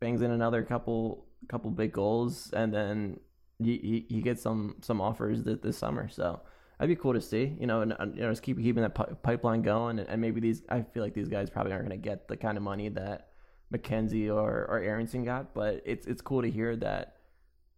bangs 0.00 0.22
in 0.22 0.30
another 0.30 0.62
couple 0.62 1.26
couple 1.48 1.70
big 1.70 1.92
goals, 1.92 2.50
and 2.52 2.72
then 2.72 3.20
he 3.58 3.78
he, 4.08 4.14
he 4.16 4.22
gets 4.22 4.42
some 4.42 4.76
some 4.82 5.00
offers 5.00 5.42
this, 5.42 5.58
this 5.62 5.78
summer. 5.78 6.08
So 6.08 6.40
that'd 6.78 6.94
be 6.94 7.00
cool 7.00 7.14
to 7.14 7.20
see. 7.20 7.56
You 7.58 7.66
know, 7.66 7.80
and, 7.80 7.94
and 7.98 8.14
you 8.14 8.22
know, 8.22 8.30
just 8.30 8.42
keep 8.42 8.58
keeping 8.58 8.82
that 8.82 8.94
p- 8.94 9.14
pipeline 9.22 9.62
going, 9.62 9.98
and, 9.98 10.08
and, 10.08 10.20
maybe 10.20 10.40
these. 10.40 10.62
I 10.68 10.82
feel 10.82 11.02
like 11.02 11.14
these 11.14 11.28
guys 11.28 11.48
probably 11.48 11.72
aren't 11.72 11.88
going 11.88 12.00
to 12.00 12.08
get 12.08 12.28
the 12.28 12.36
kind 12.36 12.56
of 12.56 12.62
money 12.62 12.88
that 12.90 13.29
McKenzie 13.72 14.34
or 14.34 14.66
or 14.68 14.78
Aaronson 14.80 15.24
got, 15.24 15.54
but 15.54 15.82
it's 15.84 16.06
it's 16.06 16.22
cool 16.22 16.42
to 16.42 16.50
hear 16.50 16.76
that 16.76 17.16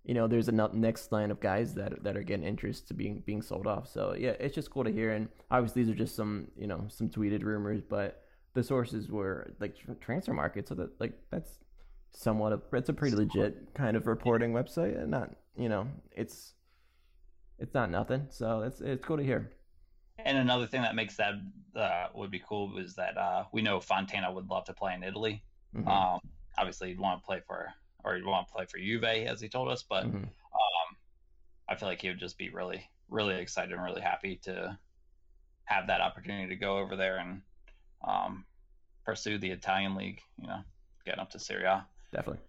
you 0.05 0.14
know, 0.14 0.26
there's 0.26 0.49
a 0.49 0.53
next 0.53 1.12
line 1.12 1.30
of 1.30 1.40
guys 1.40 1.74
that 1.74 2.03
that 2.03 2.16
are 2.16 2.22
getting 2.22 2.45
interest 2.45 2.88
to 2.88 2.95
being 2.95 3.22
being 3.24 3.40
sold 3.40 3.66
off. 3.66 3.88
So 3.88 4.14
yeah, 4.18 4.34
it's 4.40 4.55
just 4.55 4.70
cool 4.70 4.84
to 4.84 4.93
hear. 4.93 5.12
And 5.12 5.28
obviously, 5.51 5.84
these 5.84 5.93
are 5.93 5.97
just 5.97 6.16
some 6.16 6.49
you 6.57 6.66
know 6.66 6.86
some 6.88 7.09
tweeted 7.09 7.45
rumors, 7.45 7.82
but 7.88 8.24
the 8.55 8.64
sources 8.64 9.09
were 9.11 9.55
like 9.61 9.76
Transfermarkt, 10.05 10.68
so 10.68 10.74
that 10.74 11.01
like 11.01 11.12
that's 11.30 11.59
somewhat 12.11 12.53
of 12.53 12.62
it's 12.72 12.88
a 12.88 12.93
pretty 12.93 13.16
legit 13.16 13.74
kind 13.74 13.97
of 13.97 14.07
reporting 14.07 14.53
website, 14.53 15.01
and 15.01 15.11
not 15.11 15.30
you 15.57 15.68
know 15.68 15.86
it's 16.11 16.55
it's 17.61 17.74
not 17.74 17.90
nothing. 17.90 18.26
So 18.30 18.62
it's 18.62 18.80
it's 18.80 19.05
cool 19.05 19.18
to 19.18 19.24
hear. 19.24 19.53
And 20.18 20.36
another 20.36 20.66
thing 20.66 20.82
that 20.82 20.97
makes 20.97 21.16
that 21.16 21.34
uh, 21.76 22.09
would 22.14 22.30
be 22.30 22.43
cool 22.47 22.76
is 22.78 22.95
that 22.97 23.16
uh, 23.16 23.45
we 23.53 23.62
know 23.62 23.80
Fontana 23.80 24.32
would 24.32 24.49
love 24.51 24.64
to 24.64 24.72
play 24.72 24.95
in 24.95 25.05
Italy. 25.05 25.45
Mm-hmm. 25.76 25.88
Um, 25.88 26.20
obviously, 26.58 26.88
he'd 26.88 27.00
want 27.00 27.20
to 27.20 27.26
play 27.26 27.40
for 27.46 27.72
or 28.04 28.16
he'd 28.16 28.24
want 28.24 28.48
to 28.48 28.52
play 28.52 28.66
for 28.66 28.78
Juve, 28.78 29.04
as 29.04 29.40
he 29.40 29.48
told 29.48 29.68
us. 29.68 29.84
But 29.88 30.04
mm-hmm. 30.04 30.16
um, 30.16 30.96
I 31.68 31.74
feel 31.74 31.88
like 31.88 32.00
he 32.00 32.08
would 32.08 32.18
just 32.18 32.38
be 32.38 32.50
really, 32.50 32.88
really 33.08 33.36
excited 33.36 33.72
and 33.72 33.82
really 33.82 34.00
happy 34.00 34.40
to 34.44 34.76
have 35.64 35.86
that 35.86 36.00
opportunity 36.00 36.48
to 36.48 36.56
go 36.56 36.78
over 36.78 36.96
there 36.96 37.18
and 37.18 37.42
um, 38.06 38.44
pursue 39.04 39.38
the 39.38 39.50
Italian 39.50 39.94
league. 39.94 40.20
You 40.40 40.48
know, 40.48 40.60
getting 41.04 41.20
up 41.20 41.30
to 41.30 41.38
Serie 41.38 41.64
A. 41.64 41.86
Definitely. 42.12 42.42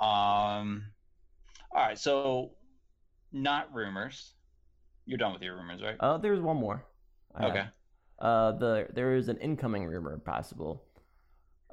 Um. 0.00 0.84
All 1.74 1.82
right, 1.86 1.98
so 1.98 2.50
not 3.32 3.72
rumors. 3.74 4.34
You're 5.06 5.18
done 5.18 5.32
with 5.32 5.42
your 5.42 5.56
rumors, 5.56 5.82
right? 5.82 5.96
Uh, 5.98 6.18
there's 6.18 6.40
one 6.40 6.56
more. 6.56 6.84
I 7.34 7.46
okay. 7.46 7.58
Have. 7.58 7.68
Uh, 8.18 8.52
the 8.52 8.86
there 8.94 9.14
is 9.14 9.28
an 9.28 9.36
incoming 9.38 9.84
rumor 9.84 10.18
possible. 10.18 10.82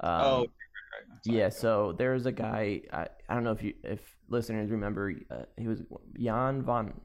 Um, 0.00 0.20
oh, 0.24 0.38
right, 0.38 0.46
right. 0.46 1.20
yeah. 1.24 1.48
So 1.48 1.94
there's 1.96 2.26
a 2.26 2.32
guy. 2.32 2.82
I, 2.92 3.06
I 3.28 3.34
don't 3.34 3.44
know 3.44 3.52
if 3.52 3.62
you 3.62 3.74
if 3.84 4.00
listeners 4.28 4.70
remember. 4.70 5.14
Uh, 5.30 5.44
he 5.56 5.68
was 5.68 5.82
Jan 6.18 6.62
von 6.62 7.00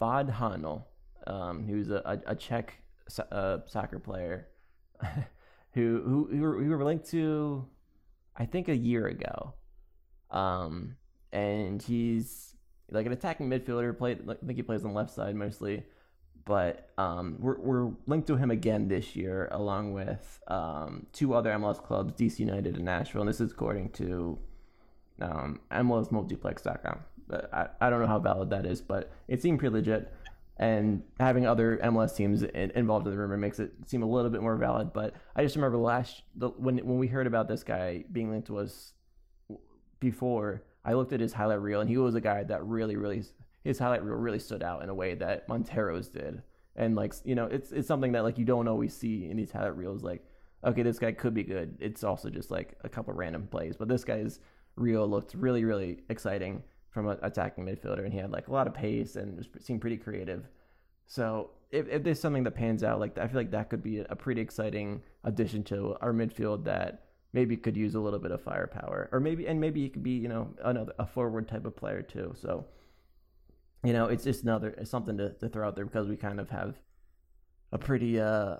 Vodhanel. 0.00 0.84
Um, 1.26 1.66
he 1.66 1.74
was 1.74 1.90
a, 1.90 2.20
a, 2.26 2.34
Czech 2.34 2.82
uh, 3.30 3.58
soccer 3.66 3.98
player 3.98 4.48
who 5.74 6.02
who 6.04 6.28
who 6.30 6.40
were, 6.40 6.62
who 6.62 6.70
were 6.70 6.84
linked 6.84 7.10
to, 7.10 7.66
I 8.36 8.46
think 8.46 8.68
a 8.68 8.76
year 8.76 9.06
ago. 9.06 9.54
Um, 10.30 10.96
and 11.32 11.82
he's 11.82 12.54
like 12.90 13.06
an 13.06 13.12
attacking 13.12 13.48
midfielder. 13.48 13.96
Played, 13.96 14.28
I 14.28 14.34
think 14.46 14.56
he 14.56 14.62
plays 14.62 14.84
on 14.84 14.92
the 14.92 14.96
left 14.96 15.12
side 15.12 15.36
mostly, 15.36 15.84
but 16.44 16.90
um, 16.98 17.36
we're 17.38 17.58
we're 17.58 17.90
linked 18.06 18.26
to 18.28 18.36
him 18.36 18.50
again 18.50 18.88
this 18.88 19.14
year, 19.16 19.48
along 19.52 19.92
with 19.92 20.40
um, 20.48 21.06
two 21.12 21.34
other 21.34 21.50
MLS 21.52 21.82
clubs, 21.82 22.12
DC 22.14 22.38
United 22.38 22.76
and 22.76 22.84
Nashville. 22.84 23.22
And 23.22 23.28
this 23.28 23.40
is 23.40 23.52
according 23.52 23.90
to 23.90 24.38
um, 25.20 25.60
MLSMultiplex.com. 25.70 27.00
I, 27.52 27.68
I 27.80 27.90
don't 27.90 28.00
know 28.00 28.06
how 28.06 28.18
valid 28.18 28.50
that 28.50 28.66
is, 28.66 28.80
but 28.80 29.12
it 29.28 29.42
seemed 29.42 29.58
pretty 29.58 29.74
legit. 29.74 30.12
And 30.56 31.02
having 31.18 31.46
other 31.46 31.78
MLS 31.84 32.14
teams 32.14 32.42
in, 32.42 32.70
involved 32.72 33.06
in 33.06 33.12
the 33.12 33.18
rumor 33.18 33.36
makes 33.36 33.58
it 33.58 33.72
seem 33.86 34.02
a 34.02 34.06
little 34.06 34.30
bit 34.30 34.42
more 34.42 34.56
valid. 34.56 34.92
But 34.92 35.14
I 35.34 35.42
just 35.42 35.56
remember 35.56 35.78
last 35.78 36.22
the, 36.34 36.48
when 36.48 36.78
when 36.78 36.98
we 36.98 37.06
heard 37.06 37.26
about 37.26 37.48
this 37.48 37.62
guy 37.62 38.04
being 38.12 38.30
linked 38.30 38.48
to 38.48 38.58
us 38.58 38.92
before 40.00 40.62
I 40.84 40.94
looked 40.94 41.12
at 41.12 41.20
his 41.20 41.32
highlight 41.32 41.60
reel, 41.60 41.80
and 41.80 41.88
he 41.88 41.96
was 41.96 42.14
a 42.14 42.20
guy 42.20 42.42
that 42.44 42.64
really, 42.64 42.96
really 42.96 43.22
his 43.64 43.78
highlight 43.78 44.04
reel 44.04 44.16
really 44.16 44.38
stood 44.38 44.62
out 44.62 44.82
in 44.82 44.88
a 44.88 44.94
way 44.94 45.14
that 45.14 45.48
Monteiro's 45.48 46.08
did. 46.08 46.42
And 46.76 46.96
like 46.96 47.14
you 47.24 47.34
know, 47.34 47.46
it's 47.46 47.72
it's 47.72 47.88
something 47.88 48.12
that 48.12 48.22
like 48.22 48.38
you 48.38 48.44
don't 48.44 48.68
always 48.68 48.94
see 48.94 49.28
in 49.28 49.36
these 49.36 49.50
highlight 49.50 49.76
reels. 49.76 50.02
Like, 50.02 50.24
okay, 50.64 50.82
this 50.82 50.98
guy 50.98 51.12
could 51.12 51.34
be 51.34 51.42
good. 51.42 51.76
It's 51.80 52.04
also 52.04 52.30
just 52.30 52.50
like 52.50 52.78
a 52.84 52.88
couple 52.88 53.12
random 53.14 53.48
plays, 53.50 53.76
but 53.76 53.88
this 53.88 54.04
guy's 54.04 54.40
reel 54.76 55.06
looked 55.08 55.34
really, 55.34 55.64
really 55.64 56.00
exciting 56.08 56.62
from 56.90 57.08
an 57.08 57.18
attacking 57.22 57.64
midfielder, 57.64 58.04
and 58.04 58.12
he 58.12 58.18
had 58.18 58.30
like 58.30 58.48
a 58.48 58.52
lot 58.52 58.66
of 58.66 58.74
pace 58.74 59.16
and 59.16 59.46
seemed 59.60 59.80
pretty 59.80 59.96
creative. 59.96 60.48
So 61.06 61.50
if, 61.70 61.88
if 61.88 62.02
there's 62.02 62.20
something 62.20 62.44
that 62.44 62.52
pans 62.52 62.82
out, 62.82 63.00
like 63.00 63.18
I 63.18 63.26
feel 63.26 63.36
like 63.36 63.50
that 63.50 63.70
could 63.70 63.82
be 63.82 63.98
a 63.98 64.16
pretty 64.16 64.40
exciting 64.40 65.02
addition 65.24 65.62
to 65.64 65.96
our 66.00 66.12
midfield 66.12 66.64
that 66.64 67.04
maybe 67.32 67.56
could 67.56 67.76
use 67.76 67.94
a 67.94 68.00
little 68.00 68.18
bit 68.18 68.32
of 68.32 68.42
firepower, 68.42 69.08
or 69.12 69.20
maybe 69.20 69.46
and 69.46 69.60
maybe 69.60 69.82
he 69.82 69.88
could 69.88 70.02
be 70.02 70.12
you 70.12 70.28
know 70.28 70.48
another 70.64 70.92
a 70.98 71.06
forward 71.06 71.48
type 71.48 71.64
of 71.64 71.76
player 71.76 72.02
too. 72.02 72.32
So 72.40 72.64
you 73.82 73.92
know 73.92 74.06
it's 74.06 74.24
just 74.24 74.42
another 74.42 74.74
it's 74.78 74.90
something 74.90 75.16
to, 75.16 75.30
to 75.34 75.48
throw 75.48 75.66
out 75.66 75.76
there 75.76 75.84
because 75.84 76.08
we 76.08 76.16
kind 76.16 76.40
of 76.40 76.50
have 76.50 76.74
a 77.72 77.78
pretty 77.78 78.20
uh 78.20 78.56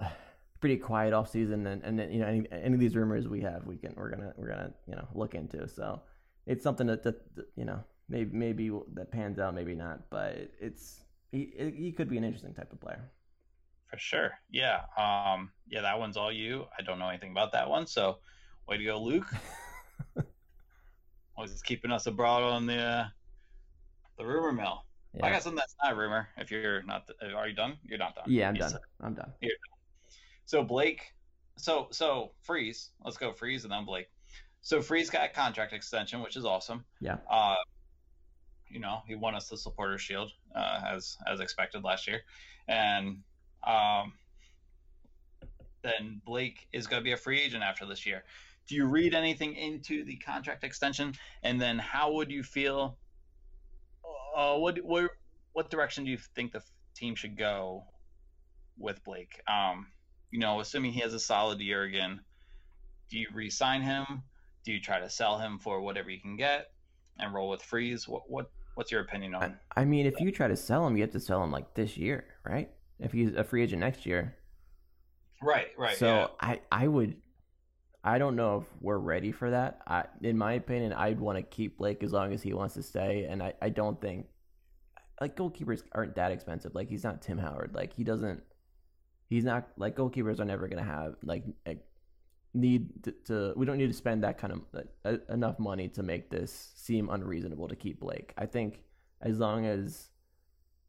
pretty 0.60 0.76
quiet 0.76 1.12
off 1.12 1.30
season 1.30 1.66
and 1.66 1.82
and 1.82 1.98
then, 1.98 2.10
you 2.12 2.20
know 2.20 2.26
any, 2.26 2.46
any 2.50 2.74
of 2.74 2.80
these 2.80 2.94
rumors 2.94 3.28
we 3.28 3.40
have 3.40 3.66
we 3.66 3.76
can 3.76 3.92
we're 3.96 4.10
gonna 4.10 4.32
we're 4.36 4.48
gonna 4.48 4.72
you 4.86 4.94
know 4.94 5.06
look 5.14 5.34
into 5.34 5.66
so 5.68 6.00
it's 6.46 6.62
something 6.62 6.86
that, 6.86 7.02
that, 7.02 7.16
you 7.56 7.64
know 7.64 7.82
maybe 8.08 8.30
maybe 8.36 8.70
that 8.94 9.10
pans 9.10 9.38
out 9.38 9.54
maybe 9.54 9.74
not 9.74 10.08
but 10.10 10.50
it's 10.60 11.00
he 11.30 11.52
he 11.76 11.92
could 11.92 12.08
be 12.08 12.18
an 12.18 12.24
interesting 12.24 12.54
type 12.54 12.72
of 12.72 12.80
player 12.80 13.10
for 13.88 13.98
sure 13.98 14.32
yeah 14.50 14.82
um 14.96 15.50
yeah 15.68 15.80
that 15.80 15.98
one's 15.98 16.16
all 16.16 16.32
you 16.32 16.66
i 16.78 16.82
don't 16.82 16.98
know 16.98 17.08
anything 17.08 17.30
about 17.30 17.52
that 17.52 17.68
one 17.68 17.86
so 17.86 18.18
Way 18.70 18.78
to 18.78 18.84
go, 18.84 19.02
Luke. 19.02 19.26
Always 21.36 21.60
keeping 21.60 21.90
us 21.90 22.06
abroad 22.06 22.44
on 22.44 22.66
the 22.66 22.76
uh, 22.76 23.04
the 24.16 24.24
rumor 24.24 24.52
mill. 24.52 24.84
Yeah. 25.14 25.26
I 25.26 25.30
got 25.30 25.42
something 25.42 25.56
that's 25.56 25.74
not 25.82 25.92
a 25.92 25.96
rumor. 25.96 26.28
If 26.36 26.50
you're 26.50 26.82
not, 26.82 27.10
are 27.34 27.48
you 27.48 27.54
done? 27.54 27.76
You're 27.84 27.98
not 27.98 28.14
done. 28.14 28.24
Yeah, 28.28 28.48
I'm 28.48 28.54
done. 28.54 28.72
I'm 29.00 29.14
done. 29.14 29.32
done. 29.40 29.50
So 30.44 30.62
Blake, 30.62 31.14
so 31.56 31.88
so 31.90 32.32
Freese. 32.42 32.90
Let's 33.04 33.16
go 33.16 33.32
Freese 33.32 33.64
and 33.64 33.72
then 33.72 33.84
Blake. 33.84 34.08
So 34.62 34.80
Freese 34.80 35.10
got 35.10 35.24
a 35.24 35.32
contract 35.32 35.72
extension, 35.72 36.20
which 36.22 36.36
is 36.36 36.44
awesome. 36.44 36.84
Yeah. 37.00 37.16
Uh, 37.28 37.56
you 38.68 38.78
know, 38.78 39.02
he 39.06 39.16
won 39.16 39.34
us 39.34 39.48
the 39.48 39.56
supporter 39.56 39.98
shield 39.98 40.30
uh, 40.54 40.80
as 40.86 41.16
as 41.26 41.40
expected 41.40 41.82
last 41.82 42.06
year, 42.06 42.20
and 42.68 43.18
um, 43.66 44.12
then 45.82 46.20
Blake 46.24 46.68
is 46.72 46.86
going 46.86 47.00
to 47.00 47.04
be 47.04 47.12
a 47.12 47.16
free 47.16 47.40
agent 47.40 47.64
after 47.64 47.84
this 47.84 48.06
year 48.06 48.22
do 48.70 48.76
you 48.76 48.86
read 48.86 49.14
anything 49.14 49.56
into 49.56 50.04
the 50.04 50.14
contract 50.18 50.62
extension? 50.62 51.12
And 51.42 51.60
then 51.60 51.76
how 51.76 52.12
would 52.12 52.30
you 52.30 52.44
feel? 52.44 52.96
Uh, 54.34 54.56
what 54.56 54.78
what 54.84 55.10
what 55.52 55.70
direction 55.70 56.04
do 56.04 56.10
you 56.10 56.18
think 56.34 56.52
the 56.52 56.62
team 56.94 57.14
should 57.14 57.36
go 57.36 57.84
with 58.78 59.02
Blake? 59.04 59.40
Um, 59.48 59.86
you 60.30 60.38
know, 60.38 60.60
assuming 60.60 60.92
he 60.92 61.00
has 61.00 61.14
a 61.14 61.20
solid 61.20 61.60
year 61.60 61.82
again, 61.82 62.20
do 63.10 63.18
you 63.18 63.28
re-sign 63.34 63.82
him? 63.82 64.22
Do 64.64 64.72
you 64.72 64.80
try 64.80 65.00
to 65.00 65.10
sell 65.10 65.38
him 65.38 65.58
for 65.58 65.80
whatever 65.80 66.10
you 66.10 66.20
can 66.20 66.36
get 66.36 66.70
and 67.18 67.34
roll 67.34 67.48
with 67.48 67.62
Freese? 67.62 68.06
What 68.06 68.22
what 68.28 68.50
what's 68.74 68.92
your 68.92 69.00
opinion 69.00 69.34
on? 69.34 69.56
I, 69.76 69.82
I 69.82 69.84
mean, 69.84 70.06
if 70.06 70.20
you 70.20 70.30
try 70.30 70.48
to 70.48 70.56
sell 70.56 70.86
him, 70.86 70.96
you 70.96 71.02
have 71.02 71.12
to 71.12 71.20
sell 71.20 71.42
him 71.42 71.50
like 71.50 71.74
this 71.74 71.96
year, 71.96 72.24
right? 72.44 72.70
If 72.98 73.12
he's 73.12 73.34
a 73.34 73.44
free 73.44 73.62
agent 73.62 73.80
next 73.80 74.06
year. 74.06 74.36
Right, 75.42 75.68
right. 75.78 75.96
So 75.96 76.06
yeah. 76.06 76.26
I 76.40 76.60
I 76.70 76.86
would 76.86 77.16
I 78.02 78.18
don't 78.18 78.36
know 78.36 78.58
if 78.58 78.64
we're 78.80 78.98
ready 78.98 79.30
for 79.30 79.50
that. 79.50 79.82
I, 79.86 80.04
in 80.22 80.38
my 80.38 80.54
opinion, 80.54 80.92
I'd 80.92 81.20
want 81.20 81.36
to 81.36 81.42
keep 81.42 81.78
Blake 81.78 82.02
as 82.02 82.12
long 82.12 82.32
as 82.32 82.42
he 82.42 82.54
wants 82.54 82.74
to 82.74 82.82
stay, 82.82 83.26
and 83.28 83.42
I, 83.42 83.52
I 83.60 83.68
don't 83.68 84.00
think 84.00 84.26
like 85.20 85.36
goalkeepers 85.36 85.82
aren't 85.92 86.14
that 86.16 86.32
expensive. 86.32 86.74
Like 86.74 86.88
he's 86.88 87.04
not 87.04 87.20
Tim 87.20 87.38
Howard. 87.38 87.74
Like 87.74 87.92
he 87.92 88.04
doesn't. 88.04 88.42
He's 89.28 89.44
not 89.44 89.68
like 89.76 89.96
goalkeepers 89.96 90.40
are 90.40 90.44
never 90.44 90.66
gonna 90.66 90.82
have 90.82 91.16
like 91.22 91.44
need 92.54 93.04
to, 93.04 93.12
to, 93.26 93.52
We 93.56 93.66
don't 93.66 93.78
need 93.78 93.88
to 93.88 93.96
spend 93.96 94.24
that 94.24 94.38
kind 94.38 94.52
of 94.54 94.84
uh, 95.04 95.32
enough 95.32 95.58
money 95.58 95.88
to 95.88 96.02
make 96.02 96.30
this 96.30 96.72
seem 96.74 97.08
unreasonable 97.10 97.68
to 97.68 97.76
keep 97.76 98.00
Blake. 98.00 98.32
I 98.36 98.46
think 98.46 98.80
as 99.20 99.38
long 99.38 99.66
as 99.66 100.08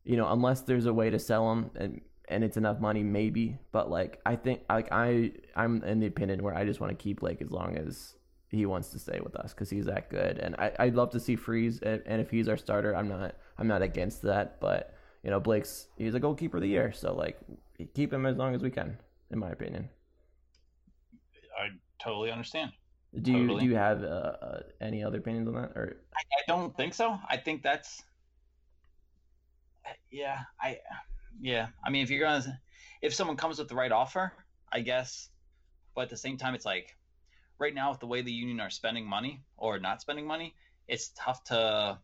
you 0.03 0.17
know, 0.17 0.31
unless 0.31 0.61
there's 0.61 0.87
a 0.87 0.93
way 0.93 1.09
to 1.09 1.19
sell 1.19 1.51
him 1.51 1.69
and 1.75 2.01
and 2.29 2.43
it's 2.43 2.57
enough 2.57 2.79
money, 2.79 3.03
maybe. 3.03 3.57
But 3.71 3.89
like 3.89 4.19
I 4.25 4.35
think 4.35 4.61
like 4.69 4.91
I 4.91 5.31
I'm 5.55 5.83
in 5.83 5.99
the 5.99 6.07
opinion 6.07 6.43
where 6.43 6.55
I 6.55 6.65
just 6.65 6.79
want 6.79 6.97
to 6.97 7.01
keep 7.01 7.19
Blake 7.19 7.41
as 7.41 7.51
long 7.51 7.77
as 7.77 8.15
he 8.49 8.65
wants 8.65 8.89
to 8.89 8.99
stay 8.99 9.19
with 9.23 9.35
us 9.35 9.53
because 9.53 9.69
he's 9.69 9.85
that 9.85 10.09
good. 10.09 10.37
And 10.37 10.55
I 10.55 10.71
I'd 10.79 10.95
love 10.95 11.11
to 11.11 11.19
see 11.19 11.35
Freese 11.35 11.79
and, 11.79 12.01
and 12.05 12.21
if 12.21 12.29
he's 12.29 12.47
our 12.47 12.57
starter, 12.57 12.95
I'm 12.95 13.07
not 13.07 13.35
I'm 13.57 13.67
not 13.67 13.81
against 13.81 14.21
that. 14.23 14.59
But 14.59 14.95
you 15.23 15.29
know 15.29 15.39
Blake's 15.39 15.87
he's 15.97 16.15
a 16.15 16.19
goalkeeper 16.19 16.57
of 16.57 16.63
the 16.63 16.69
year, 16.69 16.91
so 16.91 17.13
like 17.13 17.39
keep 17.93 18.11
him 18.13 18.25
as 18.25 18.37
long 18.37 18.55
as 18.55 18.61
we 18.61 18.69
can, 18.69 18.97
in 19.31 19.39
my 19.39 19.49
opinion. 19.49 19.89
I 21.57 21.69
totally 21.99 22.31
understand. 22.31 22.71
Do 23.21 23.33
you 23.33 23.59
do 23.59 23.65
you 23.65 23.75
have 23.75 24.03
uh, 24.03 24.05
uh, 24.05 24.59
any 24.79 25.03
other 25.03 25.17
opinions 25.17 25.47
on 25.47 25.55
that, 25.55 25.71
or 25.75 25.97
I, 26.15 26.21
I 26.21 26.41
don't 26.47 26.75
think 26.77 26.93
so. 26.93 27.19
I 27.29 27.35
think 27.35 27.61
that's 27.61 28.03
yeah. 30.09 30.39
I 30.61 30.77
yeah. 31.39 31.67
I 31.83 31.89
mean, 31.89 32.03
if 32.03 32.09
you're 32.09 32.21
gonna, 32.21 32.59
if 33.01 33.13
someone 33.13 33.37
comes 33.37 33.59
with 33.59 33.67
the 33.67 33.75
right 33.75 33.91
offer, 33.91 34.33
I 34.71 34.81
guess. 34.81 35.29
But 35.95 36.03
at 36.03 36.09
the 36.09 36.17
same 36.17 36.37
time, 36.37 36.55
it's 36.55 36.65
like 36.65 36.95
right 37.59 37.73
now 37.73 37.91
with 37.91 37.99
the 37.99 38.07
way 38.07 38.21
the 38.21 38.31
union 38.31 38.59
are 38.59 38.69
spending 38.69 39.05
money 39.05 39.43
or 39.57 39.79
not 39.79 40.01
spending 40.01 40.25
money, 40.25 40.55
it's 40.87 41.11
tough 41.17 41.43
to. 41.45 41.99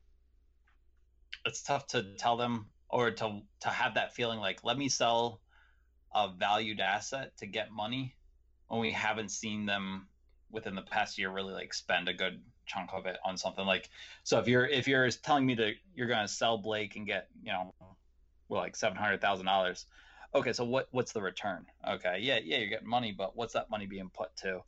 It's 1.46 1.62
tough 1.62 1.88
to 1.88 2.04
tell 2.18 2.36
them 2.36 2.68
or 2.90 3.12
to 3.12 3.42
to 3.62 3.70
have 3.70 3.96
that 3.96 4.14
feeling 4.14 4.40
like 4.40 4.64
let 4.64 4.78
me 4.78 4.90
sell 4.90 5.42
a 6.14 6.30
valued 6.30 6.80
asset 6.80 7.36
to 7.38 7.46
get 7.46 7.72
money 7.72 8.16
when 8.68 8.80
we 8.80 8.92
haven't 8.92 9.30
seen 9.30 9.66
them 9.66 10.08
within 10.52 10.76
the 10.76 10.82
past 10.82 11.18
year 11.18 11.30
really 11.30 11.54
like 11.54 11.74
spend 11.74 12.08
a 12.08 12.14
good 12.14 12.42
chunk 12.66 12.90
of 12.94 13.06
it 13.06 13.18
on 13.26 13.38
something 13.38 13.66
like 13.66 13.90
so 14.24 14.40
if 14.40 14.48
you're 14.48 14.66
if 14.66 14.88
you're 14.88 15.10
telling 15.10 15.46
me 15.46 15.56
that 15.56 15.74
you're 15.96 16.08
going 16.08 16.26
to 16.26 16.28
sell 16.28 16.58
Blake 16.58 16.96
and 16.96 17.06
get 17.06 17.28
you 17.42 17.52
know 17.52 17.74
well, 18.50 18.62
like 18.62 18.76
seven 18.76 18.98
hundred 18.98 19.22
thousand 19.22 19.45
dollars. 19.45 19.86
okay, 20.36 20.54
so 20.54 20.64
what 20.64 20.88
what's 20.91 21.12
the 21.12 21.22
return? 21.22 21.66
Okay, 21.88 22.20
yeah, 22.22 22.39
yeah, 22.43 22.58
you're 22.58 22.70
getting 22.70 22.88
money, 22.88 23.12
but 23.12 23.36
what's 23.36 23.54
that 23.54 23.70
money 23.70 23.86
being 23.86 24.10
put 24.14 24.36
to? 24.38 24.62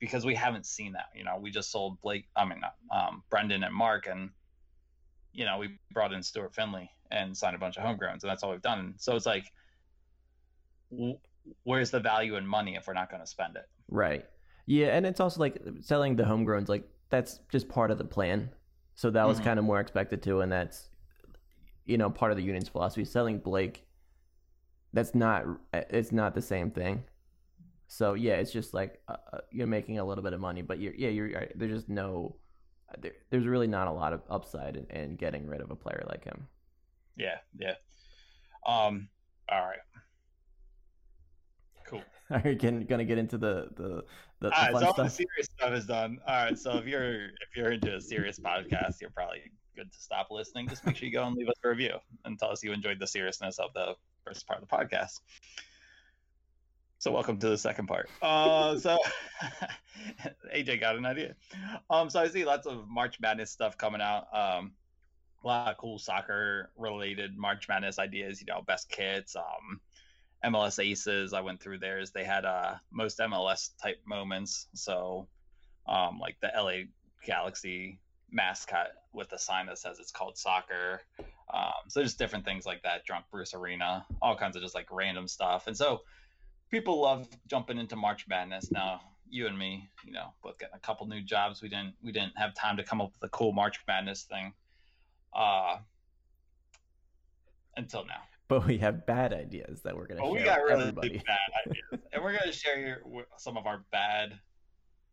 Because 0.00 0.24
we 0.24 0.34
haven't 0.34 0.66
seen 0.66 0.92
that. 0.92 1.06
You 1.14 1.24
know, 1.24 1.38
we 1.40 1.50
just 1.50 1.70
sold 1.70 2.00
Blake. 2.00 2.26
I 2.34 2.44
mean, 2.44 2.60
um, 2.90 3.22
Brenden 3.30 3.64
and 3.64 3.74
Mark, 3.74 4.06
and 4.06 4.30
you 5.32 5.44
know, 5.44 5.58
we 5.58 5.78
brought 5.92 6.12
in 6.12 6.22
Stuart 6.22 6.54
Findlay 6.54 6.90
and 7.10 7.36
signed 7.36 7.54
a 7.54 7.58
bunch 7.58 7.76
of 7.76 7.84
homegrowns, 7.84 8.22
and 8.22 8.30
that's 8.30 8.42
all 8.42 8.50
we've 8.50 8.62
done. 8.62 8.94
So 8.96 9.14
it's 9.14 9.26
like, 9.26 9.44
where's 11.62 11.90
the 11.90 12.00
value 12.00 12.36
in 12.36 12.46
money 12.46 12.74
if 12.74 12.86
we're 12.86 12.94
not 12.94 13.10
going 13.10 13.22
to 13.22 13.26
spend 13.26 13.56
it? 13.56 13.68
Right. 13.88 14.24
Yeah, 14.66 14.88
and 14.88 15.06
it's 15.06 15.20
also 15.20 15.40
like 15.40 15.62
selling 15.80 16.16
the 16.16 16.24
homegrowns. 16.24 16.68
Like 16.68 16.88
that's 17.10 17.38
just 17.50 17.68
part 17.68 17.90
of 17.90 17.98
the 17.98 18.04
plan. 18.04 18.50
So 18.96 19.10
that 19.10 19.26
was 19.26 19.36
mm-hmm. 19.36 19.46
kind 19.46 19.58
of 19.58 19.64
more 19.64 19.78
expected 19.78 20.22
too, 20.22 20.40
and 20.40 20.50
that's 20.50 20.88
you 21.86 21.96
know 21.96 22.10
part 22.10 22.32
of 22.32 22.36
the 22.36 22.44
union's 22.44 22.68
philosophy. 22.68 23.04
Selling 23.04 23.38
Blake, 23.38 23.86
that's 24.92 25.14
not 25.14 25.44
it's 25.72 26.12
not 26.12 26.34
the 26.34 26.42
same 26.42 26.70
thing. 26.70 27.04
So 27.88 28.14
yeah, 28.14 28.34
it's 28.34 28.52
just 28.52 28.74
like 28.74 29.00
uh, 29.08 29.16
uh 29.32 29.38
you're 29.50 29.66
making 29.66 29.98
a 29.98 30.04
little 30.04 30.24
bit 30.24 30.32
of 30.32 30.40
money, 30.40 30.62
but 30.62 30.78
you're 30.80 30.94
yeah 30.94 31.08
you're 31.08 31.30
right. 31.30 31.52
There's 31.56 31.72
just 31.72 31.88
no 31.88 32.36
there, 33.00 33.12
there's 33.30 33.46
really 33.46 33.66
not 33.66 33.88
a 33.88 33.92
lot 33.92 34.12
of 34.12 34.22
upside 34.28 34.76
in, 34.76 34.86
in 34.86 35.16
getting 35.16 35.46
rid 35.46 35.60
of 35.60 35.70
a 35.70 35.76
player 35.76 36.04
like 36.08 36.24
him. 36.24 36.46
Yeah, 37.16 37.36
yeah. 37.58 37.74
Um. 38.66 39.08
All 39.48 39.64
right. 39.64 39.78
Cool. 41.86 42.02
Are 42.30 42.42
you 42.44 42.56
getting, 42.56 42.84
gonna 42.84 43.04
get 43.04 43.18
into 43.18 43.38
the 43.38 43.68
the 43.76 44.04
the, 44.40 44.48
the 44.48 44.56
all 44.56 44.72
right, 44.72 44.80
so 44.80 44.86
all 44.86 44.92
the 44.94 45.08
serious 45.08 45.48
stuff 45.56 45.72
is 45.72 45.86
done. 45.86 46.18
All 46.26 46.44
right, 46.44 46.58
so 46.58 46.76
if 46.76 46.86
you're 46.86 47.26
if 47.26 47.56
you're 47.56 47.72
into 47.72 47.94
a 47.94 48.00
serious 48.00 48.38
podcast, 48.38 49.00
you're 49.00 49.10
probably 49.10 49.50
good 49.76 49.92
to 49.92 50.00
stop 50.00 50.28
listening. 50.30 50.66
Just 50.66 50.86
make 50.86 50.96
sure 50.96 51.06
you 51.06 51.12
go 51.12 51.26
and 51.26 51.36
leave 51.36 51.48
us 51.48 51.56
a 51.62 51.68
review 51.68 51.98
and 52.24 52.38
tell 52.38 52.50
us 52.50 52.64
you 52.64 52.72
enjoyed 52.72 52.98
the 52.98 53.06
seriousness 53.06 53.58
of 53.58 53.74
the 53.74 53.94
first 54.24 54.46
part 54.46 54.62
of 54.62 54.68
the 54.68 54.74
podcast. 54.74 55.20
So 56.98 57.12
welcome 57.12 57.38
to 57.40 57.50
the 57.50 57.58
second 57.58 57.86
part. 57.86 58.08
Uh, 58.22 58.78
so 58.78 58.96
AJ 60.56 60.80
got 60.80 60.96
an 60.96 61.04
idea. 61.04 61.34
Um, 61.90 62.08
so 62.08 62.20
I 62.20 62.28
see 62.28 62.46
lots 62.46 62.66
of 62.66 62.88
March 62.88 63.20
Madness 63.20 63.50
stuff 63.50 63.76
coming 63.76 64.00
out. 64.00 64.28
Um, 64.32 64.72
a 65.44 65.46
lot 65.46 65.70
of 65.70 65.76
cool 65.76 65.98
soccer 65.98 66.70
related 66.78 67.36
March 67.36 67.68
Madness 67.68 67.98
ideas. 67.98 68.40
You 68.40 68.46
know, 68.46 68.62
best 68.66 68.88
kits. 68.88 69.36
Um, 69.36 69.80
MLS 70.42 70.82
Aces. 70.82 71.34
I 71.34 71.42
went 71.42 71.60
through 71.60 71.80
theirs. 71.80 72.12
They 72.12 72.24
had 72.24 72.46
uh, 72.46 72.76
most 72.90 73.18
MLS 73.18 73.70
type 73.82 74.00
moments. 74.06 74.68
So, 74.72 75.28
um, 75.86 76.18
like 76.18 76.36
the 76.40 76.50
LA 76.56 76.84
Galaxy 77.26 77.98
mascot 78.30 78.88
with 79.12 79.32
a 79.32 79.38
sign 79.38 79.66
that 79.66 79.78
says 79.78 79.98
it's 79.98 80.10
called 80.10 80.36
soccer. 80.36 81.02
Um, 81.52 81.88
so 81.88 82.02
just 82.02 82.18
different 82.18 82.44
things 82.44 82.66
like 82.66 82.82
that. 82.82 83.04
Drunk 83.04 83.26
Bruce 83.30 83.54
Arena, 83.54 84.04
all 84.20 84.36
kinds 84.36 84.56
of 84.56 84.62
just 84.62 84.74
like 84.74 84.86
random 84.90 85.28
stuff. 85.28 85.66
And 85.66 85.76
so 85.76 86.02
people 86.70 87.00
love 87.00 87.28
jumping 87.46 87.78
into 87.78 87.96
March 87.96 88.26
Madness. 88.28 88.70
Now, 88.70 89.00
you 89.28 89.46
and 89.46 89.58
me, 89.58 89.88
you 90.04 90.12
know, 90.12 90.32
both 90.42 90.58
getting 90.58 90.74
a 90.74 90.80
couple 90.80 91.06
new 91.06 91.22
jobs. 91.22 91.62
We 91.62 91.68
didn't 91.68 91.94
we 92.02 92.12
didn't 92.12 92.36
have 92.36 92.54
time 92.54 92.76
to 92.76 92.82
come 92.82 93.00
up 93.00 93.12
with 93.12 93.28
a 93.28 93.30
cool 93.30 93.52
March 93.52 93.78
Madness 93.86 94.22
thing. 94.24 94.52
Uh, 95.34 95.78
until 97.76 98.06
now 98.06 98.22
but 98.48 98.66
we 98.66 98.78
have 98.78 99.06
bad 99.06 99.32
ideas 99.32 99.80
that 99.82 99.96
we're 99.96 100.06
going 100.06 100.18
to 100.18 100.24
share. 100.24 100.32
We 100.32 100.42
got 100.44 100.62
really 100.62 100.82
everybody. 100.82 101.22
bad 101.26 101.38
ideas, 101.66 102.06
and 102.12 102.22
we're 102.22 102.32
going 102.32 102.46
to 102.46 102.52
share 102.52 102.78
your, 102.78 103.26
some 103.38 103.56
of 103.56 103.66
our 103.66 103.84
bad 103.90 104.38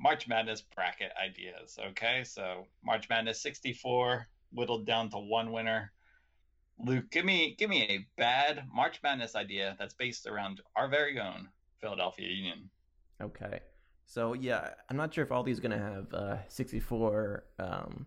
March 0.03 0.27
Madness 0.27 0.61
bracket 0.61 1.13
ideas. 1.21 1.79
Okay, 1.91 2.25
so 2.25 2.67
March 2.83 3.07
Madness 3.09 3.41
64 3.41 4.27
whittled 4.51 4.85
down 4.85 5.09
to 5.09 5.17
one 5.17 5.53
winner. 5.53 5.93
Luke, 6.77 7.09
give 7.09 7.23
me 7.23 7.55
give 7.57 7.69
me 7.69 7.83
a 7.83 8.05
bad 8.17 8.65
March 8.73 8.99
Madness 9.01 9.33
idea 9.33 9.77
that's 9.79 9.93
based 9.93 10.27
around 10.27 10.59
our 10.75 10.89
very 10.89 11.19
own 11.19 11.47
Philadelphia 11.79 12.27
Union. 12.27 12.69
Okay, 13.21 13.61
so 14.05 14.33
yeah, 14.33 14.71
I'm 14.89 14.97
not 14.97 15.13
sure 15.13 15.23
if 15.23 15.31
all 15.31 15.41
these 15.41 15.59
are 15.59 15.61
going 15.61 15.79
to 15.79 15.85
have 15.85 16.13
uh, 16.13 16.37
64 16.49 17.45
um, 17.59 18.05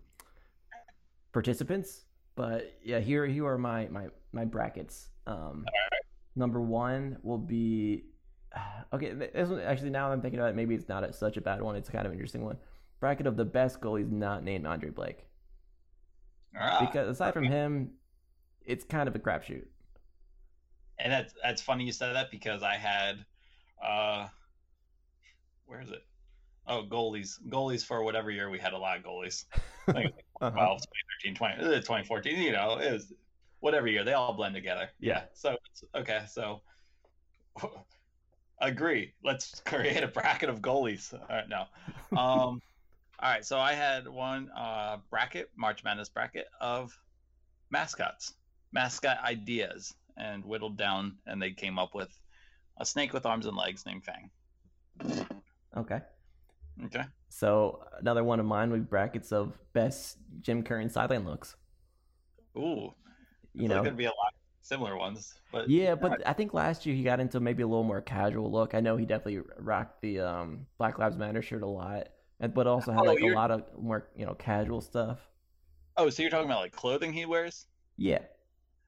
participants, 1.33 2.05
but 2.35 2.75
yeah, 2.85 3.01
here 3.01 3.25
here 3.27 3.47
are 3.47 3.59
my 3.59 3.89
my 3.89 4.09
my 4.33 4.45
brackets. 4.45 5.09
Um, 5.27 5.65
right. 5.65 6.01
Number 6.35 6.61
one 6.61 7.17
will 7.23 7.39
be 7.39 8.05
okay. 8.93 9.13
This 9.13 9.49
one, 9.49 9.61
actually, 9.61 9.91
now 9.91 10.11
I'm 10.11 10.21
thinking 10.21 10.41
about 10.41 10.51
it, 10.51 10.57
maybe 10.57 10.75
it's 10.75 10.89
not 10.89 11.05
a, 11.05 11.13
such 11.13 11.37
a 11.37 11.41
bad 11.41 11.63
one. 11.63 11.77
It's 11.77 11.89
kind 11.89 12.07
of 12.07 12.13
an 12.13 12.19
interesting 12.19 12.45
one. 12.45 12.57
Bracket 13.01 13.27
of 13.27 13.37
the 13.37 13.45
best 13.45 13.81
goalies 13.81 14.11
not 14.11 14.43
named 14.43 14.67
Andre 14.67 14.91
Blake. 14.91 15.27
Ah, 16.59 16.79
because 16.81 17.09
aside 17.09 17.35
from 17.35 17.45
him, 17.45 17.91
it's 18.65 18.85
kind 18.85 19.09
of 19.09 19.15
a 19.15 19.19
crapshoot. 19.19 19.67
And 20.99 21.13
that's 21.13 21.35
that's 21.43 21.61
funny 21.61 21.85
you 21.85 21.93
said 21.93 22.15
that 22.15 22.31
because 22.31 22.63
I 22.63 22.77
had, 22.77 23.25
uh, 23.85 24.29
where 25.67 25.83
is 25.83 25.91
it? 25.91 26.03
Oh, 26.67 26.85
goalies, 26.89 27.39
goalies 27.49 27.85
for 27.85 28.03
whatever 28.03 28.31
year 28.31 28.49
we 28.49 28.59
had 28.59 28.73
a 28.73 28.79
lot 28.79 28.97
of 28.97 29.05
goalies. 29.05 29.45
I 29.89 29.93
think 29.93 30.05
like 30.07 30.25
uh-huh. 30.41 30.51
12, 30.51 30.81
2013, 31.23 31.35
20, 31.35 31.57
2014. 31.81 32.39
You 32.41 32.53
know, 32.53 32.79
it 32.79 32.93
was 32.93 33.13
whatever 33.61 33.87
year 33.87 34.05
they 34.05 34.15
all 34.15 34.33
blend 34.33 34.55
together. 34.55 34.89
Yeah. 34.99 35.25
So 35.35 35.57
okay. 35.95 36.23
So 36.29 36.63
agree. 38.61 39.15
Let's 39.25 39.61
create 39.67 40.03
a 40.03 40.09
bracket 40.09 40.49
of 40.49 40.61
goalies. 40.61 41.13
All 41.13 41.27
right. 41.29 41.49
No. 41.49 41.65
Um. 42.13 42.61
all 43.21 43.31
right. 43.31 43.45
So 43.45 43.59
I 43.59 43.73
had 43.73 44.09
one 44.09 44.51
uh, 44.57 44.99
bracket, 45.11 45.51
March 45.57 45.85
Madness 45.85 46.09
bracket 46.09 46.47
of 46.61 46.97
mascots, 47.71 48.35
mascot 48.73 49.19
ideas, 49.25 49.95
and 50.17 50.45
whittled 50.45 50.77
down, 50.77 51.17
and 51.27 51.41
they 51.41 51.51
came 51.51 51.79
up 51.79 51.95
with 51.95 52.11
a 52.79 52.87
snake 52.87 53.13
with 53.13 53.27
arms 53.27 53.47
and 53.47 53.57
legs 53.57 53.85
named 53.87 54.05
Fang. 54.05 54.31
Okay. 55.77 56.01
Okay. 56.85 57.05
So 57.29 57.83
another 57.99 58.25
one 58.25 58.41
of 58.41 58.47
mine 58.47 58.71
would 58.71 58.89
brackets 58.89 59.33
of 59.33 59.59
best 59.73 60.19
Jim 60.41 60.63
Curtin 60.63 60.91
sideline 60.91 61.25
looks. 61.25 61.57
Ooh, 62.57 62.95
you 63.55 63.69
know, 63.69 63.77
going 63.77 63.91
to 63.91 63.93
be 63.93 64.05
a 64.05 64.09
lot 64.09 64.35
similar 64.67 64.97
ones. 64.97 65.35
But 65.53 65.71
yeah, 65.71 65.95
but 65.95 66.27
I 66.27 66.33
think 66.33 66.53
last 66.53 66.87
year 66.87 66.95
he 66.95 67.03
got 67.03 67.21
into 67.21 67.41
maybe 67.41 67.63
a 67.63 67.67
little 67.67 67.85
more 67.85 68.01
casual 68.01 68.51
look. 68.51 68.75
I 68.75 68.81
know 68.81 68.97
he 68.97 69.07
definitely 69.07 69.43
rocked 69.59 70.03
the 70.03 70.21
um, 70.21 70.67
Black 70.79 70.99
Lives 70.99 71.17
Matter 71.17 71.43
shirt 71.43 71.63
a 71.63 71.67
lot, 71.67 72.09
but 72.53 72.67
also 72.67 72.93
had 72.93 73.01
oh, 73.01 73.05
like 73.05 73.21
a 73.21 73.29
lot 73.29 73.51
of 73.51 73.63
more 73.79 74.09
you 74.17 74.27
know 74.27 74.35
casual 74.35 74.81
stuff. 74.81 75.19
Oh, 75.97 76.11
so 76.11 76.23
you're 76.23 76.31
talking 76.31 76.47
about 76.47 76.61
like 76.61 76.73
clothing 76.73 77.13
he 77.13 77.25
wears? 77.25 77.67
Yeah. 77.97 78.21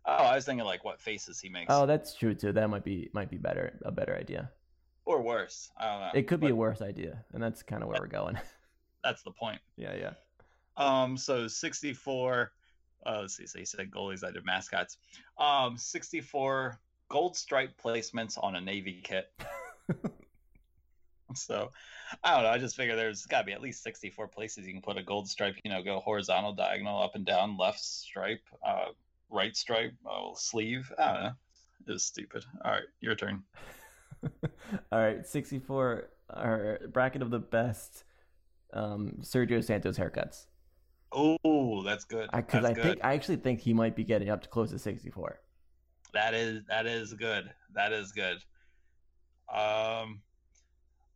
Oh, 0.05 0.13
I 0.13 0.35
was 0.35 0.45
thinking 0.45 0.65
like 0.65 0.85
what 0.85 1.01
faces 1.01 1.41
he 1.41 1.49
makes. 1.49 1.67
Oh, 1.73 1.87
that's 1.87 2.15
true 2.15 2.35
too. 2.35 2.53
That 2.53 2.69
might 2.69 2.85
be 2.85 3.11
might 3.13 3.31
be 3.31 3.39
better 3.39 3.79
a 3.85 3.93
better 3.93 4.17
idea. 4.17 4.51
Or 5.05 5.23
worse. 5.23 5.71
I 5.79 5.87
don't 5.87 6.01
know. 6.01 6.11
It 6.15 6.27
could 6.27 6.41
but... 6.41 6.49
be 6.49 6.53
a 6.53 6.57
worse 6.57 6.83
idea, 6.83 7.25
and 7.33 7.43
that's 7.43 7.63
kind 7.63 7.83
of 7.83 7.89
where 7.89 7.99
we're 8.01 8.09
going. 8.09 8.39
That's 9.05 9.23
the 9.23 9.31
point. 9.31 9.61
Yeah, 9.77 9.95
yeah. 9.95 10.13
Um, 10.77 11.17
so 11.17 11.47
64 11.47 12.53
let's 13.07 13.37
see, 13.37 13.47
so 13.47 13.59
you 13.59 13.65
said 13.65 13.91
goalies, 13.91 14.25
I 14.25 14.31
did 14.31 14.45
mascots. 14.45 14.99
Um, 15.39 15.77
64 15.77 16.79
gold 17.09 17.37
stripe 17.37 17.73
placements 17.83 18.43
on 18.43 18.57
a 18.57 18.61
Navy 18.61 19.01
kit. 19.03 19.31
so 21.35 21.71
I 22.23 22.35
don't 22.35 22.43
know. 22.45 22.51
I 22.51 22.59
just 22.59 22.77
figure 22.77 22.97
there's 22.97 23.27
got 23.27 23.41
to 23.41 23.47
be 23.47 23.53
at 23.53 23.61
least 23.61 23.83
64 23.83 24.29
places 24.29 24.67
you 24.67 24.73
can 24.73 24.83
put 24.83 24.97
a 24.97 25.03
gold 25.03 25.29
stripe. 25.29 25.57
You 25.65 25.71
know, 25.71 25.83
go 25.83 26.01
horizontal, 26.01 26.53
diagonal, 26.53 27.03
up 27.03 27.15
and 27.15 27.25
down, 27.25 27.57
left 27.57 27.81
stripe, 27.81 28.43
uh, 28.67 28.87
right 29.31 29.57
stripe, 29.57 29.95
uh, 30.09 30.31
sleeve. 30.35 30.91
I 30.99 31.13
don't 31.13 31.23
know. 31.23 31.33
It 31.87 31.93
was 31.93 32.05
stupid. 32.05 32.45
All 32.65 32.73
right, 32.73 32.83
your 33.01 33.15
turn. 33.15 33.43
All 34.93 35.01
right, 35.01 35.27
64 35.27 36.11
our 36.31 36.81
bracket 36.93 37.23
of 37.23 37.31
the 37.31 37.39
best 37.39 38.05
um, 38.73 39.17
Sergio 39.21 39.65
Santos 39.65 39.99
haircuts. 39.99 40.47
Oh, 41.13 41.83
that's 41.83 42.05
good. 42.05 42.29
Because 42.35 42.65
I, 42.65 42.71
I 42.71 42.75
think 42.75 43.01
I 43.03 43.15
actually 43.15 43.37
think 43.37 43.61
he 43.61 43.73
might 43.73 43.97
be 43.97 44.05
getting 44.05 44.29
up 44.29 44.43
to 44.43 44.49
close 44.49 44.71
to 44.71 44.79
64. 44.79 45.41
That 46.13 46.35
is 46.35 46.63
that 46.69 46.87
is 46.87 47.15
good. 47.15 47.51
That 47.75 47.93
is 47.93 48.13
good. 48.13 48.37
Um, 49.51 50.21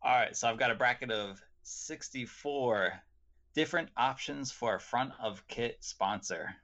all 0.03 0.17
right, 0.17 0.35
so 0.35 0.49
I've 0.49 0.59
got 0.59 0.71
a 0.71 0.75
bracket 0.75 1.11
of 1.11 1.41
64 1.65 2.93
different 3.55 3.91
options 3.97 4.51
for 4.51 4.77
a 4.77 4.81
front 4.81 5.13
of 5.23 5.47
kit 5.49 5.77
sponsor. 5.81 6.55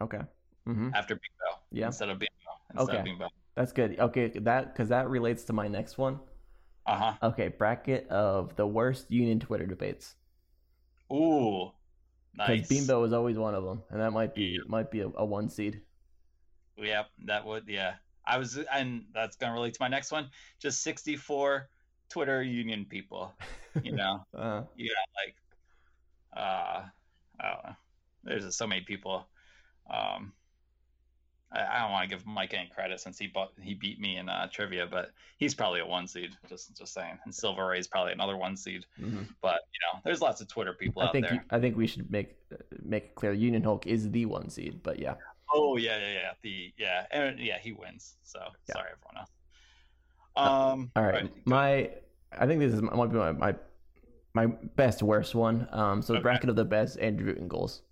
Okay. 0.00 0.20
Mm-hmm. 0.66 0.90
After 0.94 1.14
Bimbo. 1.14 1.60
Yeah. 1.70 1.86
Instead 1.86 2.08
of 2.08 2.18
Bimbo. 2.18 2.32
Instead 2.70 2.88
okay. 2.88 2.98
Of 2.98 3.04
Bimbo. 3.04 3.28
That's 3.54 3.72
good. 3.72 3.98
Okay, 4.00 4.28
that 4.40 4.72
because 4.72 4.88
that 4.88 5.08
relates 5.08 5.44
to 5.44 5.52
my 5.52 5.68
next 5.68 5.98
one. 5.98 6.18
Uh 6.86 6.96
huh. 6.96 7.28
Okay, 7.28 7.48
bracket 7.48 8.08
of 8.08 8.56
the 8.56 8.66
worst 8.66 9.10
union 9.10 9.38
Twitter 9.38 9.66
debates. 9.66 10.16
Ooh, 11.14 11.70
nice. 12.34 12.48
Because 12.48 12.68
Bimbo 12.68 13.04
is 13.04 13.12
always 13.12 13.38
one 13.38 13.54
of 13.54 13.64
them, 13.64 13.82
and 13.90 14.00
that 14.00 14.10
might 14.10 14.34
be 14.34 14.58
might 14.66 14.90
be 14.90 15.00
a, 15.00 15.08
a 15.16 15.24
one 15.24 15.48
seed. 15.48 15.80
Yep, 16.76 17.06
that 17.26 17.46
would 17.46 17.64
yeah. 17.68 17.94
I 18.26 18.38
was, 18.38 18.58
and 18.72 19.04
that's 19.14 19.36
gonna 19.36 19.52
relate 19.52 19.74
to 19.74 19.82
my 19.82 19.88
next 19.88 20.10
one. 20.10 20.30
Just 20.58 20.82
sixty 20.82 21.16
four 21.16 21.68
Twitter 22.08 22.42
Union 22.42 22.84
people. 22.84 23.32
You 23.82 23.92
know, 23.96 24.24
uh-huh. 24.34 24.62
you 24.76 24.92
like, 25.16 25.36
uh, 26.36 26.82
don't. 27.40 27.76
There's 28.24 28.56
so 28.56 28.66
many 28.66 28.80
people. 28.80 29.26
Um, 29.88 30.32
I, 31.54 31.82
don't 31.82 31.92
want 31.92 32.08
to 32.08 32.16
give 32.16 32.26
Mike 32.26 32.52
any 32.52 32.68
credit 32.68 33.00
since 33.00 33.18
he 33.18 33.28
bought, 33.28 33.52
he 33.60 33.74
beat 33.74 34.00
me 34.00 34.16
in 34.16 34.28
uh, 34.28 34.48
trivia, 34.52 34.86
but 34.86 35.12
he's 35.38 35.54
probably 35.54 35.80
a 35.80 35.86
one 35.86 36.06
seed. 36.06 36.36
Just 36.48 36.76
just 36.76 36.92
saying. 36.92 37.18
And 37.24 37.34
Silver 37.34 37.66
Ray 37.66 37.78
is 37.78 37.86
probably 37.86 38.12
another 38.12 38.36
one 38.36 38.56
seed. 38.56 38.84
hmm 38.98 39.22
But 39.40 39.60
you 39.72 39.80
know, 39.82 40.00
there's 40.04 40.20
lots 40.20 40.40
of 40.40 40.48
Twitter 40.48 40.72
people 40.72 41.02
I 41.02 41.06
out 41.06 41.12
think 41.12 41.26
there. 41.26 41.44
I 41.50 41.60
think 41.60 41.76
we 41.76 41.86
should 41.86 42.10
make 42.10 42.36
make 42.82 43.04
it 43.04 43.14
clear 43.14 43.32
Union 43.32 43.62
Hulk 43.62 43.86
is 43.86 44.10
the 44.10 44.26
one 44.26 44.50
seed, 44.50 44.82
but 44.82 44.98
yeah. 44.98 45.14
Oh 45.52 45.76
yeah, 45.76 45.98
yeah, 45.98 46.12
yeah. 46.12 46.32
The 46.42 46.72
yeah, 46.76 47.06
and 47.10 47.38
yeah, 47.38 47.58
he 47.58 47.72
wins. 47.72 48.16
So 48.24 48.40
Yeah. 48.68 48.74
sorry, 48.74 48.88
everyone 48.92 49.18
else. 49.18 49.30
Um. 50.36 50.90
All 50.96 51.04
right, 51.04 51.30
my 51.46 51.90
I 52.36 52.46
think 52.46 52.60
this 52.60 52.72
is 52.72 52.82
might 52.82 53.12
be 53.12 53.16
my 53.16 53.32
my, 53.32 53.54
my 54.34 54.46
best 54.46 55.02
worst 55.02 55.34
one. 55.34 55.68
Um, 55.70 56.02
so 56.02 56.14
the 56.14 56.20
bracket 56.20 56.50
of 56.50 56.56
the 56.56 56.64
best 56.64 56.98
Andrew 56.98 57.26
Wooten 57.26 57.48
goals. 57.48 57.82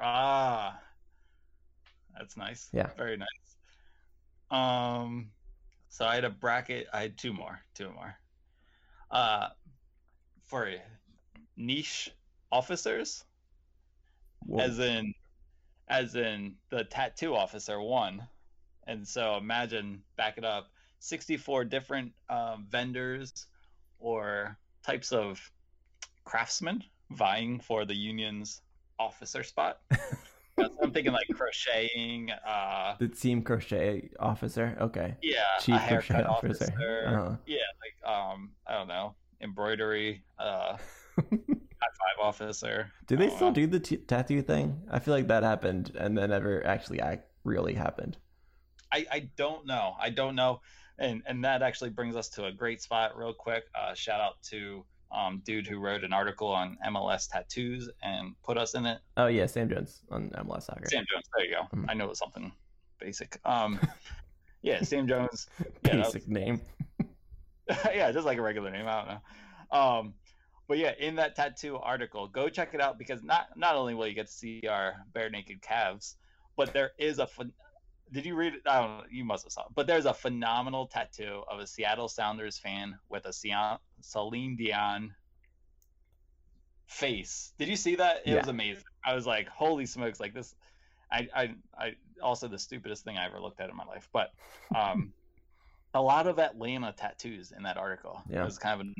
Ah, 0.00 0.80
that's 2.18 2.36
nice. 2.36 2.68
Yeah. 2.72 2.90
very 2.96 3.16
nice. 3.16 3.28
Um, 4.50 5.30
so 5.88 6.04
I 6.04 6.14
had 6.14 6.24
a 6.24 6.30
bracket. 6.30 6.86
I 6.92 7.02
had 7.02 7.18
two 7.18 7.32
more, 7.32 7.60
two 7.74 7.90
more. 7.90 8.14
Uh, 9.10 9.48
for 10.46 10.70
niche 11.56 12.10
officers, 12.50 13.24
Whoa. 14.46 14.60
as 14.60 14.78
in, 14.78 15.14
as 15.88 16.14
in 16.14 16.54
the 16.70 16.84
tattoo 16.84 17.34
officer 17.34 17.80
one, 17.80 18.26
and 18.86 19.06
so 19.06 19.36
imagine 19.36 20.02
back 20.16 20.38
it 20.38 20.44
up, 20.44 20.70
sixty-four 20.98 21.64
different 21.64 22.12
um, 22.28 22.66
vendors 22.68 23.46
or 23.98 24.58
types 24.84 25.12
of 25.12 25.40
craftsmen 26.24 26.82
vying 27.10 27.60
for 27.60 27.84
the 27.84 27.94
union's 27.94 28.60
officer 28.98 29.42
spot. 29.42 29.80
I'm 30.88 30.94
thinking 30.94 31.12
like 31.12 31.28
crocheting, 31.34 32.30
uh, 32.30 32.94
the 32.98 33.08
team 33.08 33.42
crochet 33.42 34.08
officer. 34.18 34.74
Okay. 34.80 35.16
yeah, 35.20 35.42
Chief 35.60 35.78
crochet 35.86 36.22
officer, 36.22 36.64
officer. 36.64 37.04
Uh-huh. 37.06 37.36
yeah, 37.46 37.58
like 37.82 38.10
um, 38.10 38.52
I 38.66 38.72
don't 38.72 38.88
know, 38.88 39.14
embroidery, 39.42 40.24
uh, 40.38 40.78
high 41.18 41.26
five 41.28 42.22
officer. 42.22 42.90
Do 43.06 43.16
they 43.18 43.28
still 43.28 43.48
know. 43.48 43.54
do 43.54 43.66
the 43.66 43.80
t- 43.80 43.98
tattoo 43.98 44.40
thing? 44.40 44.80
I 44.90 44.98
feel 44.98 45.12
like 45.12 45.28
that 45.28 45.42
happened 45.42 45.92
and 45.94 46.16
then 46.16 46.30
never 46.30 46.66
actually 46.66 47.00
act 47.00 47.26
really 47.44 47.74
happened. 47.74 48.16
I, 48.90 49.04
I 49.12 49.28
don't 49.36 49.66
know. 49.66 49.94
I 50.00 50.08
don't 50.08 50.36
know. 50.36 50.62
And 50.98 51.22
and 51.26 51.44
that 51.44 51.60
actually 51.62 51.90
brings 51.90 52.16
us 52.16 52.30
to 52.30 52.46
a 52.46 52.52
great 52.52 52.80
spot 52.80 53.14
real 53.14 53.34
quick. 53.34 53.64
Uh, 53.78 53.92
shout 53.92 54.22
out 54.22 54.42
to 54.44 54.86
um 55.10 55.40
dude 55.44 55.66
who 55.66 55.78
wrote 55.78 56.04
an 56.04 56.12
article 56.12 56.48
on 56.48 56.76
MLS 56.88 57.28
tattoos 57.30 57.88
and 58.02 58.34
put 58.42 58.58
us 58.58 58.74
in 58.74 58.84
it. 58.86 58.98
Oh 59.16 59.26
yeah, 59.26 59.46
Sam 59.46 59.68
Jones 59.68 60.02
on 60.10 60.30
MLS 60.30 60.64
Soccer. 60.64 60.86
Sam 60.86 61.04
Jones. 61.12 61.24
There 61.36 61.46
you 61.46 61.54
go. 61.56 61.76
Mhm. 61.76 61.86
I 61.88 61.94
know 61.94 62.04
it 62.04 62.10
was 62.10 62.18
something 62.18 62.52
basic. 62.98 63.38
Um, 63.44 63.78
yeah, 64.62 64.82
Sam 64.82 65.06
Jones. 65.08 65.48
Yeah, 65.84 65.96
that 65.96 66.04
was- 66.04 66.14
Basic 66.14 66.28
name. 66.28 66.60
yeah, 67.92 68.10
just 68.12 68.26
like 68.26 68.38
a 68.38 68.42
regular 68.42 68.70
name. 68.70 68.86
I 68.86 68.96
don't 68.98 69.08
know. 69.08 69.78
Um, 69.78 70.14
but 70.68 70.78
yeah, 70.78 70.92
in 70.98 71.16
that 71.16 71.34
tattoo 71.36 71.76
article, 71.76 72.28
go 72.28 72.48
check 72.48 72.74
it 72.74 72.80
out 72.80 72.98
because 72.98 73.22
not 73.22 73.56
not 73.56 73.74
only 73.74 73.94
will 73.94 74.06
you 74.06 74.14
get 74.14 74.26
to 74.26 74.32
see 74.32 74.62
our 74.68 74.96
bare 75.14 75.30
naked 75.30 75.62
calves, 75.62 76.16
but 76.56 76.72
there 76.72 76.90
is 76.98 77.18
a. 77.18 77.28
Did 78.12 78.24
you 78.26 78.34
read 78.34 78.54
it? 78.54 78.62
I 78.66 78.80
don't 78.80 78.98
know. 78.98 79.04
You 79.10 79.24
must 79.24 79.44
have 79.44 79.52
saw 79.52 79.62
it. 79.62 79.68
But 79.74 79.86
there's 79.86 80.06
a 80.06 80.14
phenomenal 80.14 80.86
tattoo 80.86 81.42
of 81.50 81.60
a 81.60 81.66
Seattle 81.66 82.08
Sounders 82.08 82.58
fan 82.58 82.98
with 83.08 83.26
a 83.26 83.32
Celine 84.00 84.56
Dion 84.56 85.14
face. 86.86 87.52
Did 87.58 87.68
you 87.68 87.76
see 87.76 87.96
that? 87.96 88.18
It 88.24 88.28
Yeah. 88.28 88.38
was 88.38 88.48
amazing. 88.48 88.84
I 89.04 89.14
was 89.14 89.26
like, 89.26 89.48
holy 89.48 89.86
smokes! 89.86 90.20
Like 90.20 90.34
this. 90.34 90.54
I, 91.10 91.28
I, 91.34 91.54
I 91.78 91.96
also 92.22 92.48
the 92.48 92.58
stupidest 92.58 93.04
thing 93.04 93.16
I 93.16 93.26
ever 93.26 93.40
looked 93.40 93.60
at 93.60 93.70
in 93.70 93.76
my 93.76 93.84
life, 93.84 94.08
but 94.12 94.32
um, 94.74 95.12
a 95.94 96.02
lot 96.02 96.26
of 96.26 96.38
Atlanta 96.38 96.92
tattoos 96.92 97.52
in 97.56 97.62
that 97.62 97.76
article. 97.78 98.22
Yeah. 98.28 98.42
It 98.42 98.44
was 98.44 98.58
kind 98.58 98.74
of 98.74 98.80
annoying. 98.80 98.94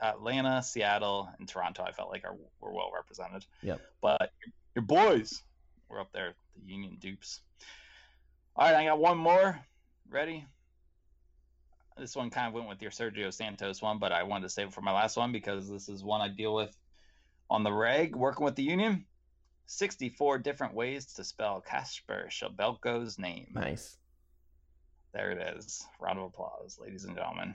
Atlanta, 0.00 0.62
Seattle, 0.62 1.28
and 1.38 1.48
Toronto. 1.48 1.82
I 1.82 1.90
felt 1.90 2.10
like 2.10 2.24
are 2.24 2.36
were 2.60 2.72
well 2.72 2.92
represented. 2.94 3.44
Yep. 3.62 3.80
But 4.00 4.32
your 4.76 4.84
boys 4.84 5.42
were 5.88 6.00
up 6.00 6.12
there, 6.12 6.34
the 6.56 6.72
Union 6.72 6.96
dupes. 7.00 7.40
All 8.54 8.66
right, 8.66 8.74
I 8.76 8.84
got 8.84 8.98
one 8.98 9.18
more. 9.18 9.58
Ready? 10.10 10.44
This 11.98 12.14
one 12.14 12.30
kind 12.30 12.48
of 12.48 12.54
went 12.54 12.68
with 12.68 12.82
your 12.82 12.90
Sergio 12.90 13.32
Santos 13.32 13.80
one, 13.80 13.98
but 13.98 14.12
I 14.12 14.22
wanted 14.22 14.44
to 14.44 14.50
save 14.50 14.68
it 14.68 14.74
for 14.74 14.82
my 14.82 14.92
last 14.92 15.16
one 15.16 15.32
because 15.32 15.68
this 15.68 15.88
is 15.88 16.04
one 16.04 16.20
I 16.20 16.28
deal 16.28 16.54
with 16.54 16.76
on 17.48 17.62
the 17.62 17.72
reg 17.72 18.14
working 18.14 18.44
with 18.44 18.54
the 18.54 18.62
Union. 18.62 19.04
64 19.66 20.38
different 20.38 20.74
ways 20.74 21.06
to 21.14 21.24
spell 21.24 21.62
Kacper 21.66 22.28
Przybyłko's 22.28 23.18
name. 23.18 23.48
Nice. 23.52 23.98
There 25.12 25.30
it 25.30 25.56
is. 25.56 25.86
Round 26.00 26.18
of 26.18 26.26
applause, 26.26 26.78
ladies 26.80 27.04
and 27.04 27.16
gentlemen. 27.16 27.54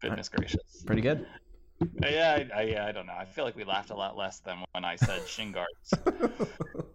Goodness 0.00 0.28
gracious. 0.28 0.82
Pretty 0.84 1.02
good. 1.02 1.26
Yeah, 2.02 2.46
I, 2.54 2.58
I, 2.58 2.62
yeah, 2.62 2.86
I 2.86 2.92
don't 2.92 3.06
know. 3.06 3.14
I 3.16 3.24
feel 3.24 3.44
like 3.44 3.56
we 3.56 3.64
laughed 3.64 3.90
a 3.90 3.94
lot 3.94 4.16
less 4.16 4.40
than 4.40 4.58
when 4.72 4.84
I 4.84 4.96
said 4.96 5.22
shin 5.26 5.52
guards. 5.52 5.94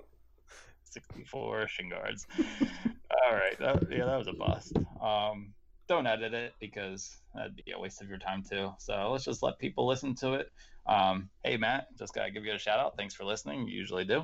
64 0.95 1.67
shin 1.67 1.89
guards. 1.89 2.25
All 2.39 3.33
right. 3.33 3.57
That, 3.59 3.83
yeah, 3.91 4.05
that 4.05 4.17
was 4.17 4.27
a 4.27 4.33
bust. 4.33 4.73
Um, 5.01 5.53
don't 5.87 6.07
edit 6.07 6.33
it 6.33 6.53
because 6.59 7.17
that'd 7.35 7.55
be 7.55 7.71
a 7.71 7.79
waste 7.79 8.01
of 8.01 8.09
your 8.09 8.17
time 8.17 8.43
too. 8.49 8.71
So 8.79 9.11
let's 9.11 9.25
just 9.25 9.43
let 9.43 9.59
people 9.59 9.85
listen 9.87 10.15
to 10.15 10.33
it. 10.33 10.51
Um, 10.87 11.29
hey, 11.43 11.57
Matt, 11.57 11.87
just 11.97 12.13
got 12.13 12.25
to 12.25 12.31
give 12.31 12.45
you 12.45 12.53
a 12.53 12.57
shout 12.59 12.79
out. 12.79 12.95
Thanks 12.97 13.13
for 13.13 13.23
listening. 13.23 13.67
You 13.67 13.75
usually 13.77 14.05
do. 14.05 14.19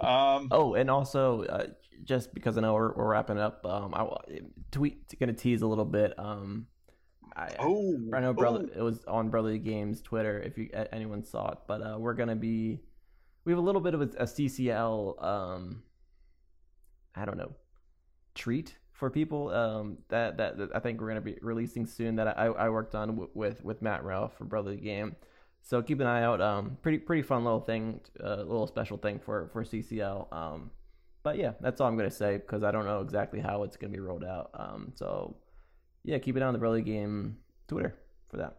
Um, 0.00 0.48
Oh, 0.50 0.74
and 0.74 0.90
also, 0.90 1.42
uh, 1.44 1.66
just 2.04 2.34
because 2.34 2.58
I 2.58 2.60
know 2.60 2.74
we're, 2.74 2.92
we're 2.94 3.08
wrapping 3.08 3.38
up, 3.38 3.64
um, 3.64 3.94
I 3.94 4.02
wa- 4.02 4.22
tweet 4.72 5.18
gonna 5.20 5.32
tease 5.32 5.62
a 5.62 5.66
little 5.66 5.84
bit. 5.84 6.18
Um, 6.18 6.66
I, 7.36 7.54
oh, 7.60 7.96
I 8.12 8.20
know 8.20 8.32
brother. 8.34 8.66
oh. 8.74 8.78
It 8.80 8.82
was 8.82 9.04
on 9.06 9.30
Brotherly 9.30 9.58
Games 9.60 10.02
Twitter. 10.02 10.40
If 10.40 10.58
you 10.58 10.68
anyone 10.92 11.22
saw 11.24 11.52
it, 11.52 11.58
but 11.66 11.80
uh, 11.80 11.96
we're 11.98 12.14
gonna 12.14 12.36
be. 12.36 12.80
We 13.44 13.52
have 13.52 13.58
a 13.58 13.62
little 13.62 13.80
bit 13.80 13.94
of 13.94 14.00
a, 14.02 14.04
a 14.18 14.24
CCL. 14.24 15.24
Um, 15.24 15.82
I 17.14 17.24
don't 17.24 17.36
know, 17.36 17.52
treat 18.34 18.76
for 18.92 19.10
people. 19.10 19.50
Um, 19.50 19.98
that, 20.08 20.36
that 20.36 20.58
that 20.58 20.70
I 20.74 20.78
think 20.78 21.00
we're 21.00 21.08
gonna 21.08 21.20
be 21.20 21.36
releasing 21.42 21.86
soon. 21.86 22.16
That 22.16 22.38
I, 22.38 22.46
I 22.46 22.68
worked 22.68 22.94
on 22.94 23.08
w- 23.08 23.30
with 23.34 23.64
with 23.64 23.82
Matt 23.82 24.04
Ralph 24.04 24.36
from 24.36 24.48
Brotherly 24.48 24.78
Game. 24.78 25.16
So 25.60 25.82
keep 25.82 26.00
an 26.00 26.06
eye 26.06 26.22
out. 26.22 26.40
Um, 26.40 26.78
pretty 26.82 26.98
pretty 26.98 27.22
fun 27.22 27.44
little 27.44 27.60
thing, 27.60 28.00
uh, 28.22 28.36
little 28.36 28.66
special 28.66 28.96
thing 28.96 29.18
for 29.18 29.48
for 29.52 29.64
CCL. 29.64 30.32
Um, 30.32 30.70
but 31.22 31.38
yeah, 31.38 31.52
that's 31.60 31.80
all 31.80 31.88
I'm 31.88 31.96
gonna 31.96 32.10
say 32.10 32.36
because 32.36 32.62
I 32.62 32.70
don't 32.70 32.84
know 32.84 33.00
exactly 33.00 33.40
how 33.40 33.62
it's 33.62 33.76
gonna 33.76 33.92
be 33.92 34.00
rolled 34.00 34.24
out. 34.24 34.50
Um, 34.54 34.92
so 34.94 35.36
yeah, 36.04 36.18
keep 36.18 36.36
it 36.36 36.42
on 36.42 36.52
the 36.52 36.58
Brotherly 36.58 36.82
Game 36.82 37.36
Twitter 37.68 37.94
for 38.28 38.38
that. 38.38 38.56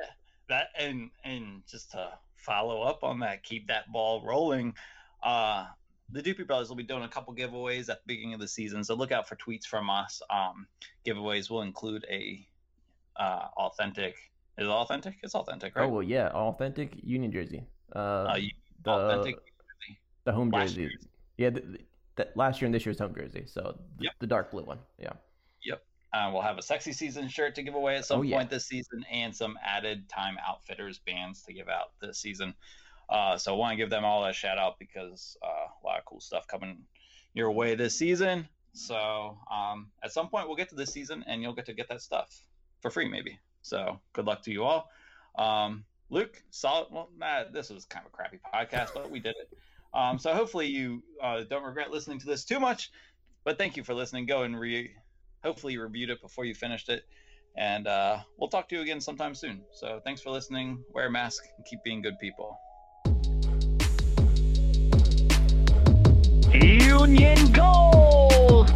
Yeah, 0.00 0.10
that 0.48 0.68
and 0.78 1.10
and 1.24 1.62
just 1.66 1.90
to 1.92 2.10
follow 2.34 2.82
up 2.82 3.02
on 3.02 3.20
that, 3.20 3.42
keep 3.42 3.68
that 3.68 3.90
ball 3.92 4.22
rolling. 4.24 4.74
Uh, 5.22 5.66
the 6.10 6.22
Doopy 6.22 6.46
Brothers 6.46 6.68
will 6.68 6.76
be 6.76 6.82
doing 6.82 7.02
a 7.02 7.08
couple 7.08 7.34
giveaways 7.34 7.88
at 7.88 7.98
the 8.02 8.06
beginning 8.06 8.34
of 8.34 8.40
the 8.40 8.48
season, 8.48 8.84
so 8.84 8.94
look 8.94 9.12
out 9.12 9.28
for 9.28 9.36
tweets 9.36 9.64
from 9.64 9.90
us. 9.90 10.22
Um, 10.30 10.66
giveaways 11.06 11.50
will 11.50 11.62
include 11.62 12.06
a 12.10 12.46
uh, 13.16 13.48
authentic. 13.56 14.14
Is 14.58 14.66
it 14.66 14.70
authentic? 14.70 15.16
It's 15.22 15.34
authentic, 15.34 15.74
right? 15.76 15.84
Oh 15.84 15.88
well, 15.88 16.02
yeah, 16.02 16.28
authentic 16.28 16.92
Union 17.02 17.32
jersey. 17.32 17.64
Uh, 17.94 17.98
Uh, 17.98 18.38
the 18.84 18.90
authentic. 18.90 19.36
the 20.24 20.32
home 20.32 20.50
jersey. 20.52 20.82
year's. 20.82 21.06
Yeah, 21.36 21.50
the, 21.50 21.60
the, 21.60 21.78
the- 22.16 22.28
last 22.34 22.60
year 22.60 22.66
and 22.66 22.74
this 22.74 22.86
year's 22.86 22.98
home 22.98 23.14
jersey. 23.14 23.44
So 23.46 23.78
the, 23.98 24.04
Yep. 24.04 24.12
the 24.20 24.26
dark 24.26 24.50
blue 24.50 24.64
one. 24.64 24.78
Yeah. 24.98 25.12
Yep. 25.64 25.82
Uh, 26.12 26.30
we'll 26.32 26.40
have 26.42 26.56
a 26.56 26.62
sexy 26.62 26.92
season 26.92 27.28
shirt 27.28 27.54
to 27.56 27.62
give 27.62 27.74
away 27.74 27.96
at 27.96 28.06
some 28.06 28.20
Oh, 28.20 28.22
yeah. 28.22 28.36
point 28.38 28.48
this 28.50 28.64
season, 28.66 29.04
and 29.10 29.34
some 29.34 29.58
added 29.62 30.08
time 30.08 30.38
outfitters 30.46 30.98
bands 30.98 31.42
to 31.42 31.52
give 31.52 31.68
out 31.68 31.92
this 32.00 32.18
season. 32.18 32.54
Uh, 33.10 33.36
so 33.36 33.54
I 33.54 33.58
want 33.58 33.72
to 33.72 33.76
give 33.76 33.90
them 33.90 34.04
all 34.04 34.24
a 34.24 34.32
shout 34.32 34.56
out 34.58 34.78
because 34.78 35.36
uh, 35.42 35.65
a 35.82 35.86
lot 35.86 35.98
of 35.98 36.04
cool 36.04 36.20
stuff 36.20 36.46
coming 36.46 36.78
your 37.34 37.50
way 37.50 37.74
this 37.74 37.96
season. 37.96 38.48
So 38.72 39.38
um, 39.50 39.90
at 40.02 40.12
some 40.12 40.28
point 40.28 40.48
we'll 40.48 40.56
get 40.56 40.68
to 40.70 40.74
this 40.74 40.92
season, 40.92 41.24
and 41.26 41.42
you'll 41.42 41.54
get 41.54 41.66
to 41.66 41.74
get 41.74 41.88
that 41.88 42.02
stuff 42.02 42.28
for 42.80 42.90
free, 42.90 43.08
maybe. 43.08 43.38
So 43.62 44.00
good 44.12 44.26
luck 44.26 44.42
to 44.42 44.52
you 44.52 44.64
all. 44.64 44.90
Um, 45.38 45.84
Luke, 46.10 46.42
solid. 46.50 46.88
Well, 46.90 47.08
this 47.52 47.70
was 47.70 47.84
kind 47.84 48.06
of 48.06 48.12
a 48.12 48.16
crappy 48.16 48.38
podcast, 48.54 48.94
but 48.94 49.10
we 49.10 49.18
did 49.18 49.34
it. 49.40 49.58
Um, 49.92 50.18
so 50.18 50.34
hopefully 50.34 50.66
you 50.66 51.02
uh, 51.22 51.42
don't 51.48 51.64
regret 51.64 51.90
listening 51.90 52.18
to 52.20 52.26
this 52.26 52.44
too 52.44 52.60
much. 52.60 52.90
But 53.44 53.58
thank 53.58 53.76
you 53.76 53.84
for 53.84 53.94
listening. 53.94 54.26
Go 54.26 54.42
and 54.42 54.58
re. 54.58 54.92
Hopefully 55.42 55.74
you 55.74 55.82
reviewed 55.82 56.10
it 56.10 56.20
before 56.20 56.44
you 56.44 56.54
finished 56.54 56.88
it, 56.88 57.04
and 57.56 57.86
uh, 57.86 58.18
we'll 58.36 58.48
talk 58.50 58.68
to 58.70 58.74
you 58.74 58.82
again 58.82 59.00
sometime 59.00 59.34
soon. 59.34 59.62
So 59.72 60.00
thanks 60.04 60.20
for 60.20 60.30
listening. 60.30 60.82
Wear 60.92 61.06
a 61.06 61.10
mask 61.10 61.44
and 61.56 61.64
keep 61.64 61.82
being 61.84 62.02
good 62.02 62.18
people. 62.18 62.58
Union 66.62 67.52
goal! 67.52 68.66